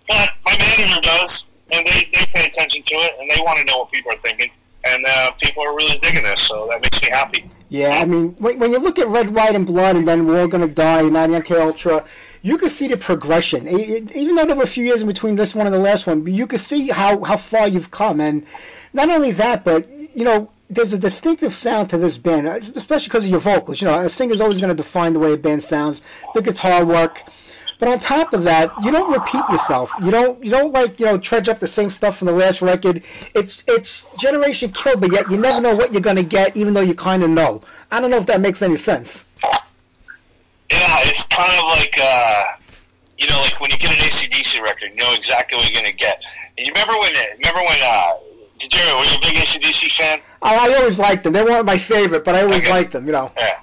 but 0.09 0.31
my 0.45 0.57
manager 0.59 1.01
does, 1.01 1.45
and 1.70 1.87
they, 1.87 2.09
they 2.12 2.27
pay 2.27 2.47
attention 2.47 2.83
to 2.83 2.95
it, 2.95 3.15
and 3.19 3.31
they 3.31 3.41
want 3.43 3.59
to 3.59 3.65
know 3.65 3.78
what 3.78 3.93
people 3.93 4.12
are 4.12 4.19
thinking, 4.19 4.51
and 4.85 5.05
uh, 5.07 5.33
people 5.33 5.62
are 5.62 5.74
really 5.74 5.99
digging 5.99 6.23
this, 6.23 6.41
so 6.41 6.69
that 6.70 6.81
makes 6.81 7.03
me 7.03 7.09
happy. 7.11 7.51
Yeah, 7.69 7.99
I 8.01 8.05
mean, 8.05 8.37
when, 8.39 8.59
when 8.59 8.70
you 8.73 8.78
look 8.78 8.99
at 8.99 9.09
Red, 9.09 9.35
White, 9.35 9.55
and 9.57 9.66
Blood, 9.66 9.97
and 9.97 10.07
then 10.07 10.27
We're 10.27 10.41
All 10.41 10.49
Gonna 10.49 10.69
Die, 10.69 11.01
and 11.01 11.15
MK 11.15 11.61
Ultra, 11.61 12.05
you 12.43 12.59
can 12.59 12.70
see 12.70 12.87
the 12.87 12.97
progression. 12.97 13.66
Even 13.69 14.37
though 14.37 14.47
there 14.47 14.55
were 14.55 14.62
a 14.62 14.69
few 14.69 14.85
years 14.85 15.03
in 15.03 15.09
between 15.09 15.35
this 15.35 15.55
one 15.55 15.66
and 15.66 15.74
the 15.74 15.81
last 15.81 16.07
one, 16.07 16.24
you 16.27 16.47
can 16.47 16.61
see 16.61 16.89
how, 16.89 17.24
how 17.24 17.37
far 17.37 17.66
you've 17.66 17.91
come. 17.91 18.20
And 18.20 18.47
not 18.93 19.11
only 19.11 19.33
that, 19.33 19.65
but, 19.65 19.89
you 19.91 20.24
know, 20.24 20.51
there's 20.70 20.93
a 20.93 20.99
distinctive 20.99 21.55
sound 21.55 21.91
to 21.91 21.99
this 21.99 22.19
band, 22.19 22.47
especially 22.47 23.09
because 23.09 23.24
of 23.24 23.31
your 23.31 23.41
vocals. 23.41 23.81
You 23.81 23.89
know, 23.89 24.01
a 24.01 24.09
singer's 24.09 24.41
always 24.41 24.61
going 24.61 24.69
to 24.69 24.77
define 24.77 25.12
the 25.12 25.19
way 25.19 25.33
a 25.33 25.37
band 25.37 25.62
sounds, 25.62 26.03
the 26.35 26.43
guitar 26.43 26.85
work. 26.85 27.23
But 27.78 27.89
on 27.89 28.01
top 28.01 28.32
of 28.32 28.44
that, 28.44 28.73
you 28.82 28.90
don't 28.90 29.12
repeat 29.12 29.48
yourself. 29.51 29.94
You 29.98 30.11
don't 30.11 30.43
you 30.43 30.51
don't 30.51 30.73
like 30.73 30.98
you 30.98 31.07
know 31.07 31.19
trudge 31.19 31.48
up 31.48 31.61
the 31.61 31.66
same 31.66 31.90
stuff 31.90 32.16
from 32.19 32.27
the 32.27 32.32
last 32.32 32.62
record. 32.62 33.03
It's 33.35 33.65
it's 33.69 34.07
generation 34.16 34.73
kill, 34.73 34.97
but 34.97 35.12
yet 35.12 35.31
you 35.31 35.36
never 35.36 35.61
know 35.61 35.74
what 35.74 35.93
you're 35.93 36.01
gonna 36.01 36.23
get, 36.23 36.57
even 36.57 36.73
though 36.74 36.81
you 36.81 36.94
kind 36.94 37.23
of 37.23 37.31
know. 37.31 37.62
I 37.90 38.01
don't 38.01 38.11
know 38.11 38.16
if 38.19 38.27
that 38.27 38.40
makes 38.40 38.62
any 38.62 38.77
sense. 38.77 39.27
Yeah, 40.70 40.98
it's 41.05 41.27
kind 41.28 41.53
of 41.59 41.65
like, 41.78 41.94
uh, 42.01 42.44
you 43.19 43.28
know, 43.28 43.39
like 43.40 43.61
when 43.61 43.70
you 43.70 43.78
get 43.78 43.93
an 43.93 43.98
ACDC 43.98 44.61
record, 44.62 44.90
you 44.90 44.97
know 44.97 45.15
exactly 45.15 45.57
what 45.57 45.70
you're 45.70 45.81
going 45.81 45.90
to 45.93 45.97
get. 45.97 46.20
And 46.59 46.66
you 46.66 46.73
remember 46.73 46.98
when, 46.98 47.12
remember 47.39 47.61
when, 47.61 47.78
uh, 47.82 48.15
did 48.59 48.74
you, 48.74 48.81
were 48.81 49.05
you 49.05 49.16
a 49.16 49.20
big 49.20 49.35
ACDC 49.36 49.93
fan? 49.93 50.20
I, 50.43 50.69
I 50.69 50.74
always 50.74 50.98
liked 50.98 51.23
them. 51.23 51.32
They 51.35 51.44
weren't 51.44 51.66
my 51.66 51.78
favorite, 51.78 52.24
but 52.24 52.35
I 52.35 52.43
always 52.43 52.62
Okay. 52.62 52.70
liked 52.70 52.90
them. 52.93 53.07
You 53.07 53.12
know. 53.12 53.32
Yeah. 53.39 53.55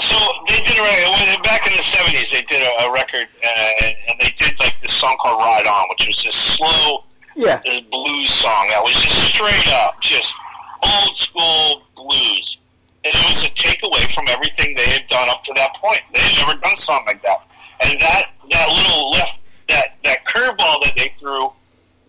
So 0.00 0.14
they 0.46 0.60
did 0.62 0.78
a 0.78 0.82
record 0.82 1.42
back 1.42 1.66
in 1.66 1.76
the 1.76 1.82
seventies. 1.82 2.30
They 2.30 2.42
did 2.42 2.60
a, 2.62 2.84
a 2.84 2.92
record, 2.92 3.26
uh, 3.42 3.72
and, 3.82 3.94
they 4.20 4.30
did 4.36 4.58
like 4.60 4.78
this 4.80 4.92
song 4.92 5.16
called 5.20 5.40
"Ride 5.40 5.66
On," 5.66 5.88
which 5.90 6.06
was 6.06 6.22
this 6.22 6.36
slow, 6.36 7.04
Yeah. 7.34 7.60
this 7.64 7.80
blues 7.90 8.30
song 8.30 8.68
that 8.70 8.82
was 8.82 8.94
just 8.94 9.16
straight 9.34 9.68
up, 9.68 10.00
just 10.00 10.36
old 10.84 11.16
school 11.16 11.82
blues. 11.96 12.58
And 13.04 13.14
it 13.14 13.24
was 13.30 13.44
a 13.44 13.50
takeaway 13.50 14.12
from 14.14 14.28
everything 14.28 14.74
they 14.76 14.86
had 14.86 15.06
done 15.06 15.28
up 15.30 15.42
to 15.44 15.52
that 15.56 15.74
point. 15.76 16.02
They 16.14 16.20
had 16.20 16.46
never 16.46 16.60
done 16.60 16.76
something 16.76 17.06
like 17.06 17.22
that. 17.22 17.46
And 17.82 17.98
that 18.00 18.30
that 18.50 18.68
little 18.68 19.10
left, 19.10 19.38
that 19.68 19.96
that 20.04 20.24
curveball 20.26 20.82
that 20.84 20.92
they 20.96 21.08
threw, 21.08 21.50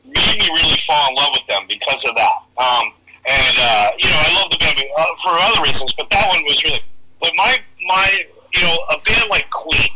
made 0.06 0.38
me 0.40 0.50
really 0.54 0.78
fall 0.86 1.10
in 1.10 1.16
love 1.16 1.32
with 1.34 1.48
them 1.48 1.64
because 1.70 2.04
of 2.06 2.16
that. 2.16 2.38
Um, 2.58 2.92
and 3.26 3.56
uh, 3.58 3.92
you 3.98 4.10
know, 4.10 4.20
I 4.20 4.42
love 4.42 4.52
the 4.52 4.58
band 4.58 4.78
uh, 4.98 5.06
for 5.24 5.30
other 5.32 5.62
reasons, 5.64 5.94
but 5.94 6.10
that 6.10 6.28
one 6.30 6.44
was 6.44 6.64
really. 6.64 6.82
But 7.20 7.32
my 7.36 7.58
my 7.88 8.24
you 8.54 8.62
know 8.62 8.76
a 8.92 8.98
band 9.02 9.30
like 9.30 9.50
Queen. 9.50 9.90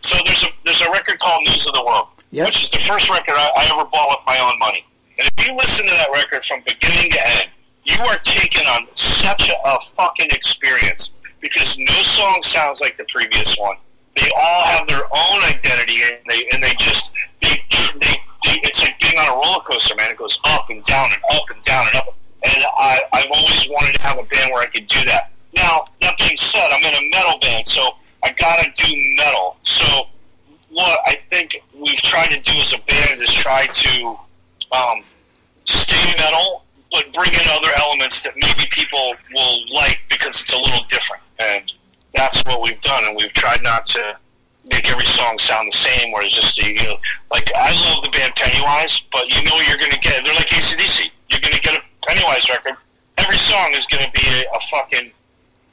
So 0.00 0.16
there's 0.24 0.44
a 0.44 0.48
there's 0.64 0.80
a 0.80 0.90
record 0.90 1.18
called 1.18 1.42
News 1.46 1.66
of 1.66 1.74
the 1.74 1.84
World, 1.84 2.08
Yep. 2.30 2.46
which 2.46 2.64
is 2.64 2.70
the 2.70 2.78
first 2.78 3.10
record 3.10 3.34
I, 3.36 3.50
I 3.56 3.64
ever 3.78 3.88
bought 3.90 4.08
with 4.10 4.26
my 4.26 4.38
own 4.38 4.58
money. 4.58 4.84
And 5.18 5.28
if 5.36 5.46
you 5.46 5.54
listen 5.54 5.84
to 5.86 5.92
that 5.92 6.08
record 6.12 6.44
from 6.44 6.62
beginning 6.66 7.10
to 7.10 7.28
end, 7.38 7.50
you 7.84 7.98
are 8.04 8.18
taken 8.18 8.66
on 8.66 8.86
such 8.94 9.50
a, 9.50 9.54
a 9.68 9.78
fucking 9.96 10.28
experience 10.30 11.10
because 11.40 11.78
no 11.78 11.92
song 12.02 12.42
sounds 12.42 12.80
like 12.80 12.96
the 12.96 13.04
previous 13.04 13.56
one. 13.58 13.76
They 14.16 14.30
all 14.36 14.64
have 14.64 14.86
their 14.86 15.04
own 15.04 15.42
identity, 15.44 16.00
and 16.02 16.18
they 16.28 16.48
and 16.52 16.62
they 16.62 16.72
just 16.78 17.10
they 17.42 17.62
they, 18.00 18.16
they 18.44 18.60
it's 18.64 18.82
like 18.82 18.98
being 19.00 19.16
on 19.18 19.28
a 19.28 19.34
roller 19.34 19.62
coaster, 19.70 19.94
man. 19.96 20.10
It 20.10 20.16
goes 20.16 20.40
up 20.44 20.70
and 20.70 20.82
down 20.84 21.10
and 21.12 21.22
up 21.32 21.44
and 21.50 21.62
down 21.62 21.86
and 21.88 21.96
up. 21.96 22.16
And 22.44 22.64
I 22.78 23.02
I've 23.12 23.30
always 23.30 23.68
wanted 23.68 23.96
to 23.96 24.02
have 24.02 24.18
a 24.18 24.24
band 24.24 24.50
where 24.52 24.62
I 24.62 24.66
could 24.66 24.86
do 24.86 25.04
that. 25.04 25.30
Now 25.54 25.84
that 26.00 26.16
being 26.18 26.36
said, 26.36 26.68
I'm 26.72 26.82
in 26.84 26.94
a 26.94 27.10
metal 27.10 27.38
band, 27.40 27.66
so 27.66 27.96
I 28.22 28.32
gotta 28.32 28.70
do 28.74 28.94
metal. 29.16 29.56
So 29.62 30.08
what 30.70 31.00
I 31.06 31.18
think 31.30 31.62
we've 31.74 31.98
tried 31.98 32.28
to 32.28 32.40
do 32.40 32.52
as 32.60 32.72
a 32.72 32.78
band 32.78 33.20
is 33.20 33.32
try 33.32 33.66
to 33.66 34.18
um, 34.72 35.02
stay 35.64 36.14
metal, 36.18 36.64
but 36.92 37.12
bring 37.12 37.32
in 37.32 37.40
other 37.50 37.70
elements 37.76 38.22
that 38.22 38.34
maybe 38.36 38.68
people 38.70 39.14
will 39.34 39.74
like 39.74 40.00
because 40.08 40.40
it's 40.40 40.52
a 40.52 40.58
little 40.58 40.84
different. 40.88 41.22
And 41.38 41.72
that's 42.14 42.42
what 42.44 42.60
we've 42.62 42.80
done. 42.80 43.04
And 43.04 43.16
we've 43.16 43.32
tried 43.32 43.62
not 43.62 43.84
to 43.86 44.16
make 44.70 44.90
every 44.90 45.06
song 45.06 45.38
sound 45.38 45.72
the 45.72 45.76
same, 45.76 46.12
it's 46.22 46.34
just 46.34 46.58
you 46.58 46.74
know, 46.74 46.96
like 47.32 47.50
I 47.56 47.72
love 47.90 48.04
the 48.04 48.10
band 48.10 48.34
Pennywise, 48.36 49.02
but 49.12 49.28
you 49.28 49.42
know 49.44 49.58
you're 49.66 49.78
to 49.78 49.98
get 49.98 50.24
they're 50.24 50.34
like 50.34 50.48
ACDC. 50.48 51.10
You're 51.30 51.40
to 51.40 51.60
get 51.60 51.74
a 51.74 51.82
Pennywise 52.06 52.48
record. 52.48 52.74
Every 53.18 53.36
song 53.36 53.72
is 53.72 53.86
to 54.04 54.10
be 54.12 54.26
a, 54.26 54.42
a 54.54 54.60
fucking 54.70 55.12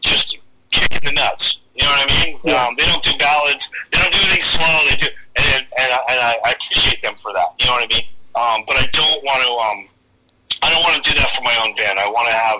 just 0.07 0.37
kick 0.71 0.91
in 0.95 1.05
the 1.05 1.11
nuts. 1.13 1.59
You 1.75 1.83
know 1.85 1.91
what 1.91 2.09
I 2.11 2.25
mean? 2.25 2.39
Yeah. 2.43 2.65
Um, 2.65 2.75
they 2.77 2.85
don't 2.85 3.03
do 3.03 3.11
ballads. 3.19 3.69
They 3.93 3.99
don't 3.99 4.11
do 4.11 4.19
anything 4.23 4.41
slow. 4.41 4.65
They 4.89 4.95
do, 4.97 5.07
and 5.35 5.65
and, 5.77 5.89
I, 5.93 5.99
and 6.09 6.19
I, 6.19 6.37
I 6.45 6.51
appreciate 6.57 7.01
them 7.01 7.15
for 7.15 7.31
that. 7.33 7.53
You 7.59 7.67
know 7.67 7.73
what 7.73 7.83
I 7.85 7.93
mean? 7.93 8.05
Um, 8.35 8.63
but 8.65 8.77
I 8.77 8.85
don't 8.91 9.23
want 9.23 9.41
to. 9.45 9.51
Um, 9.53 9.79
I 10.63 10.71
don't 10.73 10.81
want 10.83 11.03
to 11.03 11.09
do 11.11 11.19
that 11.19 11.29
for 11.35 11.43
my 11.43 11.53
own 11.63 11.75
band. 11.75 11.99
I 11.99 12.09
want 12.09 12.27
to 12.29 12.33
have 12.33 12.59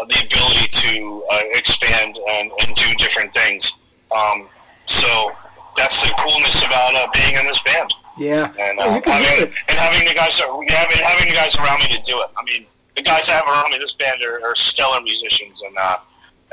uh, 0.00 0.04
the 0.08 0.16
ability 0.24 0.66
to 0.72 1.24
uh, 1.30 1.42
expand 1.52 2.16
and, 2.30 2.50
and 2.64 2.74
do 2.74 2.86
different 2.96 3.34
things. 3.34 3.74
Um, 4.14 4.48
so 4.86 5.30
that's 5.76 6.00
the 6.00 6.14
coolness 6.18 6.64
about 6.64 6.94
uh, 6.94 7.06
being 7.12 7.36
in 7.36 7.44
this 7.46 7.60
band 7.62 7.92
Yeah. 8.16 8.52
and 8.58 8.78
Oh, 8.80 8.90
uh, 8.90 8.94
you 8.96 9.02
having 9.12 9.52
and 9.68 9.76
having 9.78 10.08
the 10.08 10.14
guys 10.14 10.38
having 10.38 10.98
having 11.04 11.28
the 11.28 11.34
guys 11.34 11.56
around 11.58 11.80
me 11.80 11.88
to 11.88 12.00
do 12.02 12.20
it. 12.22 12.30
I 12.36 12.42
mean, 12.44 12.64
the 12.96 13.02
guys 13.02 13.28
I 13.28 13.32
have 13.32 13.46
around 13.46 13.70
me, 13.72 13.78
this 13.78 13.92
band 13.92 14.22
are, 14.24 14.40
are 14.46 14.54
stellar 14.54 15.00
musicians, 15.02 15.62
and 15.62 15.76
uh, 15.76 15.98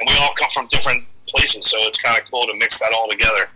and 0.01 0.09
we 0.09 0.17
all 0.17 0.33
come 0.33 0.49
from 0.51 0.67
different 0.67 1.05
places, 1.27 1.67
so 1.67 1.77
it's 1.81 1.99
kind 2.01 2.17
of 2.17 2.29
cool 2.29 2.45
to 2.47 2.55
mix 2.55 2.79
that 2.79 2.91
all 2.93 3.09
together. 3.09 3.47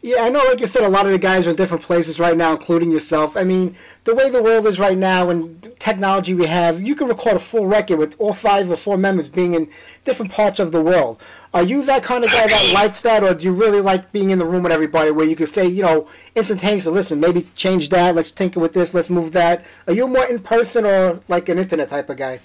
Yeah, 0.00 0.18
I 0.20 0.28
know, 0.28 0.44
like 0.44 0.60
you 0.60 0.68
said, 0.68 0.84
a 0.84 0.88
lot 0.88 1.06
of 1.06 1.12
the 1.12 1.18
guys 1.18 1.48
are 1.48 1.50
in 1.50 1.56
different 1.56 1.82
places 1.82 2.20
right 2.20 2.36
now, 2.36 2.52
including 2.52 2.92
yourself. 2.92 3.36
I 3.36 3.42
mean, 3.42 3.74
the 4.04 4.14
way 4.14 4.30
the 4.30 4.40
world 4.40 4.64
is 4.68 4.78
right 4.78 4.96
now 4.96 5.30
and 5.30 5.60
technology 5.80 6.34
we 6.34 6.46
have, 6.46 6.80
you 6.80 6.94
can 6.94 7.08
record 7.08 7.34
a 7.34 7.40
full 7.40 7.66
record 7.66 7.98
with 7.98 8.14
all 8.20 8.32
five 8.32 8.70
or 8.70 8.76
four 8.76 8.96
members 8.96 9.28
being 9.28 9.54
in 9.54 9.68
different 10.04 10.30
parts 10.30 10.60
of 10.60 10.70
the 10.70 10.80
world. 10.80 11.20
Are 11.52 11.64
you 11.64 11.84
that 11.86 12.04
kind 12.04 12.24
of 12.24 12.30
guy 12.30 12.46
that 12.46 12.72
likes 12.72 13.02
that, 13.02 13.24
or 13.24 13.34
do 13.34 13.46
you 13.46 13.52
really 13.52 13.80
like 13.80 14.12
being 14.12 14.30
in 14.30 14.38
the 14.38 14.44
room 14.44 14.62
with 14.62 14.70
everybody 14.70 15.10
where 15.10 15.26
you 15.26 15.34
can 15.34 15.48
say, 15.48 15.66
you 15.66 15.82
know, 15.82 16.08
instantaneously, 16.36 16.92
listen, 16.92 17.18
maybe 17.18 17.48
change 17.56 17.88
that, 17.88 18.14
let's 18.14 18.30
tinker 18.30 18.60
with 18.60 18.72
this, 18.72 18.94
let's 18.94 19.10
move 19.10 19.32
that? 19.32 19.66
Are 19.88 19.92
you 19.92 20.06
more 20.06 20.26
in 20.26 20.38
person 20.38 20.86
or 20.86 21.18
like 21.26 21.48
an 21.48 21.58
internet 21.58 21.88
type 21.88 22.08
of 22.08 22.18
guy? 22.18 22.38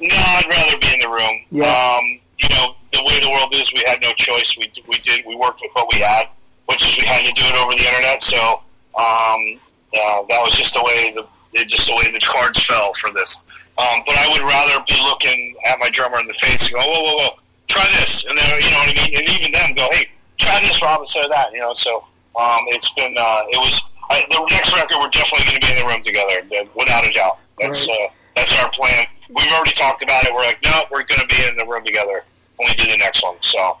No, 0.00 0.14
I'd 0.14 0.46
rather 0.48 0.78
be 0.78 0.94
in 0.94 1.00
the 1.00 1.08
room. 1.08 1.44
Yeah. 1.50 1.66
Um, 1.66 2.20
you 2.38 2.48
know, 2.50 2.76
the 2.92 3.02
way 3.04 3.20
the 3.20 3.30
world 3.30 3.52
is, 3.54 3.72
we 3.74 3.82
had 3.86 4.00
no 4.00 4.12
choice. 4.14 4.56
We 4.56 4.70
we 4.86 4.98
did 4.98 5.24
we 5.26 5.34
worked 5.36 5.60
with 5.60 5.72
what 5.74 5.92
we 5.92 5.98
had, 6.00 6.28
which 6.66 6.82
is 6.88 6.96
we 6.96 7.04
had 7.04 7.26
to 7.26 7.32
do 7.32 7.42
it 7.44 7.56
over 7.56 7.72
the 7.72 7.86
internet. 7.86 8.22
So 8.22 8.62
um, 8.94 9.40
uh, 9.94 10.22
that 10.28 10.40
was 10.42 10.54
just 10.54 10.74
the 10.74 10.82
way 10.84 11.12
the 11.14 11.26
just 11.66 11.88
the 11.88 11.94
way 11.94 12.10
the 12.12 12.20
cards 12.20 12.62
fell 12.64 12.92
for 12.94 13.10
this. 13.10 13.40
Um, 13.78 14.02
but 14.06 14.16
I 14.16 14.28
would 14.32 14.42
rather 14.42 14.84
be 14.88 14.98
looking 15.02 15.54
at 15.66 15.78
my 15.78 15.88
drummer 15.90 16.18
in 16.18 16.26
the 16.26 16.34
face 16.34 16.66
and 16.66 16.74
go, 16.74 16.80
whoa, 16.80 17.02
whoa, 17.02 17.16
whoa, 17.16 17.38
try 17.68 17.86
this, 18.00 18.24
and 18.26 18.36
then 18.36 18.44
you 18.58 18.70
know 18.70 18.78
what 18.78 18.90
I 18.90 19.06
mean, 19.06 19.18
and 19.18 19.28
even 19.38 19.52
them 19.52 19.74
go, 19.74 19.88
hey, 19.92 20.06
try 20.36 20.58
this, 20.60 20.82
Rob, 20.82 21.00
instead 21.00 21.24
of 21.24 21.30
that. 21.30 21.52
You 21.52 21.60
know, 21.60 21.74
so 21.74 22.04
um, 22.38 22.62
it's 22.74 22.92
been 22.94 23.14
uh, 23.18 23.42
it 23.50 23.58
was 23.58 23.82
I, 24.10 24.24
the 24.30 24.46
next 24.50 24.74
record. 24.74 24.96
We're 25.00 25.10
definitely 25.10 25.46
going 25.46 25.60
to 25.60 25.66
be 25.66 25.72
in 25.72 25.78
the 25.78 25.86
room 25.86 26.02
together, 26.02 26.68
without 26.74 27.04
a 27.06 27.12
doubt. 27.12 27.38
That's 27.58 27.88
uh, 27.88 27.94
that's 28.34 28.54
our 28.62 28.70
plan. 28.70 29.06
We've 29.28 29.52
already 29.52 29.72
talked 29.72 30.02
about 30.02 30.24
it. 30.24 30.32
We're 30.32 30.40
like, 30.40 30.58
no, 30.64 30.84
we're 30.90 31.04
going 31.04 31.20
to 31.20 31.26
be 31.26 31.46
in 31.48 31.56
the 31.56 31.66
room 31.66 31.84
together 31.84 32.24
when 32.56 32.68
we 32.68 32.74
do 32.74 32.90
the 32.90 32.96
next 32.96 33.22
one. 33.22 33.36
So 33.40 33.78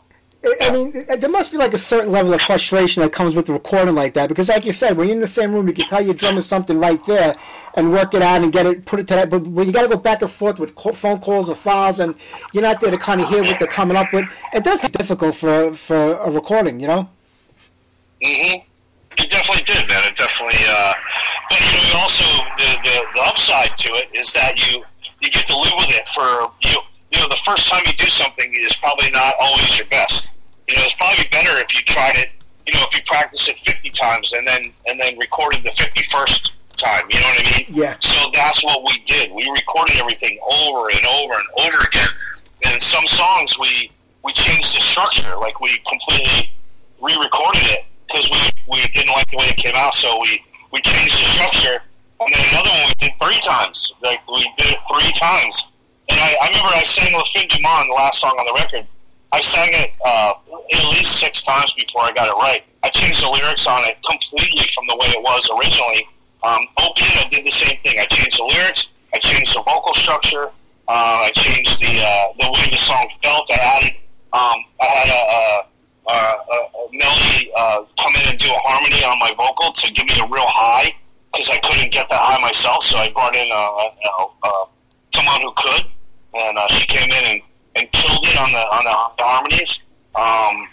I- 0.60 0.70
mean, 0.70 1.06
there 1.18 1.28
must 1.30 1.50
be 1.50 1.58
like 1.58 1.74
a 1.74 1.78
certain 1.78 2.12
level 2.12 2.32
of 2.32 2.40
frustration 2.40 3.02
that 3.02 3.12
comes 3.12 3.34
with 3.34 3.48
recording 3.48 3.94
like 3.94 4.14
that 4.14 4.28
because, 4.28 4.48
like 4.48 4.64
you 4.64 4.72
said, 4.72 4.96
when 4.96 5.08
you're 5.08 5.16
in 5.16 5.20
the 5.20 5.26
same 5.26 5.52
room, 5.52 5.66
you 5.66 5.74
can 5.74 5.88
tell 5.88 6.00
your 6.00 6.14
drummer 6.14 6.40
something 6.42 6.78
right 6.78 7.04
there 7.06 7.34
and 7.74 7.90
work 7.92 8.14
it 8.14 8.22
out 8.22 8.42
and 8.42 8.52
get 8.52 8.66
it, 8.66 8.84
put 8.84 9.00
it 9.00 9.08
to 9.08 9.14
that. 9.14 9.30
But 9.30 9.42
when 9.46 9.66
you 9.66 9.72
got 9.72 9.82
to 9.82 9.88
go 9.88 9.96
back 9.96 10.22
and 10.22 10.30
forth 10.30 10.58
with 10.58 10.78
phone 10.78 11.20
calls 11.20 11.48
or 11.48 11.54
files, 11.54 11.98
and 11.98 12.14
you're 12.52 12.62
not 12.62 12.80
there 12.80 12.90
to 12.90 12.98
kind 12.98 13.20
of 13.20 13.28
hear 13.28 13.42
what 13.42 13.58
they're 13.58 13.68
coming 13.68 13.96
up 13.96 14.12
with, 14.12 14.26
it 14.52 14.62
does 14.64 14.80
get 14.80 14.92
difficult 14.92 15.34
for 15.34 15.74
for 15.74 16.14
a 16.18 16.30
recording, 16.30 16.78
you 16.78 16.86
know. 16.86 17.02
hmm 18.22 18.60
It 19.18 19.28
definitely 19.30 19.64
did, 19.64 19.88
man. 19.88 20.02
It 20.06 20.14
definitely. 20.16 20.58
Uh, 20.68 20.92
but 21.50 21.60
you 21.60 21.92
know, 21.94 21.98
also 22.00 22.24
the, 22.58 22.78
the 22.84 23.04
the 23.16 23.22
upside 23.22 23.76
to 23.78 23.88
it 23.94 24.08
is 24.14 24.32
that 24.34 24.54
you 24.70 24.84
you 25.20 25.30
get 25.30 25.46
to 25.46 25.56
live 25.56 25.74
with 25.76 25.90
it 25.90 26.08
for 26.14 26.52
you. 26.62 26.78
You 27.12 27.20
know, 27.20 27.28
the 27.28 27.40
first 27.44 27.68
time 27.68 27.82
you 27.86 27.94
do 27.94 28.10
something 28.10 28.52
is 28.60 28.76
probably 28.76 29.10
not 29.10 29.34
always 29.40 29.78
your 29.78 29.86
best. 29.88 30.32
You 30.68 30.76
know, 30.76 30.82
it's 30.84 30.94
probably 30.94 31.24
better 31.30 31.58
if 31.58 31.74
you 31.74 31.82
tried 31.82 32.16
it. 32.16 32.30
You 32.66 32.74
know, 32.74 32.84
if 32.90 32.94
you 32.94 33.02
practice 33.06 33.48
it 33.48 33.58
fifty 33.60 33.90
times 33.90 34.32
and 34.32 34.46
then 34.46 34.72
and 34.86 35.00
then 35.00 35.18
recorded 35.18 35.64
the 35.64 35.72
fifty 35.72 36.04
first 36.10 36.52
time. 36.76 37.04
You 37.10 37.18
know 37.20 37.26
what 37.26 37.46
I 37.46 37.58
mean? 37.58 37.66
Yeah. 37.70 37.96
So 38.00 38.30
that's 38.34 38.62
what 38.62 38.84
we 38.86 39.00
did. 39.00 39.32
We 39.32 39.48
recorded 39.50 39.96
everything 39.96 40.38
over 40.42 40.88
and 40.90 41.04
over 41.06 41.34
and 41.34 41.48
over 41.66 41.84
again. 41.86 42.08
And 42.66 42.82
some 42.82 43.06
songs 43.06 43.58
we 43.58 43.90
we 44.24 44.32
changed 44.32 44.76
the 44.76 44.80
structure, 44.80 45.34
like 45.36 45.60
we 45.60 45.80
completely 45.88 46.52
re-recorded 47.00 47.62
it 47.62 47.84
because 48.06 48.30
we 48.30 48.38
we 48.70 48.86
didn't 48.88 49.12
like 49.12 49.30
the 49.30 49.38
way 49.38 49.46
it 49.46 49.56
came 49.56 49.74
out. 49.74 49.94
So 49.94 50.20
we 50.20 50.44
we 50.72 50.80
changed 50.80 51.18
the 51.18 51.24
structure. 51.24 51.82
And 52.20 52.34
then 52.34 52.42
another 52.50 52.70
one 52.70 52.88
we 52.88 52.94
did 52.98 53.14
three 53.22 53.40
times. 53.40 53.92
Like 54.02 54.26
we 54.26 54.42
did 54.56 54.74
it 54.74 54.80
three 54.90 55.12
times. 55.14 55.68
And 56.10 56.18
I, 56.18 56.36
I 56.42 56.46
remember 56.48 56.74
I 56.74 56.82
sang 56.82 57.14
Le 57.14 57.24
Fin 57.32 57.46
du 57.48 57.62
Monde, 57.62 57.88
the 57.90 57.94
last 57.94 58.18
song 58.18 58.34
on 58.38 58.46
the 58.46 58.56
record. 58.58 58.86
I 59.30 59.40
sang 59.40 59.68
it 59.72 59.92
uh, 60.04 60.34
at 60.50 60.84
least 60.96 61.20
six 61.20 61.42
times 61.42 61.72
before 61.74 62.02
I 62.02 62.12
got 62.12 62.28
it 62.28 62.36
right. 62.40 62.64
I 62.82 62.88
changed 62.88 63.22
the 63.22 63.28
lyrics 63.28 63.66
on 63.66 63.84
it 63.84 63.98
completely 64.08 64.66
from 64.74 64.84
the 64.88 64.96
way 64.96 65.08
it 65.08 65.22
was 65.22 65.50
originally. 65.50 66.08
Um, 66.42 66.66
I 66.78 67.26
did 67.28 67.44
the 67.44 67.50
same 67.50 67.76
thing. 67.82 67.98
I 68.00 68.06
changed 68.06 68.38
the 68.38 68.44
lyrics. 68.44 68.88
I 69.14 69.18
changed 69.18 69.54
the 69.54 69.62
vocal 69.62 69.92
structure. 69.94 70.50
Uh, 70.88 71.28
I 71.28 71.32
changed 71.34 71.78
the 71.80 72.00
uh, 72.00 72.32
the 72.40 72.48
way 72.50 72.70
the 72.70 72.78
song 72.78 73.08
felt. 73.22 73.50
I 73.50 73.58
added. 73.60 73.94
Um, 74.32 74.64
I 74.80 74.86
had 74.86 75.08
a, 75.08 75.22
a, 75.36 76.14
a, 76.14 76.56
a 76.56 76.88
melody 76.92 77.50
uh, 77.56 77.84
come 78.00 78.14
in 78.14 78.30
and 78.30 78.38
do 78.38 78.48
a 78.48 78.60
harmony 78.64 79.04
on 79.04 79.18
my 79.18 79.34
vocal 79.36 79.72
to 79.72 79.92
give 79.92 80.06
me 80.06 80.14
a 80.20 80.28
real 80.28 80.46
high 80.46 80.94
because 81.32 81.50
I 81.50 81.58
couldn't 81.60 81.92
get 81.92 82.08
that 82.08 82.20
high 82.20 82.40
myself. 82.40 82.82
So 82.82 82.98
I 82.98 83.12
brought 83.12 83.34
in 83.34 83.48
uh, 83.52 84.28
uh, 84.42 84.64
someone 85.14 85.40
who 85.42 85.52
could, 85.56 85.84
and 86.34 86.58
uh, 86.58 86.68
she 86.68 86.86
came 86.86 87.10
in 87.10 87.24
and, 87.24 87.40
and 87.76 87.92
killed 87.92 88.24
it 88.24 88.36
on 88.40 88.52
the 88.52 88.64
on 88.74 88.82
the, 88.84 88.94
the 89.18 89.24
harmonies. 89.24 89.80
Um, 90.16 90.68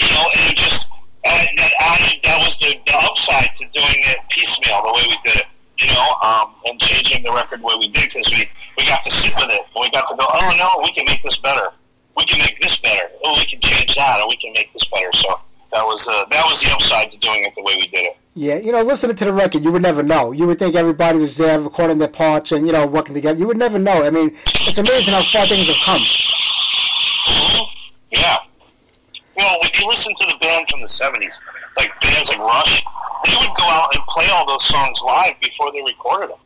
you 0.00 0.08
know, 0.08 0.26
and 0.32 0.42
it 0.50 0.56
just 0.56 0.86
and 1.24 1.58
that 1.58 1.72
added 1.80 2.18
that 2.24 2.38
was 2.42 2.58
the, 2.58 2.74
the 2.86 2.96
upside 3.06 3.54
to 3.54 3.64
doing 3.70 4.00
it 4.10 4.18
piecemeal 4.30 4.82
the 4.82 4.92
way 4.92 5.04
we 5.08 5.18
did 5.24 5.44
it. 5.44 5.48
You 5.78 5.88
know, 5.88 6.08
um, 6.22 6.54
and 6.66 6.78
changing 6.80 7.24
the 7.24 7.32
record 7.32 7.60
the 7.60 7.66
way 7.66 7.74
we 7.78 7.88
did 7.88 8.10
because 8.10 8.30
we 8.30 8.48
we 8.78 8.86
got 8.86 9.02
to 9.04 9.10
sit 9.10 9.34
with 9.34 9.50
it 9.50 9.60
and 9.60 9.80
we 9.80 9.90
got 9.90 10.06
to 10.08 10.14
go. 10.16 10.26
Oh 10.26 10.50
no, 10.56 10.68
we 10.82 10.92
can 10.92 11.04
make 11.06 11.22
this 11.22 11.38
better. 11.38 11.68
We 12.16 12.24
can 12.24 12.38
make 12.38 12.60
this 12.60 12.78
better. 12.78 13.08
Oh, 13.24 13.34
we 13.38 13.46
can 13.46 13.60
change 13.60 13.94
that, 13.96 14.20
or 14.20 14.28
we 14.28 14.36
can 14.36 14.52
make 14.52 14.72
this 14.72 14.84
better. 14.88 15.10
So 15.14 15.40
that 15.72 15.82
was 15.82 16.06
uh, 16.06 16.24
that 16.30 16.44
was 16.44 16.60
the 16.60 16.70
upside 16.70 17.10
to 17.12 17.18
doing 17.18 17.44
it 17.44 17.54
the 17.54 17.62
way 17.62 17.76
we 17.76 17.88
did 17.88 18.12
it. 18.12 18.16
Yeah, 18.34 18.56
you 18.56 18.72
know, 18.72 18.80
listening 18.82 19.14
to 19.16 19.26
the 19.26 19.32
record, 19.32 19.62
you 19.62 19.70
would 19.72 19.82
never 19.82 20.02
know. 20.02 20.32
You 20.32 20.46
would 20.46 20.58
think 20.58 20.74
everybody 20.74 21.18
was 21.18 21.36
there 21.36 21.60
recording 21.60 21.98
their 21.98 22.08
parts 22.08 22.52
and 22.52 22.66
you 22.66 22.72
know 22.72 22.86
working 22.86 23.14
together. 23.14 23.38
You 23.38 23.46
would 23.46 23.58
never 23.58 23.78
know. 23.78 24.04
I 24.04 24.10
mean, 24.10 24.34
it's 24.46 24.78
amazing 24.78 25.12
how 25.12 25.22
far 25.22 25.44
things 25.46 25.68
have 25.68 25.76
come. 25.84 26.00
Yeah. 28.10 28.36
Well, 29.36 29.56
if 29.60 29.78
you 29.78 29.86
listen 29.86 30.14
to 30.14 30.26
the 30.26 30.38
band 30.40 30.66
from 30.70 30.80
the 30.80 30.86
'70s, 30.86 31.40
like 31.76 31.92
bands 32.00 32.30
like 32.30 32.38
Rush, 32.38 32.82
they 33.24 33.36
would 33.36 33.54
go 33.54 33.68
out 33.68 33.94
and 33.94 34.02
play 34.06 34.26
all 34.32 34.46
those 34.46 34.64
songs 34.64 35.02
live 35.04 35.38
before 35.42 35.70
they 35.72 35.82
recorded 35.82 36.30
them. 36.30 36.38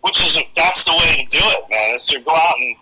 Which 0.00 0.20
is 0.26 0.36
that's 0.56 0.82
the 0.82 0.92
way 0.92 1.22
to 1.22 1.26
do 1.30 1.38
it, 1.40 1.64
man. 1.70 1.94
Is 1.94 2.06
to 2.06 2.18
go 2.18 2.34
out 2.34 2.56
and 2.58 2.76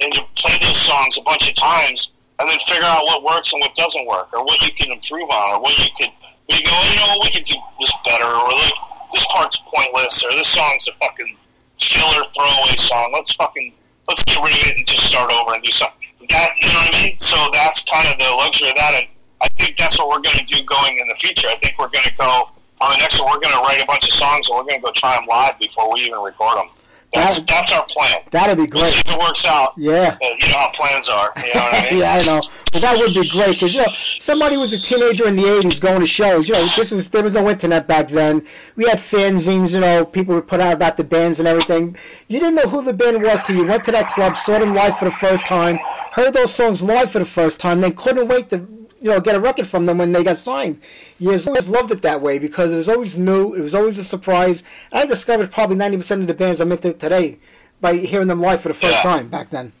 and 0.00 0.12
to 0.14 0.24
play 0.36 0.56
those 0.62 0.80
songs 0.80 1.18
a 1.18 1.22
bunch 1.22 1.48
of 1.48 1.54
times, 1.54 2.12
and 2.38 2.48
then 2.48 2.58
figure 2.66 2.84
out 2.84 3.04
what 3.04 3.24
works 3.24 3.52
and 3.52 3.60
what 3.60 3.74
doesn't 3.74 4.06
work, 4.06 4.32
or 4.32 4.42
what 4.44 4.58
you 4.62 4.72
can 4.72 4.90
improve 4.90 5.28
on, 5.28 5.56
or 5.56 5.60
what 5.60 5.76
you 5.78 5.90
could. 5.98 6.12
You 6.48 6.62
go, 6.64 6.72
you 6.90 6.96
know, 6.96 7.18
we 7.22 7.30
could 7.30 7.44
do 7.44 7.54
this 7.78 7.92
better, 8.04 8.24
or 8.24 8.48
like 8.48 8.72
this 9.12 9.26
part's 9.30 9.60
pointless, 9.66 10.24
or 10.24 10.30
this 10.30 10.48
song's 10.48 10.88
a 10.88 10.92
fucking 11.04 11.36
filler 11.80 12.24
throwaway 12.34 12.76
song. 12.76 13.12
Let's 13.14 13.32
fucking 13.34 13.72
let's 14.08 14.24
get 14.24 14.36
rid 14.42 14.52
of 14.52 14.66
it 14.66 14.76
and 14.76 14.86
just 14.86 15.04
start 15.04 15.32
over 15.32 15.54
and 15.54 15.62
do 15.62 15.70
something. 15.70 16.08
That 16.30 16.52
you 16.56 16.68
know 16.68 16.74
what 16.74 16.94
I 16.94 17.04
mean? 17.04 17.18
So 17.18 17.36
that's 17.52 17.84
kind 17.84 18.08
of 18.08 18.18
the 18.18 18.30
luxury 18.36 18.70
of 18.70 18.76
that, 18.76 18.94
and 18.94 19.06
I 19.40 19.48
think 19.48 19.76
that's 19.76 19.98
what 19.98 20.08
we're 20.08 20.20
going 20.20 20.38
to 20.38 20.44
do 20.44 20.64
going 20.64 20.98
in 20.98 21.06
the 21.08 21.16
future. 21.20 21.48
I 21.48 21.56
think 21.62 21.78
we're 21.78 21.90
going 21.90 22.06
to 22.06 22.16
go 22.16 22.50
on 22.80 22.92
the 22.92 22.98
next 22.98 23.20
one. 23.20 23.30
We're 23.30 23.40
going 23.40 23.54
to 23.54 23.60
write 23.60 23.82
a 23.82 23.86
bunch 23.86 24.08
of 24.08 24.14
songs 24.14 24.48
and 24.48 24.56
we're 24.56 24.64
going 24.64 24.80
to 24.80 24.86
go 24.86 24.92
try 24.92 25.14
them 25.16 25.26
live 25.26 25.58
before 25.58 25.92
we 25.92 26.00
even 26.00 26.20
record 26.20 26.58
them. 26.58 26.70
That's 27.14 27.40
that's 27.42 27.72
our 27.72 27.84
plan. 27.86 28.18
That'd 28.30 28.56
be 28.58 28.64
We'll 28.66 28.84
see 28.84 29.02
great. 29.02 29.06
if 29.06 29.14
it 29.14 29.18
works 29.18 29.44
out. 29.46 29.72
Yeah. 29.78 30.18
You 30.20 30.36
know 30.52 30.58
how 30.58 30.70
plans 30.70 31.08
are. 31.08 31.32
You 31.38 31.54
know 31.54 31.60
what 31.60 31.74
I 31.74 31.88
mean? 31.90 32.00
yeah, 32.00 32.14
I 32.14 32.22
know. 32.24 32.42
But 32.70 32.82
that 32.82 32.98
would 32.98 33.14
be 33.14 33.26
great 33.30 33.52
because 33.54 33.74
you 33.74 33.80
know 33.80 33.88
somebody 34.18 34.58
was 34.58 34.74
a 34.74 34.78
teenager 34.78 35.26
in 35.26 35.34
the 35.34 35.42
'80s 35.42 35.80
going 35.80 36.00
to 36.00 36.06
shows. 36.06 36.48
You 36.48 36.54
know, 36.54 36.66
this 36.76 36.90
was 36.90 37.08
there 37.08 37.22
was 37.22 37.32
no 37.32 37.48
internet 37.48 37.86
back 37.88 38.08
then. 38.08 38.46
We 38.76 38.84
had 38.84 38.98
fanzines. 38.98 39.72
You 39.72 39.80
know, 39.80 40.04
people 40.04 40.34
would 40.34 40.46
put 40.46 40.60
out 40.60 40.74
about 40.74 40.98
the 40.98 41.04
bands 41.04 41.38
and 41.38 41.48
everything. 41.48 41.96
You 42.28 42.40
didn't 42.40 42.56
know 42.56 42.68
who 42.68 42.82
the 42.82 42.92
band 42.92 43.22
was 43.22 43.42
till 43.42 43.56
you 43.56 43.64
went 43.66 43.84
to 43.84 43.92
that 43.92 44.08
club, 44.10 44.36
saw 44.36 44.58
them 44.58 44.74
live 44.74 44.98
for 44.98 45.06
the 45.06 45.10
first 45.10 45.46
time, 45.46 45.78
heard 46.12 46.34
those 46.34 46.52
songs 46.54 46.82
live 46.82 47.10
for 47.10 47.20
the 47.20 47.24
first 47.24 47.58
time, 47.58 47.80
then 47.80 47.94
couldn't 47.94 48.28
wait 48.28 48.50
to 48.50 48.58
you 49.00 49.10
know 49.10 49.20
get 49.20 49.34
a 49.34 49.40
record 49.40 49.66
from 49.66 49.86
them 49.86 49.98
when 49.98 50.12
they 50.12 50.24
got 50.24 50.38
signed. 50.38 50.80
Years 51.18 51.46
always 51.46 51.68
loved 51.68 51.90
it 51.90 52.02
that 52.02 52.20
way 52.20 52.38
because 52.38 52.72
it 52.72 52.76
was 52.76 52.88
always 52.88 53.16
new, 53.16 53.54
it 53.54 53.60
was 53.60 53.74
always 53.74 53.98
a 53.98 54.04
surprise. 54.04 54.64
I 54.92 55.06
discovered 55.06 55.50
probably 55.50 55.76
90% 55.76 56.20
of 56.22 56.26
the 56.26 56.34
bands 56.34 56.60
I'm 56.60 56.72
into 56.72 56.92
today 56.92 57.38
by 57.80 57.94
hearing 57.94 58.28
them 58.28 58.40
live 58.40 58.60
for 58.60 58.68
the 58.68 58.74
first 58.74 58.94
Yeah. 58.96 59.02
time 59.02 59.28
back 59.28 59.50
then. 59.50 59.72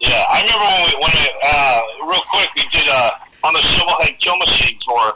Yeah, 0.00 0.24
I 0.28 0.42
remember 0.42 0.64
when 0.64 0.84
we, 0.86 0.94
when 1.02 1.12
it, 1.26 1.32
uh, 1.42 1.82
real 2.06 2.22
quick, 2.30 2.48
we 2.56 2.62
did, 2.70 2.88
uh, 2.88 3.10
on 3.44 3.52
the 3.52 3.60
Shovel 3.60 3.94
Headed 4.00 4.18
Kill 4.20 4.36
Machine 4.38 4.78
tour, 4.80 5.14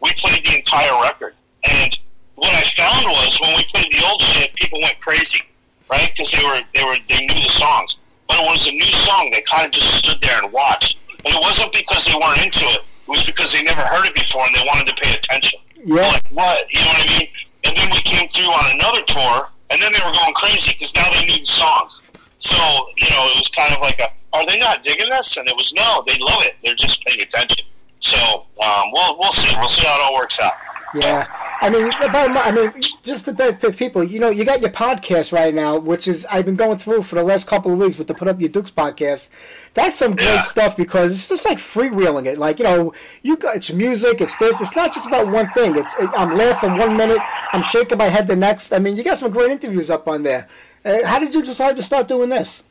we 0.00 0.10
played 0.14 0.44
the 0.44 0.56
entire 0.56 1.00
record. 1.02 1.34
And 1.70 1.98
what 2.36 2.52
I 2.54 2.62
found 2.62 3.06
was 3.06 3.38
when 3.42 3.56
we 3.56 3.64
played 3.74 3.92
the 3.92 4.04
old 4.06 4.22
shit, 4.22 4.54
people 4.54 4.80
went 4.80 4.98
crazy, 5.00 5.42
right? 5.90 6.10
Because 6.16 6.30
they 6.32 6.42
were, 6.44 6.60
they 6.74 6.84
were, 6.84 6.96
they 7.08 7.20
knew 7.26 7.34
the 7.34 7.50
songs. 7.52 7.96
But 8.26 8.38
when 8.40 8.48
it 8.48 8.52
was 8.52 8.68
a 8.68 8.72
new 8.72 8.84
song, 8.84 9.28
they 9.32 9.42
kind 9.42 9.66
of 9.66 9.72
just 9.72 9.94
stood 9.98 10.20
there 10.22 10.42
and 10.42 10.50
watched. 10.50 10.96
And 11.24 11.34
it 11.34 11.40
wasn't 11.40 11.72
because 11.72 12.04
they 12.06 12.14
weren't 12.14 12.42
into 12.42 12.64
it. 12.64 12.80
It 12.80 13.08
was 13.08 13.24
because 13.24 13.52
they 13.52 13.62
never 13.62 13.82
heard 13.82 14.06
it 14.06 14.14
before 14.14 14.44
and 14.46 14.54
they 14.54 14.64
wanted 14.66 14.94
to 14.94 15.02
pay 15.02 15.14
attention. 15.14 15.60
Yeah. 15.84 16.02
Like, 16.02 16.26
what? 16.30 16.66
You 16.70 16.80
know 16.80 16.86
what 16.86 17.10
I 17.10 17.18
mean? 17.18 17.28
And 17.64 17.76
then 17.76 17.90
we 17.90 17.98
came 18.02 18.28
through 18.28 18.50
on 18.50 18.74
another 18.74 19.02
tour, 19.06 19.48
and 19.70 19.80
then 19.80 19.92
they 19.92 20.00
were 20.04 20.12
going 20.12 20.34
crazy 20.34 20.72
because 20.72 20.94
now 20.94 21.08
they 21.10 21.26
knew 21.26 21.38
the 21.38 21.46
songs. 21.46 22.02
So, 22.38 22.56
you 22.96 23.08
know, 23.10 23.22
it 23.30 23.38
was 23.38 23.50
kind 23.54 23.72
of 23.72 23.80
like 23.80 24.00
a, 24.00 24.10
are 24.32 24.44
they 24.46 24.58
not 24.58 24.82
digging 24.82 25.10
this? 25.10 25.36
And 25.36 25.48
it 25.48 25.54
was, 25.54 25.72
no, 25.72 26.02
they 26.06 26.18
love 26.18 26.42
it. 26.42 26.56
They're 26.64 26.74
just 26.74 27.04
paying 27.04 27.20
attention. 27.20 27.64
So, 28.00 28.46
um, 28.62 28.90
we'll, 28.92 29.18
we'll 29.18 29.32
see. 29.32 29.54
We'll 29.58 29.68
see 29.68 29.86
how 29.86 30.00
it 30.00 30.04
all 30.04 30.14
works 30.14 30.40
out. 30.40 30.54
Yeah, 30.94 31.26
I 31.62 31.70
mean, 31.70 31.86
about, 32.02 32.36
I 32.36 32.50
mean, 32.50 32.70
just 33.02 33.24
to 33.24 33.32
benefit 33.32 33.78
people, 33.78 34.04
you 34.04 34.18
know, 34.18 34.28
you 34.28 34.44
got 34.44 34.60
your 34.60 34.70
podcast 34.70 35.32
right 35.32 35.54
now, 35.54 35.78
which 35.78 36.06
is 36.06 36.26
I've 36.26 36.44
been 36.44 36.56
going 36.56 36.76
through 36.76 37.04
for 37.04 37.14
the 37.14 37.22
last 37.22 37.46
couple 37.46 37.72
of 37.72 37.78
weeks 37.78 37.96
with 37.96 38.08
the 38.08 38.14
Put 38.14 38.28
Up 38.28 38.38
Your 38.40 38.50
Dukes 38.50 38.70
podcast. 38.70 39.30
That's 39.74 39.96
some 39.96 40.14
great 40.16 40.26
Yeah. 40.26 40.42
stuff 40.42 40.76
because 40.76 41.12
it's 41.12 41.28
just 41.28 41.44
like 41.46 41.58
freewheeling 41.58 42.26
it. 42.26 42.36
Like 42.38 42.58
you 42.58 42.64
know, 42.64 42.92
you 43.22 43.36
got 43.36 43.56
it's 43.56 43.72
music, 43.72 44.20
it's 44.20 44.36
this. 44.36 44.60
It's 44.60 44.76
not 44.76 44.92
just 44.94 45.06
about 45.06 45.28
one 45.28 45.50
thing. 45.52 45.76
It's 45.76 45.94
it, 45.94 46.10
I'm 46.14 46.36
laughing 46.36 46.76
one 46.76 46.96
minute, 46.96 47.20
I'm 47.52 47.62
shaking 47.62 47.98
my 47.98 48.04
head 48.08 48.26
the 48.26 48.36
next. 48.36 48.72
I 48.72 48.78
mean, 48.78 48.96
you 48.96 49.02
got 49.02 49.18
some 49.18 49.30
great 49.30 49.50
interviews 49.50 49.88
up 49.88 50.08
on 50.08 50.22
there. 50.22 50.48
Uh, 50.84 50.98
how 51.06 51.18
did 51.18 51.34
you 51.34 51.42
decide 51.42 51.76
to 51.76 51.82
start 51.82 52.08
doing 52.08 52.28
this? 52.28 52.64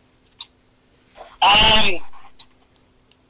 Um, 1.42 2.00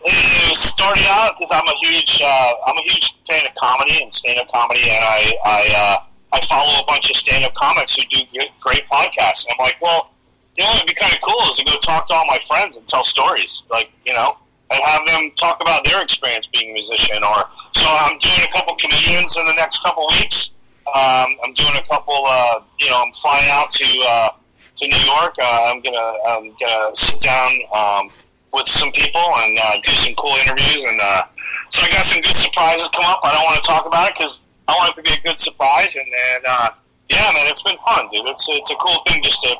it 0.03 0.57
started 0.57 1.05
out 1.07 1.35
because 1.37 1.51
I'm 1.51 1.65
a 1.67 1.77
huge, 1.79 2.19
uh, 2.21 2.53
I'm 2.67 2.77
a 2.77 2.81
huge 2.81 3.15
fan 3.27 3.45
of 3.45 3.55
comedy 3.55 4.01
and 4.01 4.13
stand-up 4.13 4.51
comedy, 4.51 4.81
and 4.89 5.03
I, 5.03 5.33
I, 5.45 5.73
uh, 5.77 6.37
I 6.37 6.45
follow 6.47 6.81
a 6.81 6.85
bunch 6.87 7.09
of 7.09 7.15
stand-up 7.15 7.53
comics 7.53 7.95
who 7.95 8.03
do 8.09 8.17
great, 8.33 8.49
great 8.59 8.85
podcasts. 8.87 9.45
And 9.45 9.55
I'm 9.57 9.63
like, 9.63 9.77
well, 9.81 10.09
you 10.57 10.63
know, 10.63 10.71
would 10.77 10.87
be 10.87 10.93
kind 10.93 11.13
of 11.13 11.19
cool 11.21 11.39
is 11.49 11.57
to 11.57 11.65
go 11.65 11.77
talk 11.79 12.07
to 12.07 12.13
all 12.13 12.25
my 12.27 12.39
friends 12.47 12.77
and 12.77 12.87
tell 12.87 13.03
stories, 13.03 13.63
like 13.69 13.91
you 14.05 14.13
know, 14.13 14.37
and 14.71 14.81
have 14.83 15.05
them 15.05 15.31
talk 15.35 15.61
about 15.61 15.83
their 15.85 16.01
experience 16.01 16.47
being 16.47 16.71
a 16.71 16.73
musician. 16.73 17.23
Or 17.23 17.45
so 17.71 17.85
I'm 17.87 18.17
doing 18.19 18.41
a 18.49 18.53
couple 18.53 18.75
comedians 18.75 19.35
in 19.37 19.45
the 19.45 19.53
next 19.53 19.83
couple 19.83 20.07
weeks. 20.19 20.51
Um, 20.87 21.29
I'm 21.43 21.53
doing 21.53 21.75
a 21.77 21.87
couple, 21.87 22.25
uh, 22.27 22.61
you 22.79 22.89
know, 22.89 23.03
I'm 23.05 23.13
flying 23.13 23.49
out 23.49 23.69
to 23.71 23.85
uh, 24.07 24.29
to 24.75 24.87
New 24.87 25.03
York. 25.05 25.35
Uh, 25.41 25.71
I'm 25.71 25.81
gonna 25.81 26.13
I'm 26.27 26.55
gonna 26.59 26.95
sit 26.95 27.19
down 27.21 27.51
um, 27.73 28.11
with 28.51 28.67
some 28.67 28.91
people 28.91 29.21
and 29.21 29.57
uh, 29.63 29.79
do 29.81 29.91
some 29.91 30.15
cool 30.15 30.35
interviews. 30.43 30.83
And 30.83 30.99
uh, 31.01 31.23
so 31.69 31.81
I 31.83 31.89
got 31.91 32.05
some 32.05 32.21
good 32.21 32.35
surprises 32.35 32.89
come 32.93 33.05
up. 33.05 33.21
I 33.23 33.33
don't 33.33 33.43
want 33.43 33.63
to 33.63 33.67
talk 33.67 33.85
about 33.85 34.09
it 34.09 34.15
because 34.17 34.41
I 34.67 34.73
want 34.73 34.91
it 34.91 35.03
to 35.03 35.03
be 35.03 35.17
a 35.17 35.21
good 35.27 35.39
surprise. 35.39 35.95
And 35.95 36.05
then 36.05 36.41
uh, 36.47 36.69
yeah, 37.09 37.29
man, 37.33 37.47
it's 37.47 37.61
been 37.61 37.77
fun, 37.85 38.07
dude. 38.11 38.27
It's 38.27 38.47
it's 38.49 38.71
a 38.71 38.75
cool 38.75 38.99
thing 39.07 39.21
just 39.23 39.41
to 39.43 39.55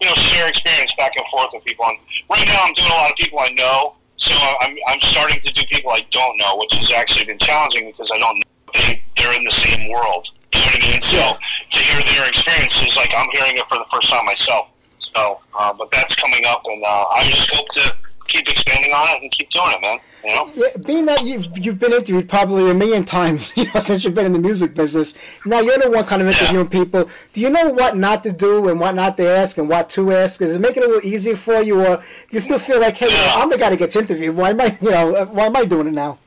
you 0.00 0.08
know 0.08 0.14
share 0.14 0.48
experience 0.48 0.94
back 0.96 1.12
and 1.16 1.26
forth 1.30 1.50
with 1.52 1.64
people. 1.64 1.84
And 1.86 1.98
right 2.30 2.46
now, 2.46 2.64
I'm 2.64 2.72
doing 2.72 2.90
a 2.90 2.94
lot 2.94 3.10
of 3.10 3.16
people 3.16 3.38
I 3.38 3.50
know. 3.50 3.94
So 4.16 4.34
I'm 4.60 4.76
I'm 4.88 5.00
starting 5.00 5.40
to 5.40 5.52
do 5.52 5.62
people 5.70 5.90
I 5.90 6.04
don't 6.10 6.36
know, 6.38 6.56
which 6.56 6.74
has 6.74 6.90
actually 6.92 7.26
been 7.26 7.38
challenging 7.38 7.90
because 7.90 8.10
I 8.12 8.18
don't 8.18 8.36
know 8.38 8.44
they 8.74 9.02
they're 9.16 9.36
in 9.36 9.44
the 9.44 9.52
same 9.52 9.90
world. 9.90 10.30
You 10.54 10.60
know 10.60 10.66
what 10.66 10.84
I 10.84 10.90
mean? 10.92 11.00
So 11.00 11.38
to 11.70 11.78
hear 11.78 12.02
their 12.14 12.28
experiences, 12.28 12.96
like 12.96 13.12
I'm 13.16 13.28
hearing 13.32 13.56
it 13.56 13.68
for 13.68 13.78
the 13.78 13.86
first 13.92 14.10
time 14.10 14.24
myself. 14.24 14.68
So, 14.98 15.40
uh, 15.58 15.72
but 15.74 15.90
that's 15.92 16.14
coming 16.16 16.44
up, 16.46 16.62
and 16.66 16.82
uh, 16.84 17.04
I 17.14 17.24
just 17.24 17.54
hope 17.54 17.68
to 17.70 17.94
keep 18.26 18.48
expanding 18.48 18.92
on 18.92 19.16
it 19.16 19.22
and 19.22 19.30
keep 19.30 19.48
doing 19.50 19.70
it, 19.70 19.80
man. 19.80 19.98
You 20.24 20.34
know? 20.34 20.50
Yeah, 20.54 20.76
being 20.84 21.04
that 21.06 21.24
you've 21.24 21.46
you've 21.58 21.78
been 21.78 21.92
interviewed 21.92 22.28
probably 22.28 22.70
a 22.70 22.74
million 22.74 23.04
times, 23.04 23.52
you 23.56 23.66
know, 23.72 23.80
since 23.80 24.04
you've 24.04 24.14
been 24.14 24.26
in 24.26 24.32
the 24.32 24.38
music 24.38 24.74
business. 24.74 25.14
Now 25.46 25.60
you're 25.60 25.78
the 25.78 25.90
one 25.90 26.04
kind 26.04 26.22
of 26.22 26.28
interviewing 26.28 26.68
people. 26.68 27.08
Do 27.32 27.40
you 27.40 27.50
know 27.50 27.70
what 27.70 27.96
not 27.96 28.22
to 28.24 28.32
do 28.32 28.68
and 28.68 28.80
what 28.80 28.94
not 28.94 29.16
to 29.18 29.28
ask 29.28 29.58
and 29.58 29.68
what 29.68 29.88
to 29.90 30.12
ask? 30.12 30.40
Does 30.40 30.54
it 30.54 30.60
make 30.60 30.76
it 30.76 30.84
a 30.84 30.86
little 30.86 31.08
easier 31.08 31.36
for 31.36 31.62
you, 31.62 31.80
or 31.84 31.96
do 31.98 32.02
you 32.30 32.40
still 32.40 32.58
feel 32.58 32.80
like, 32.80 32.96
hey, 32.96 33.06
know, 33.06 33.32
I'm 33.36 33.50
the 33.50 33.58
guy 33.58 33.70
that 33.70 33.78
gets 33.78 33.96
interviewed? 33.96 34.36
Why 34.36 34.50
am 34.50 34.60
I, 34.60 34.76
you 34.80 34.90
know, 34.90 35.24
why 35.26 35.46
am 35.46 35.56
I 35.56 35.64
doing 35.64 35.88
it 35.88 35.94
now? 35.94 36.18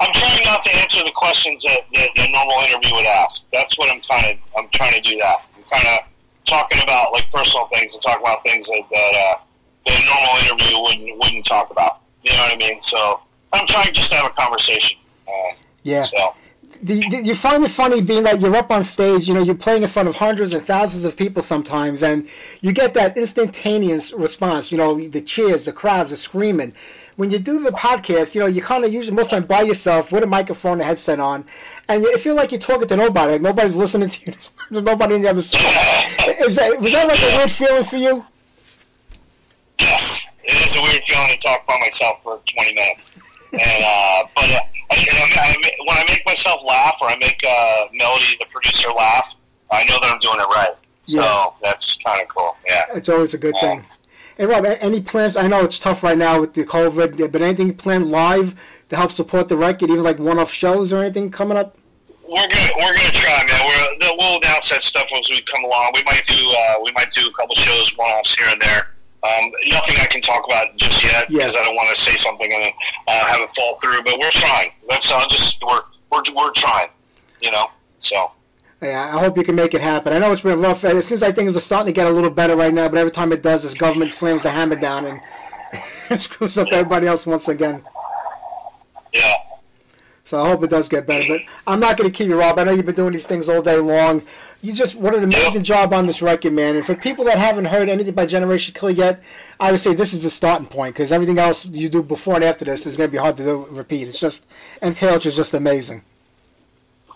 I'm 0.00 0.12
trying 0.12 0.44
not 0.44 0.62
to 0.62 0.74
answer 0.76 1.02
the 1.02 1.12
questions 1.12 1.62
that, 1.64 1.80
that 1.94 2.08
a 2.16 2.32
normal 2.32 2.58
interview 2.64 2.94
would 2.94 3.06
ask. 3.06 3.42
That's 3.52 3.76
what 3.76 3.90
I'm 3.90 4.00
kind 4.02 4.32
of 4.32 4.38
I'm 4.56 4.68
trying 4.70 4.94
to 4.94 5.00
do. 5.00 5.18
That 5.18 5.38
I'm 5.56 5.64
kind 5.64 5.98
of 5.98 6.06
talking 6.44 6.80
about 6.82 7.12
like 7.12 7.30
personal 7.32 7.66
things 7.72 7.92
and 7.92 8.00
talking 8.00 8.22
about 8.22 8.44
things 8.44 8.66
that 8.68 8.82
that, 8.90 9.12
uh, 9.14 9.42
that 9.86 10.00
a 10.00 10.06
normal 10.06 10.34
interview 10.44 10.80
wouldn't 10.80 11.18
wouldn't 11.24 11.46
talk 11.46 11.70
about. 11.70 12.03
You 12.24 12.32
know 12.32 12.38
what 12.38 12.54
I 12.54 12.56
mean? 12.56 12.82
So 12.82 13.20
I'm 13.52 13.66
trying 13.66 13.92
just 13.92 14.10
to 14.10 14.16
have 14.16 14.26
a 14.26 14.30
conversation. 14.34 14.98
Uh, 15.28 15.54
Yeah. 15.82 16.02
so 16.02 16.34
Do 16.82 16.94
you, 16.94 17.08
do 17.10 17.18
you 17.22 17.34
find 17.34 17.64
it 17.64 17.70
funny 17.70 18.00
being 18.00 18.24
that 18.24 18.40
you're 18.40 18.56
up 18.56 18.70
on 18.70 18.82
stage, 18.84 19.28
you 19.28 19.34
know, 19.34 19.42
you're 19.42 19.54
playing 19.54 19.82
in 19.82 19.88
front 19.88 20.08
of 20.08 20.16
hundreds 20.16 20.54
and 20.54 20.64
thousands 20.66 21.04
of 21.04 21.16
people 21.16 21.42
sometimes, 21.42 22.02
and 22.02 22.28
you 22.62 22.72
get 22.72 22.94
that 22.94 23.16
instantaneous 23.16 24.12
response, 24.12 24.72
you 24.72 24.78
know, 24.78 25.06
the 25.08 25.20
cheers, 25.20 25.66
the 25.66 25.72
crowds 25.72 26.12
are 26.12 26.16
screaming. 26.16 26.72
When 27.16 27.30
you 27.30 27.38
do 27.38 27.60
the 27.62 27.70
podcast, 27.70 28.34
you 28.34 28.40
know, 28.40 28.46
you 28.46 28.60
kind 28.60 28.84
of 28.84 28.92
usually 28.92 29.14
most 29.14 29.30
time 29.30 29.44
by 29.44 29.62
yourself 29.62 30.10
with 30.10 30.24
a 30.24 30.26
microphone 30.26 30.72
and 30.74 30.82
a 30.82 30.84
headset 30.84 31.20
on, 31.20 31.44
and 31.88 32.02
you 32.02 32.18
feel 32.18 32.34
like 32.34 32.50
you're 32.50 32.60
talking 32.60 32.88
to 32.88 32.96
nobody, 32.96 33.32
like 33.32 33.40
nobody's 33.42 33.76
listening 33.76 34.08
to 34.08 34.26
you. 34.26 34.36
There's 34.70 34.82
nobody 34.84 35.14
on 35.14 35.22
the 35.22 35.28
other 35.30 35.42
side. 35.50 35.60
Is 36.44 36.56
that 36.56 36.80
was 36.80 36.92
that 36.92 37.06
like 37.06 37.22
a 37.22 37.36
weird 37.38 37.50
feeling 37.52 37.84
for 37.84 37.96
you? 37.96 38.24
yes, 39.78 40.23
it 40.44 40.66
is 40.68 40.76
a 40.76 40.82
weird 40.82 41.02
feeling 41.04 41.28
to 41.30 41.36
talk 41.38 41.66
by 41.66 41.78
myself 41.80 42.22
for 42.22 42.40
20 42.46 42.74
minutes. 42.74 43.12
And 43.52 43.60
uh, 43.84 44.24
but 44.34 44.50
uh, 44.50 44.58
I, 44.90 44.96
I, 44.96 45.54
I, 45.54 45.70
when 45.86 45.96
I 45.96 46.04
make 46.08 46.22
myself 46.26 46.62
laugh 46.64 46.96
or 47.00 47.08
I 47.08 47.16
make 47.16 47.40
uh, 47.46 47.84
Melody, 47.92 48.36
the 48.40 48.46
producer, 48.50 48.90
laugh, 48.90 49.34
I 49.70 49.84
know 49.84 49.98
that 50.00 50.10
I'm 50.12 50.18
doing 50.20 50.40
it 50.40 50.48
right. 50.54 50.74
So 51.02 51.20
Yeah. 51.20 51.46
that's 51.62 51.96
kind 52.04 52.20
of 52.22 52.28
cool. 52.28 52.56
Yeah. 52.66 52.82
It's 52.94 53.08
always 53.08 53.34
a 53.34 53.38
good 53.38 53.54
thing. 53.60 53.84
Hey 54.36 54.46
Rob, 54.46 54.64
any 54.66 55.00
plans? 55.00 55.36
I 55.36 55.46
know 55.46 55.62
it's 55.62 55.78
tough 55.78 56.02
right 56.02 56.18
now 56.18 56.40
with 56.40 56.54
the 56.54 56.64
COVID, 56.64 57.30
but 57.30 57.40
anything 57.40 57.72
planned 57.74 58.10
live 58.10 58.54
to 58.88 58.96
help 58.96 59.12
support 59.12 59.48
the 59.48 59.56
record, 59.56 59.90
even 59.90 60.02
like 60.02 60.18
one-off 60.18 60.50
shows 60.50 60.92
or 60.92 60.98
anything 61.02 61.30
coming 61.30 61.56
up? 61.56 61.76
We're 62.26 62.48
gonna 62.48 62.70
we're 62.78 62.94
gonna 62.96 63.10
try, 63.12 63.44
man. 63.46 63.60
We're 64.00 64.16
we'll 64.18 64.38
announce 64.38 64.70
that 64.70 64.82
stuff 64.82 65.06
as 65.14 65.30
we 65.30 65.40
come 65.42 65.62
along. 65.64 65.92
We 65.94 66.02
might 66.04 66.24
do 66.26 66.34
uh, 66.58 66.74
we 66.82 66.90
might 66.92 67.10
do 67.10 67.28
a 67.28 67.32
couple 67.32 67.54
shows, 67.54 67.96
one 67.96 68.08
offs 68.10 68.34
here 68.34 68.48
and 68.50 68.60
there. 68.60 68.93
Um, 69.24 69.50
nothing 69.68 69.96
I 70.00 70.06
can 70.06 70.20
talk 70.20 70.44
about 70.46 70.76
just 70.76 71.02
yet 71.02 71.28
because 71.28 71.56
I 71.56 71.64
don't 71.64 71.74
want 71.74 71.96
to 71.96 72.00
say 72.00 72.14
something 72.16 72.52
and 72.52 72.62
then 72.62 72.72
uh, 73.08 73.24
have 73.26 73.40
it 73.40 73.56
fall 73.56 73.78
through. 73.80 74.02
But 74.04 74.18
we're 74.20 74.30
trying. 74.30 74.70
That's 74.88 75.10
uh, 75.10 75.26
just 75.28 75.62
we're 75.66 75.82
we're 76.12 76.22
we're 76.36 76.52
trying. 76.52 76.88
You 77.40 77.50
know. 77.50 77.70
So 78.00 78.32
Yeah, 78.82 79.10
I 79.16 79.18
hope 79.18 79.38
you 79.38 79.44
can 79.44 79.54
make 79.54 79.72
it 79.72 79.80
happen. 79.80 80.12
I 80.12 80.18
know 80.18 80.30
it's 80.32 80.42
been 80.42 80.60
rough. 80.60 80.84
It 80.84 81.04
seems 81.04 81.22
like 81.22 81.34
things 81.34 81.56
are 81.56 81.60
starting 81.60 81.86
to 81.86 81.96
get 81.96 82.06
a 82.06 82.10
little 82.10 82.30
better 82.30 82.54
right 82.54 82.72
now, 82.74 82.88
but 82.88 82.98
every 82.98 83.12
time 83.12 83.32
it 83.32 83.42
does, 83.42 83.62
this 83.62 83.72
government 83.72 84.12
slams 84.12 84.42
the 84.42 84.50
hammer 84.50 84.76
down 84.76 85.20
and 86.10 86.20
screws 86.20 86.58
up 86.58 86.68
everybody 86.70 87.06
else 87.06 87.24
once 87.24 87.48
again. 87.48 87.82
yeah. 89.12 89.34
So 90.24 90.42
I 90.42 90.48
hope 90.48 90.64
it 90.64 90.70
does 90.70 90.88
get 90.88 91.06
better. 91.06 91.24
But 91.28 91.42
I'm 91.66 91.80
not 91.80 91.98
going 91.98 92.10
to 92.10 92.16
keep 92.16 92.28
you, 92.28 92.38
Rob. 92.38 92.58
I 92.58 92.64
know 92.64 92.72
you've 92.72 92.86
been 92.86 92.94
doing 92.94 93.12
these 93.12 93.26
things 93.26 93.48
all 93.48 93.60
day 93.60 93.76
long. 93.76 94.22
You 94.64 94.72
just 94.72 94.94
what 94.94 95.14
an 95.14 95.22
amazing 95.22 95.62
job 95.62 95.92
on 95.92 96.06
this 96.06 96.22
record, 96.22 96.54
man. 96.54 96.74
And 96.76 96.86
for 96.86 96.94
people 96.94 97.26
that 97.26 97.36
haven't 97.36 97.66
heard 97.66 97.90
anything 97.90 98.14
by 98.14 98.24
Generation 98.24 98.72
Kill 98.72 98.90
yet, 98.90 99.22
I 99.60 99.70
would 99.70 99.78
say 99.78 99.92
this 99.92 100.14
is 100.14 100.22
the 100.22 100.30
starting 100.30 100.66
point 100.66 100.94
because 100.94 101.12
everything 101.12 101.38
else 101.38 101.66
you 101.66 101.90
do 101.90 102.02
before 102.02 102.36
and 102.36 102.44
after 102.44 102.64
this 102.64 102.86
is 102.86 102.96
going 102.96 103.10
to 103.10 103.12
be 103.12 103.18
hard 103.18 103.36
to 103.36 103.42
do, 103.42 103.66
repeat. 103.70 104.08
It's 104.08 104.18
just 104.18 104.46
MK 104.80 105.02
Ultra 105.02 105.28
is 105.28 105.36
just 105.36 105.52
amazing. 105.52 106.00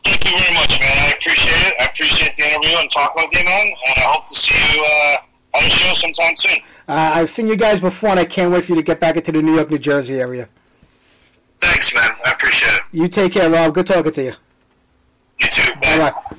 Thank 0.04 0.26
you 0.26 0.38
very 0.38 0.54
much, 0.56 0.78
man. 0.78 0.92
I 0.92 1.14
appreciate 1.16 1.68
it. 1.68 1.74
I 1.80 1.84
appreciate 1.86 2.36
the 2.36 2.50
interview 2.50 2.76
and 2.80 2.90
talking 2.90 3.24
with 3.24 3.40
you, 3.40 3.46
man. 3.46 3.66
And 3.86 3.94
I 3.96 4.00
hope 4.00 4.26
to 4.26 4.34
see 4.34 4.76
you 4.76 4.84
uh, 4.84 5.16
on 5.56 5.64
the 5.64 5.70
show 5.70 5.94
sometime 5.94 6.36
soon. 6.36 6.58
Uh, 6.86 7.12
I've 7.14 7.30
seen 7.30 7.48
you 7.48 7.56
guys 7.56 7.80
before, 7.80 8.10
and 8.10 8.20
I 8.20 8.26
can't 8.26 8.52
wait 8.52 8.64
for 8.64 8.72
you 8.72 8.76
to 8.76 8.82
get 8.82 9.00
back 9.00 9.16
into 9.16 9.32
the 9.32 9.40
New 9.40 9.54
York, 9.54 9.70
New 9.70 9.78
Jersey 9.78 10.20
area. 10.20 10.50
Thanks, 11.62 11.94
man. 11.94 12.10
I 12.26 12.32
appreciate 12.32 12.74
it. 12.74 12.82
You 12.92 13.08
take 13.08 13.32
care, 13.32 13.48
Rob. 13.48 13.72
Good 13.72 13.86
talking 13.86 14.12
to 14.12 14.22
you. 14.22 14.34
You 15.40 15.48
too. 15.48 15.72
Bye 15.80 16.10
bye. 16.10 16.36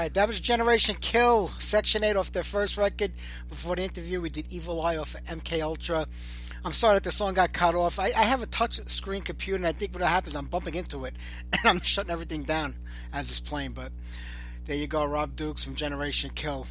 Right, 0.00 0.14
that 0.14 0.28
was 0.28 0.40
Generation 0.40 0.96
Kill, 0.98 1.48
Section 1.58 2.02
8 2.02 2.16
off 2.16 2.32
their 2.32 2.42
first 2.42 2.78
record. 2.78 3.12
Before 3.48 3.76
the 3.76 3.82
interview, 3.82 4.20
we 4.22 4.30
did 4.30 4.50
Evil 4.50 4.80
Eye 4.80 4.96
off 4.96 5.14
MK 5.26 5.62
Ultra. 5.62 6.06
I'm 6.64 6.72
sorry 6.72 6.94
that 6.94 7.04
the 7.04 7.12
song 7.12 7.34
got 7.34 7.52
cut 7.52 7.74
off. 7.74 7.98
I, 7.98 8.06
I 8.06 8.24
have 8.24 8.42
a 8.42 8.46
touch 8.46 8.80
screen 8.88 9.20
computer, 9.22 9.56
and 9.56 9.66
I 9.66 9.72
think 9.72 9.92
what 9.92 10.02
happens, 10.02 10.36
I'm 10.36 10.46
bumping 10.46 10.74
into 10.74 11.04
it, 11.04 11.14
and 11.52 11.60
I'm 11.66 11.80
shutting 11.80 12.10
everything 12.10 12.44
down 12.44 12.76
as 13.12 13.30
it's 13.30 13.40
playing. 13.40 13.72
But 13.72 13.92
there 14.64 14.76
you 14.76 14.86
go, 14.86 15.04
Rob 15.04 15.36
Dukes 15.36 15.64
from 15.64 15.74
Generation 15.74 16.30
Kill. 16.34 16.66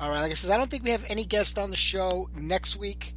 All 0.00 0.10
right, 0.10 0.22
like 0.22 0.30
I 0.30 0.34
said, 0.34 0.50
I 0.50 0.56
don't 0.56 0.70
think 0.70 0.84
we 0.84 0.90
have 0.90 1.04
any 1.08 1.24
guests 1.24 1.58
on 1.58 1.70
the 1.70 1.76
show 1.76 2.30
next 2.34 2.76
week, 2.76 3.14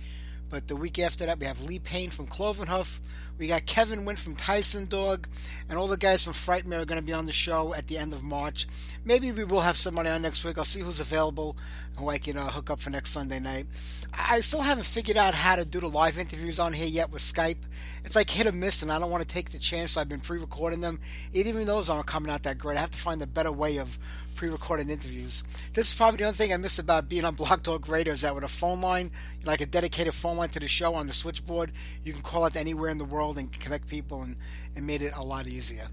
but 0.49 0.67
the 0.67 0.75
week 0.75 0.99
after 0.99 1.25
that, 1.25 1.39
we 1.39 1.45
have 1.45 1.63
Lee 1.63 1.79
Payne 1.79 2.09
from 2.09 2.27
Clovenhoof. 2.27 2.99
We 3.39 3.47
got 3.47 3.65
Kevin 3.65 4.03
Wynn 4.03 4.17
from 4.17 4.35
Tysondog, 4.35 5.23
and 5.69 5.79
all 5.79 5.87
the 5.87 5.95
guys 5.95 6.25
from 6.25 6.33
Frightmare 6.33 6.81
are 6.81 6.85
going 6.85 6.99
to 6.99 7.05
be 7.05 7.13
on 7.13 7.25
the 7.25 7.31
show 7.31 7.73
at 7.73 7.87
the 7.87 7.97
end 7.97 8.11
of 8.11 8.21
March. 8.21 8.67
Maybe 9.05 9.31
we 9.31 9.45
will 9.45 9.61
have 9.61 9.77
somebody 9.77 10.09
on 10.09 10.21
next 10.21 10.43
week. 10.43 10.57
I'll 10.57 10.65
see 10.65 10.81
who's 10.81 10.99
available 10.99 11.55
and 11.91 11.99
who 11.99 12.09
I 12.09 12.17
can 12.17 12.35
uh, 12.35 12.49
hook 12.49 12.69
up 12.69 12.81
for 12.81 12.89
next 12.89 13.11
Sunday 13.11 13.39
night. 13.39 13.67
I 14.13 14.41
still 14.41 14.61
haven't 14.61 14.83
figured 14.83 15.15
out 15.15 15.33
how 15.33 15.55
to 15.55 15.63
do 15.63 15.79
the 15.79 15.87
live 15.87 16.19
interviews 16.19 16.59
on 16.59 16.73
here 16.73 16.85
yet 16.85 17.11
with 17.11 17.21
Skype. 17.21 17.59
It's 18.03 18.15
like 18.15 18.29
hit 18.29 18.45
or 18.45 18.51
miss, 18.51 18.81
and 18.81 18.91
I 18.91 18.99
don't 18.99 19.09
want 19.09 19.25
to 19.25 19.33
take 19.33 19.51
the 19.51 19.59
chance. 19.59 19.91
So 19.93 20.01
I've 20.01 20.09
been 20.09 20.19
pre-recording 20.19 20.81
them. 20.81 20.99
Even 21.31 21.65
those 21.65 21.89
aren't 21.89 22.07
coming 22.07 22.29
out 22.29 22.43
that 22.43 22.57
great. 22.57 22.75
I 22.75 22.81
have 22.81 22.91
to 22.91 22.97
find 22.97 23.21
a 23.21 23.27
better 23.27 23.53
way 23.53 23.77
of 23.77 23.97
pre-recorded 24.39 24.89
interviews. 24.89 25.43
This 25.73 25.91
is 25.91 25.93
probably 25.93 26.19
the 26.19 26.23
only 26.23 26.37
thing 26.37 26.53
I 26.53 26.55
miss 26.55 26.79
about 26.79 27.09
being 27.09 27.25
on 27.25 27.35
Blog 27.35 27.61
Talk 27.61 27.89
Radio 27.89 28.13
is 28.13 28.21
that 28.21 28.33
with 28.33 28.45
a 28.45 28.47
phone 28.47 28.79
line, 28.79 29.11
like 29.43 29.59
a 29.59 29.65
dedicated 29.65 30.13
phone 30.13 30.37
line 30.37 30.47
to 30.49 30.61
the 30.61 30.67
show 30.67 30.93
on 30.93 31.07
the 31.07 31.13
switchboard, 31.13 31.73
you 32.05 32.13
can 32.13 32.21
call 32.21 32.45
it 32.45 32.55
anywhere 32.55 32.89
in 32.89 32.97
the 32.97 33.03
world 33.03 33.37
and 33.37 33.51
connect 33.51 33.89
people, 33.89 34.21
and 34.21 34.37
it 34.77 34.83
made 34.83 35.01
it 35.01 35.11
a 35.13 35.21
lot 35.21 35.45
easier. 35.45 35.89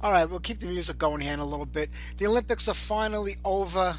All 0.00 0.12
right, 0.12 0.30
we'll 0.30 0.38
keep 0.38 0.60
the 0.60 0.66
music 0.66 0.96
going 0.96 1.20
here 1.22 1.32
in 1.32 1.40
a 1.40 1.44
little 1.44 1.66
bit. 1.66 1.90
The 2.18 2.28
Olympics 2.28 2.68
are 2.68 2.74
finally 2.74 3.34
over. 3.44 3.96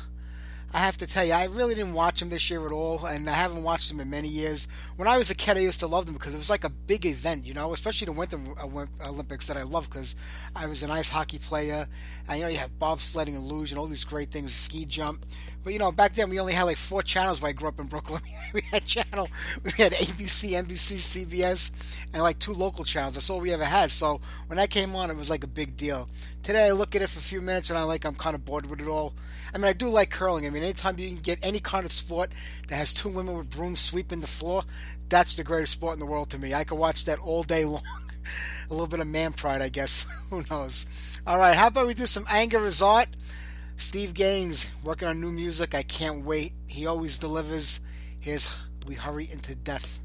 I 0.72 0.80
have 0.80 1.00
to 1.00 1.08
tell 1.08 1.26
you, 1.26 1.34
I 1.34 1.46
really 1.46 1.74
didn't 1.74 1.94
watch 1.94 2.20
them 2.20 2.30
this 2.30 2.48
year 2.50 2.64
at 2.66 2.72
all, 2.72 3.04
and 3.06 3.28
I 3.28 3.34
haven't 3.34 3.64
watched 3.64 3.90
them 3.90 4.00
in 4.00 4.10
many 4.10 4.28
years. 4.28 4.68
When 4.98 5.08
I 5.08 5.18
was 5.18 5.32
a 5.32 5.36
kid, 5.36 5.58
I 5.58 5.62
used 5.62 5.80
to 5.80 5.88
love 5.88 6.06
them 6.06 6.14
because 6.14 6.36
it 6.36 6.38
was 6.38 6.50
like 6.50 6.64
a 6.64 6.70
big 6.70 7.08
event, 7.08 7.46
you 7.46 7.56
know, 7.56 7.74
especially 7.74 8.06
the 8.06 8.12
Winter 8.12 8.40
uh, 8.62 8.86
Olympics 9.08 9.48
that 9.48 9.58
I 9.58 9.64
love 9.64 9.90
because 9.90 10.16
I 10.56 10.68
was 10.68 10.84
an 10.84 10.92
ice 10.92 11.10
hockey 11.10 11.40
player, 11.40 11.88
and 12.28 12.38
you 12.38 12.44
know, 12.44 12.50
you 12.50 12.58
have 12.58 12.78
bobsledding 12.78 13.36
and 13.36 13.44
luge 13.44 13.72
and 13.72 13.80
all 13.80 13.88
these 13.88 14.04
great 14.04 14.30
things, 14.30 14.54
ski 14.54 14.86
jump. 14.86 15.26
But 15.64 15.74
you 15.74 15.80
know, 15.80 15.92
back 15.92 16.16
then 16.16 16.30
we 16.30 16.40
only 16.40 16.54
had 16.54 16.64
like 16.64 16.78
four 16.78 17.04
channels 17.04 17.42
when 17.42 17.50
I 17.50 17.54
grew 17.54 17.68
up 17.68 17.80
in 17.80 17.88
Brooklyn. 17.88 18.22
we 18.54 18.62
had 18.72 18.86
channel, 18.86 19.28
we 19.64 19.72
had 19.72 19.92
ABC, 19.94 20.52
NBC, 20.52 21.26
CBS, 21.26 21.72
and 22.14 22.24
like 22.24 22.40
two 22.40 22.54
local 22.54 22.86
channels. 22.86 23.16
That's 23.16 23.30
all 23.30 23.40
we 23.40 23.52
ever 23.54 23.66
had. 23.66 23.92
So 23.92 24.22
when 24.48 24.58
that 24.58 24.70
came 24.70 24.96
on, 24.96 25.12
it 25.12 25.18
was 25.18 25.30
like 25.30 25.44
a 25.44 25.48
big 25.48 25.76
deal. 25.76 26.10
Today 26.44 26.68
I 26.68 26.72
look 26.72 26.96
at 26.96 27.02
it 27.02 27.10
for 27.10 27.20
a 27.20 27.22
few 27.22 27.42
minutes 27.42 27.70
and 27.70 27.78
I 27.78 27.84
like 27.84 28.06
I'm 28.06 28.16
kind 28.16 28.36
of 28.36 28.46
bored 28.46 28.70
with 28.70 28.80
it 28.82 28.88
all. 28.88 29.14
I 29.54 29.58
mean, 29.58 29.66
I 29.66 29.74
do 29.74 29.90
like 29.90 30.12
curling. 30.12 30.46
I 30.46 30.50
mean, 30.50 30.64
anytime 30.64 30.98
you 30.98 31.08
can 31.08 31.18
get 31.18 31.40
any 31.42 31.60
kind 31.60 31.86
of 31.86 31.92
sport 31.92 32.32
that 32.68 32.76
has 32.76 32.94
two 32.94 33.10
women 33.10 33.38
with 33.38 33.50
brooms 33.50 33.80
sweeping 33.80 34.22
the 34.22 34.28
floor, 34.28 34.64
that's 35.10 35.36
the 35.36 35.44
greatest 35.44 35.74
sport 35.74 35.94
in 35.94 36.00
the 36.00 36.06
world 36.06 36.30
to 36.32 36.40
me. 36.40 36.54
I 36.54 36.64
could 36.64 36.78
watch 36.78 37.06
that 37.06 37.20
all 37.20 37.44
day 37.44 37.66
long. 37.66 37.84
a 38.70 38.74
little 38.74 38.88
bit 38.88 39.00
of 39.00 39.08
man 39.08 39.34
pride, 39.34 39.62
I 39.62 39.70
guess. 39.70 40.06
Who 40.30 40.44
knows? 40.50 40.86
All 41.26 41.38
right, 41.38 41.56
how 41.56 41.68
about 41.68 41.88
we 41.88 41.94
do 41.94 42.06
some 42.06 42.26
Anger 42.30 42.66
As 42.66 42.82
Art? 42.82 43.10
Steve 43.80 44.14
Gaines 44.14 44.70
working 44.84 45.08
on 45.08 45.22
new 45.22 45.32
music. 45.32 45.74
I 45.74 45.84
can't 45.84 46.26
wait. 46.26 46.52
He 46.68 46.86
always 46.86 47.18
delivers. 47.18 47.80
Here's 48.20 48.50
We 48.86 48.96
Hurry 48.96 49.32
Into 49.32 49.56
Death. 49.56 50.00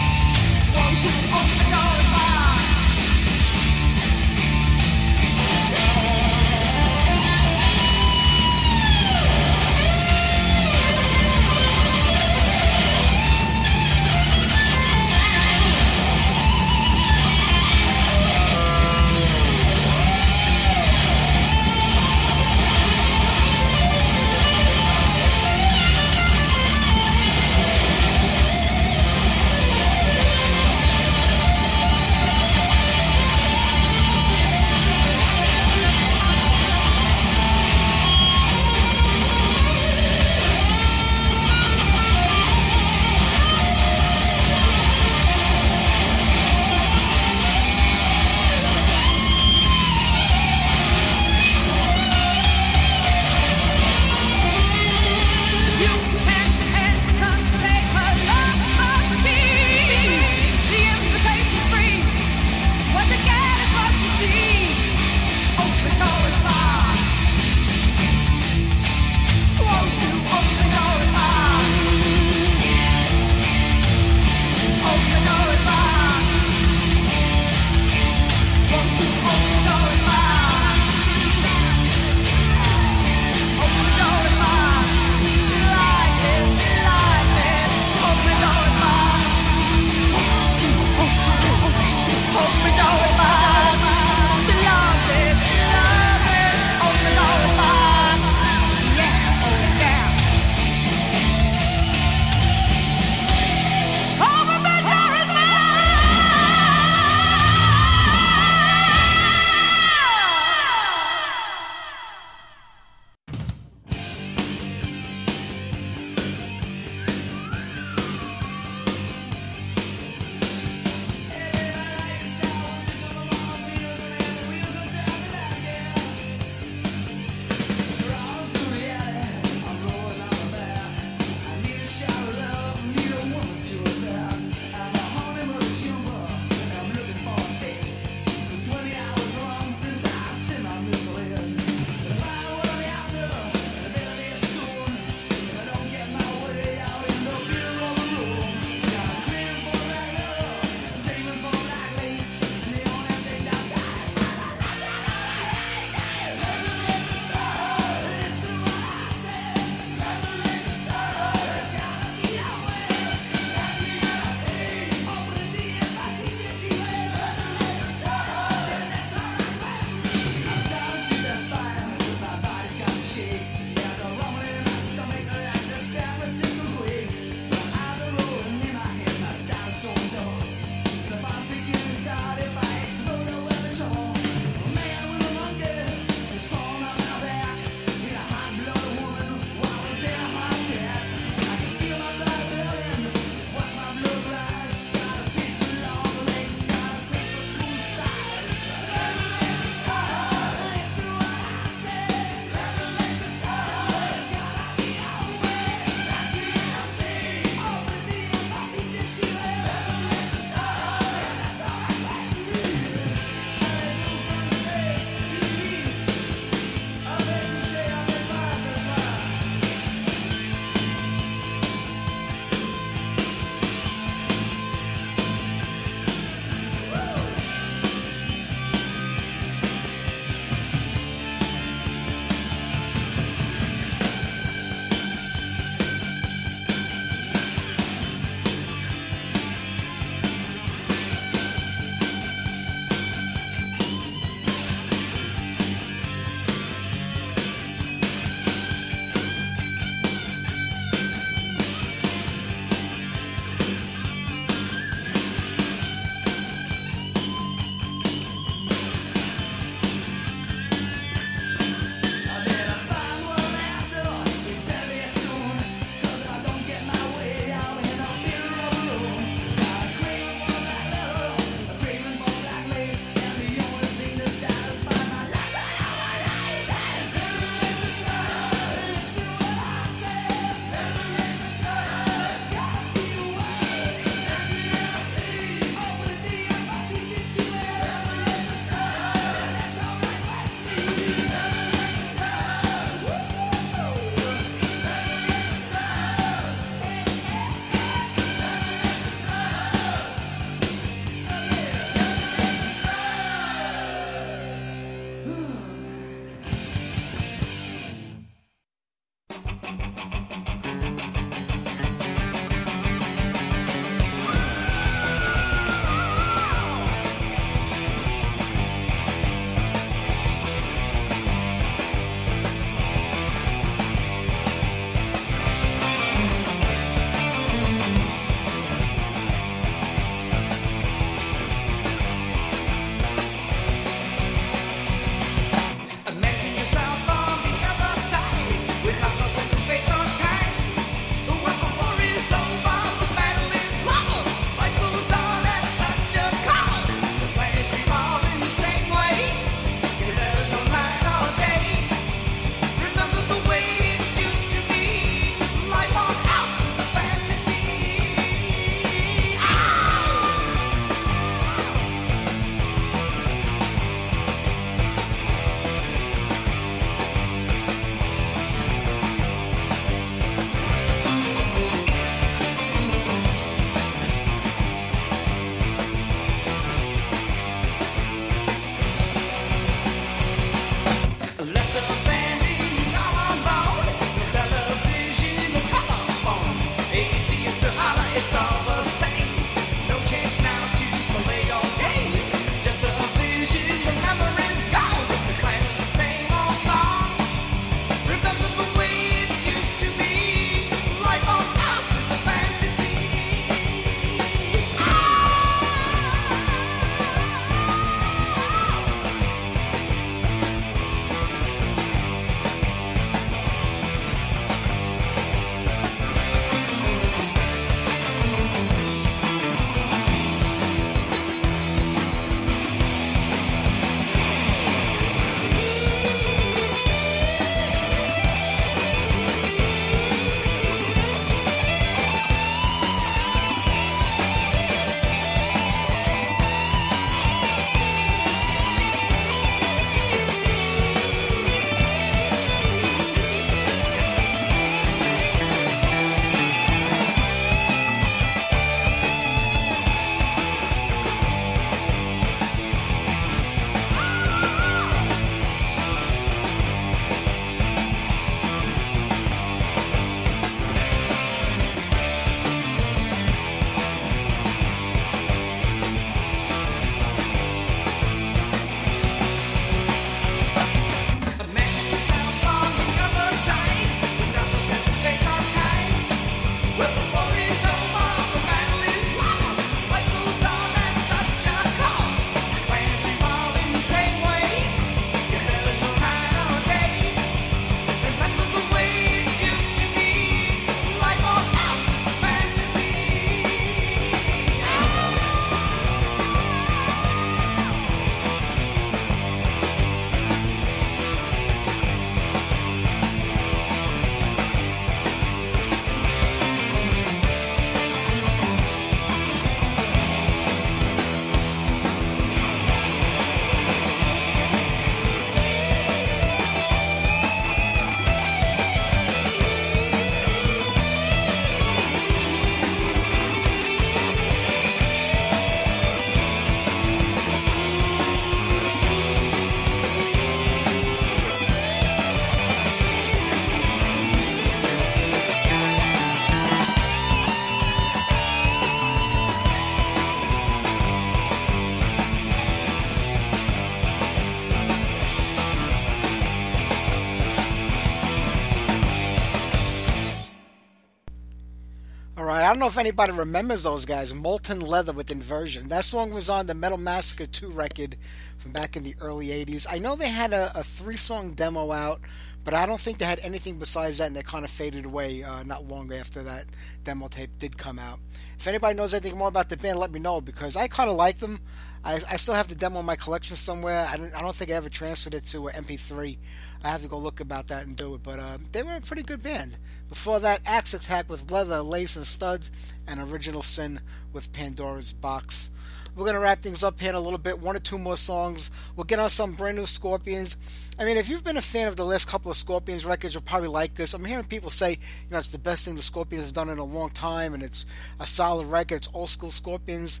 Know 552.60 552.66
if 552.66 552.76
anybody 552.76 553.10
remembers 553.10 553.62
those 553.62 553.86
guys. 553.86 554.12
Molten 554.12 554.60
Leather 554.60 554.92
with 554.92 555.10
Inversion. 555.10 555.68
That 555.68 555.84
song 555.84 556.12
was 556.12 556.28
on 556.28 556.46
the 556.46 556.52
Metal 556.52 556.76
Massacre 556.76 557.24
2 557.24 557.48
record 557.48 557.96
from 558.36 558.52
back 558.52 558.76
in 558.76 558.82
the 558.82 558.94
early 559.00 559.28
80s. 559.28 559.66
I 559.68 559.78
know 559.78 559.96
they 559.96 560.10
had 560.10 560.34
a, 560.34 560.52
a 560.54 560.62
three 560.62 560.98
song 560.98 561.32
demo 561.32 561.72
out, 561.72 562.02
but 562.44 562.52
I 562.52 562.66
don't 562.66 562.78
think 562.78 562.98
they 562.98 563.06
had 563.06 563.18
anything 563.20 563.58
besides 563.58 563.96
that, 563.96 564.08
and 564.08 564.16
they 564.16 564.22
kind 564.22 564.44
of 564.44 564.50
faded 564.50 564.84
away 564.84 565.22
uh, 565.22 565.42
not 565.42 565.68
long 565.68 565.90
after 565.90 566.22
that 566.24 566.44
demo 566.84 567.08
tape 567.08 567.30
did 567.38 567.56
come 567.56 567.78
out. 567.78 567.98
If 568.38 568.46
anybody 568.46 568.76
knows 568.76 568.92
anything 568.92 569.16
more 569.16 569.28
about 569.28 569.48
the 569.48 569.56
band, 569.56 569.78
let 569.78 569.90
me 569.90 569.98
know 569.98 570.20
because 570.20 570.54
I 570.54 570.68
kind 570.68 570.90
of 570.90 570.96
like 570.96 571.18
them. 571.18 571.40
I, 571.82 571.94
I, 572.10 572.16
still 572.16 572.34
have 572.34 572.48
the 572.48 572.54
demo 572.54 572.80
in 572.80 572.84
my 572.84 572.96
collection 572.96 573.36
somewhere. 573.36 573.88
I 573.90 573.96
don't, 573.96 574.14
I 574.14 574.20
don't 574.20 574.36
think 574.36 574.50
I 574.50 574.54
ever 574.54 574.68
transferred 574.68 575.14
it 575.14 575.24
to 575.28 575.48
an 575.48 575.64
MP3. 575.64 576.18
I 576.62 576.68
have 576.68 576.82
to 576.82 576.88
go 576.88 576.98
look 576.98 577.20
about 577.20 577.48
that 577.48 577.66
and 577.66 577.76
do 577.76 577.94
it. 577.94 578.02
But 578.02 578.18
uh, 578.18 578.38
they 578.52 578.62
were 578.62 578.76
a 578.76 578.80
pretty 578.80 579.02
good 579.02 579.22
band. 579.22 579.56
Before 579.88 580.20
that, 580.20 580.42
Axe 580.46 580.74
Attack 580.74 581.08
with 581.08 581.30
Leather, 581.30 581.62
Lace, 581.62 581.96
and 581.96 582.06
Studs, 582.06 582.50
and 582.86 583.00
Original 583.00 583.42
Sin 583.42 583.80
with 584.12 584.32
Pandora's 584.32 584.92
Box. 584.92 585.50
We're 585.96 586.04
going 586.04 586.14
to 586.14 586.20
wrap 586.20 586.40
things 586.40 586.62
up 586.62 586.78
here 586.80 586.90
in 586.90 586.94
a 586.94 587.00
little 587.00 587.18
bit. 587.18 587.40
One 587.40 587.56
or 587.56 587.60
two 587.60 587.78
more 587.78 587.96
songs. 587.96 588.50
We'll 588.76 588.84
get 588.84 589.00
on 589.00 589.08
some 589.08 589.32
brand 589.32 589.56
new 589.56 589.66
Scorpions. 589.66 590.36
I 590.78 590.84
mean, 590.84 590.96
if 590.96 591.08
you've 591.08 591.24
been 591.24 591.36
a 591.36 591.42
fan 591.42 591.66
of 591.66 591.76
the 591.76 591.84
last 591.84 592.06
couple 592.06 592.30
of 592.30 592.36
Scorpions 592.36 592.86
records, 592.86 593.12
you'll 593.12 593.22
probably 593.22 593.48
like 593.48 593.74
this. 593.74 593.92
I'm 593.92 594.04
hearing 594.04 594.24
people 594.24 594.50
say, 594.50 594.70
you 594.70 595.10
know, 595.10 595.18
it's 595.18 595.28
the 595.28 595.38
best 595.38 595.64
thing 595.64 595.76
the 595.76 595.82
Scorpions 595.82 596.24
have 596.24 596.32
done 596.32 596.48
in 596.48 596.58
a 596.58 596.64
long 596.64 596.90
time, 596.90 597.34
and 597.34 597.42
it's 597.42 597.66
a 597.98 598.06
solid 598.06 598.46
record. 598.46 598.76
It's 598.76 598.88
old 598.94 599.10
school 599.10 599.30
Scorpions. 599.30 600.00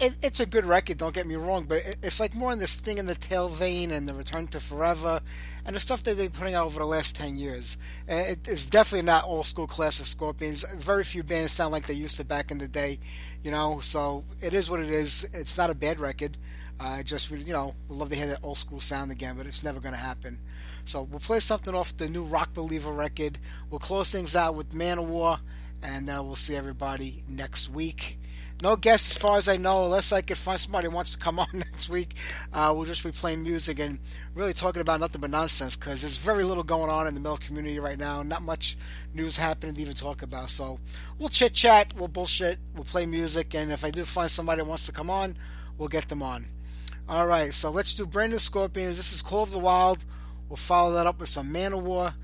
It, 0.00 0.16
it's 0.22 0.40
a 0.40 0.46
good 0.46 0.66
record, 0.66 0.98
don't 0.98 1.14
get 1.14 1.28
me 1.28 1.36
wrong, 1.36 1.64
but 1.64 1.78
it, 1.78 1.96
it's 2.02 2.18
like 2.18 2.34
more 2.34 2.52
in 2.52 2.58
the 2.58 2.66
Sting 2.66 2.98
in 2.98 3.06
the 3.06 3.14
Tail 3.14 3.48
vein 3.48 3.92
and 3.92 4.08
the 4.08 4.14
Return 4.14 4.48
to 4.48 4.58
Forever 4.58 5.20
and 5.66 5.74
the 5.74 5.80
stuff 5.80 6.04
that 6.04 6.16
they've 6.16 6.30
been 6.30 6.38
putting 6.38 6.54
out 6.54 6.66
over 6.66 6.78
the 6.78 6.86
last 6.86 7.16
10 7.16 7.36
years. 7.36 7.76
It, 8.06 8.46
it's 8.46 8.66
definitely 8.66 9.04
not 9.04 9.24
old 9.24 9.46
school 9.46 9.66
classic 9.66 10.06
Scorpions. 10.06 10.64
Very 10.76 11.02
few 11.02 11.24
bands 11.24 11.52
sound 11.52 11.72
like 11.72 11.86
they 11.86 11.94
used 11.94 12.16
to 12.18 12.24
back 12.24 12.52
in 12.52 12.58
the 12.58 12.68
day, 12.68 13.00
you 13.42 13.50
know, 13.50 13.80
so 13.80 14.24
it 14.40 14.54
is 14.54 14.70
what 14.70 14.78
it 14.78 14.90
is. 14.90 15.26
It's 15.32 15.58
not 15.58 15.68
a 15.68 15.74
bad 15.74 15.98
record. 15.98 16.36
I 16.78 17.00
uh, 17.00 17.02
just, 17.02 17.30
you 17.30 17.52
know, 17.52 17.74
would 17.88 17.98
love 17.98 18.10
to 18.10 18.14
hear 18.14 18.28
that 18.28 18.40
old 18.44 18.58
school 18.58 18.80
sound 18.80 19.10
again, 19.10 19.36
but 19.36 19.46
it's 19.46 19.64
never 19.64 19.80
going 19.80 19.94
to 19.94 20.00
happen. 20.00 20.38
So 20.84 21.02
we'll 21.02 21.20
play 21.20 21.40
something 21.40 21.74
off 21.74 21.96
the 21.96 22.08
new 22.08 22.22
Rock 22.22 22.52
Believer 22.54 22.92
record. 22.92 23.38
We'll 23.68 23.80
close 23.80 24.12
things 24.12 24.36
out 24.36 24.54
with 24.54 24.72
Manowar, 24.72 25.40
and 25.82 26.08
uh, 26.08 26.22
we'll 26.24 26.36
see 26.36 26.54
everybody 26.54 27.24
next 27.26 27.70
week. 27.70 28.18
No 28.62 28.74
guests, 28.74 29.10
as 29.10 29.18
far 29.18 29.36
as 29.36 29.48
I 29.48 29.58
know, 29.58 29.84
unless 29.84 30.12
I 30.12 30.22
can 30.22 30.34
find 30.34 30.58
somebody 30.58 30.86
who 30.86 30.94
wants 30.94 31.12
to 31.12 31.18
come 31.18 31.38
on 31.38 31.46
next 31.52 31.90
week. 31.90 32.14
Uh, 32.52 32.72
we'll 32.74 32.86
just 32.86 33.04
be 33.04 33.12
playing 33.12 33.42
music 33.42 33.78
and 33.78 33.98
really 34.34 34.54
talking 34.54 34.80
about 34.80 34.98
nothing 34.98 35.20
but 35.20 35.30
nonsense 35.30 35.76
because 35.76 36.00
there's 36.00 36.16
very 36.16 36.42
little 36.42 36.62
going 36.62 36.90
on 36.90 37.06
in 37.06 37.12
the 37.12 37.20
metal 37.20 37.36
community 37.36 37.78
right 37.78 37.98
now. 37.98 38.22
Not 38.22 38.42
much 38.42 38.78
news 39.12 39.36
happening 39.36 39.74
to 39.74 39.80
even 39.82 39.94
talk 39.94 40.22
about. 40.22 40.48
So 40.48 40.78
we'll 41.18 41.28
chit 41.28 41.52
chat, 41.52 41.92
we'll 41.96 42.08
bullshit, 42.08 42.58
we'll 42.74 42.84
play 42.84 43.04
music, 43.04 43.54
and 43.54 43.70
if 43.70 43.84
I 43.84 43.90
do 43.90 44.04
find 44.06 44.30
somebody 44.30 44.62
who 44.62 44.68
wants 44.68 44.86
to 44.86 44.92
come 44.92 45.10
on, 45.10 45.36
we'll 45.76 45.88
get 45.88 46.08
them 46.08 46.22
on. 46.22 46.46
All 47.08 47.26
right, 47.26 47.52
so 47.52 47.70
let's 47.70 47.94
do 47.94 48.06
brand 48.06 48.32
new 48.32 48.38
Scorpions. 48.38 48.96
This 48.96 49.12
is 49.12 49.22
Call 49.22 49.42
of 49.42 49.50
the 49.50 49.58
Wild. 49.58 50.04
We'll 50.48 50.56
follow 50.56 50.94
that 50.94 51.06
up 51.06 51.20
with 51.20 51.28
some 51.28 51.50
Manowar. 51.50 52.14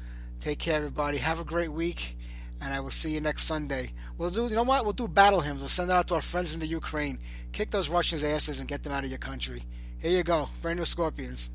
Take 0.40 0.58
care, 0.58 0.76
everybody. 0.76 1.18
Have 1.18 1.38
a 1.38 1.44
great 1.44 1.72
week, 1.72 2.16
and 2.60 2.72
I 2.72 2.80
will 2.80 2.90
see 2.90 3.10
you 3.12 3.20
next 3.20 3.44
Sunday. 3.44 3.92
We'll 4.22 4.30
do, 4.30 4.46
you 4.46 4.54
know 4.54 4.62
what? 4.62 4.84
We'll 4.84 4.92
do 4.92 5.08
battle 5.08 5.40
hymns. 5.40 5.58
We'll 5.58 5.68
send 5.68 5.90
it 5.90 5.94
out 5.94 6.06
to 6.06 6.14
our 6.14 6.22
friends 6.22 6.54
in 6.54 6.60
the 6.60 6.66
Ukraine. 6.68 7.18
Kick 7.50 7.72
those 7.72 7.88
Russians' 7.88 8.22
asses 8.22 8.60
and 8.60 8.68
get 8.68 8.84
them 8.84 8.92
out 8.92 9.02
of 9.02 9.10
your 9.10 9.18
country. 9.18 9.64
Here 9.98 10.12
you 10.12 10.22
go, 10.22 10.48
brand 10.62 10.78
new 10.78 10.84
Scorpions. 10.84 11.50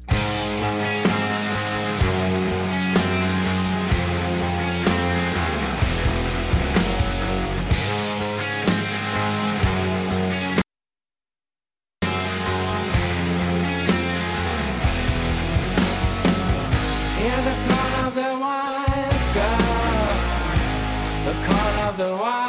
the 21.97 22.15
wild. 22.15 22.46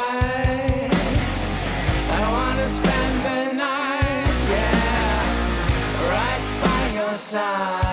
time. 7.31 7.88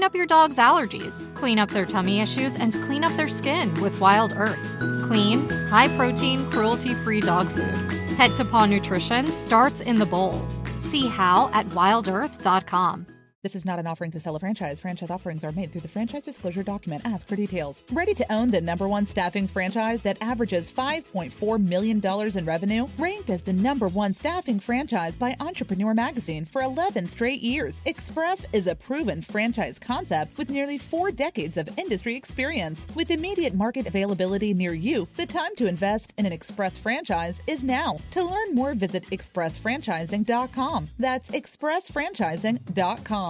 Clean 0.00 0.06
up 0.06 0.16
your 0.16 0.24
dog's 0.24 0.56
allergies, 0.56 1.28
clean 1.34 1.58
up 1.58 1.68
their 1.68 1.84
tummy 1.84 2.20
issues, 2.20 2.56
and 2.56 2.72
clean 2.86 3.04
up 3.04 3.14
their 3.18 3.28
skin 3.28 3.74
with 3.82 4.00
Wild 4.00 4.32
Earth. 4.34 4.78
Clean, 5.06 5.46
high 5.68 5.94
protein, 5.94 6.50
cruelty 6.50 6.94
free 6.94 7.20
dog 7.20 7.46
food. 7.48 7.92
Head 8.16 8.34
to 8.36 8.46
Paw 8.46 8.64
Nutrition 8.64 9.30
starts 9.30 9.82
in 9.82 9.98
the 9.98 10.06
bowl. 10.06 10.42
See 10.78 11.06
how 11.06 11.50
at 11.52 11.66
wildearth.com. 11.68 13.09
This 13.42 13.54
is 13.54 13.64
not 13.64 13.78
an 13.78 13.86
offering 13.86 14.10
to 14.10 14.20
sell 14.20 14.36
a 14.36 14.38
franchise. 14.38 14.80
Franchise 14.80 15.10
offerings 15.10 15.44
are 15.44 15.52
made 15.52 15.72
through 15.72 15.80
the 15.80 15.88
franchise 15.88 16.20
disclosure 16.22 16.62
document. 16.62 17.00
Ask 17.06 17.26
for 17.26 17.36
details. 17.36 17.82
Ready 17.90 18.12
to 18.12 18.30
own 18.30 18.48
the 18.48 18.60
number 18.60 18.86
one 18.86 19.06
staffing 19.06 19.48
franchise 19.48 20.02
that 20.02 20.18
averages 20.20 20.70
$5.4 20.70 21.64
million 21.64 22.02
in 22.04 22.44
revenue? 22.44 22.86
Ranked 22.98 23.30
as 23.30 23.42
the 23.42 23.54
number 23.54 23.88
one 23.88 24.12
staffing 24.12 24.60
franchise 24.60 25.16
by 25.16 25.34
Entrepreneur 25.40 25.94
Magazine 25.94 26.44
for 26.44 26.60
11 26.60 27.08
straight 27.08 27.40
years, 27.40 27.80
Express 27.86 28.46
is 28.52 28.66
a 28.66 28.74
proven 28.74 29.22
franchise 29.22 29.78
concept 29.78 30.36
with 30.36 30.50
nearly 30.50 30.76
four 30.76 31.10
decades 31.10 31.56
of 31.56 31.78
industry 31.78 32.16
experience. 32.16 32.86
With 32.94 33.10
immediate 33.10 33.54
market 33.54 33.86
availability 33.86 34.52
near 34.52 34.74
you, 34.74 35.08
the 35.16 35.24
time 35.24 35.56
to 35.56 35.66
invest 35.66 36.12
in 36.18 36.26
an 36.26 36.32
Express 36.32 36.76
franchise 36.76 37.40
is 37.46 37.64
now. 37.64 37.96
To 38.10 38.22
learn 38.22 38.54
more, 38.54 38.74
visit 38.74 39.04
expressfranchising.com. 39.04 40.90
That's 40.98 41.30
expressfranchising.com. 41.30 43.29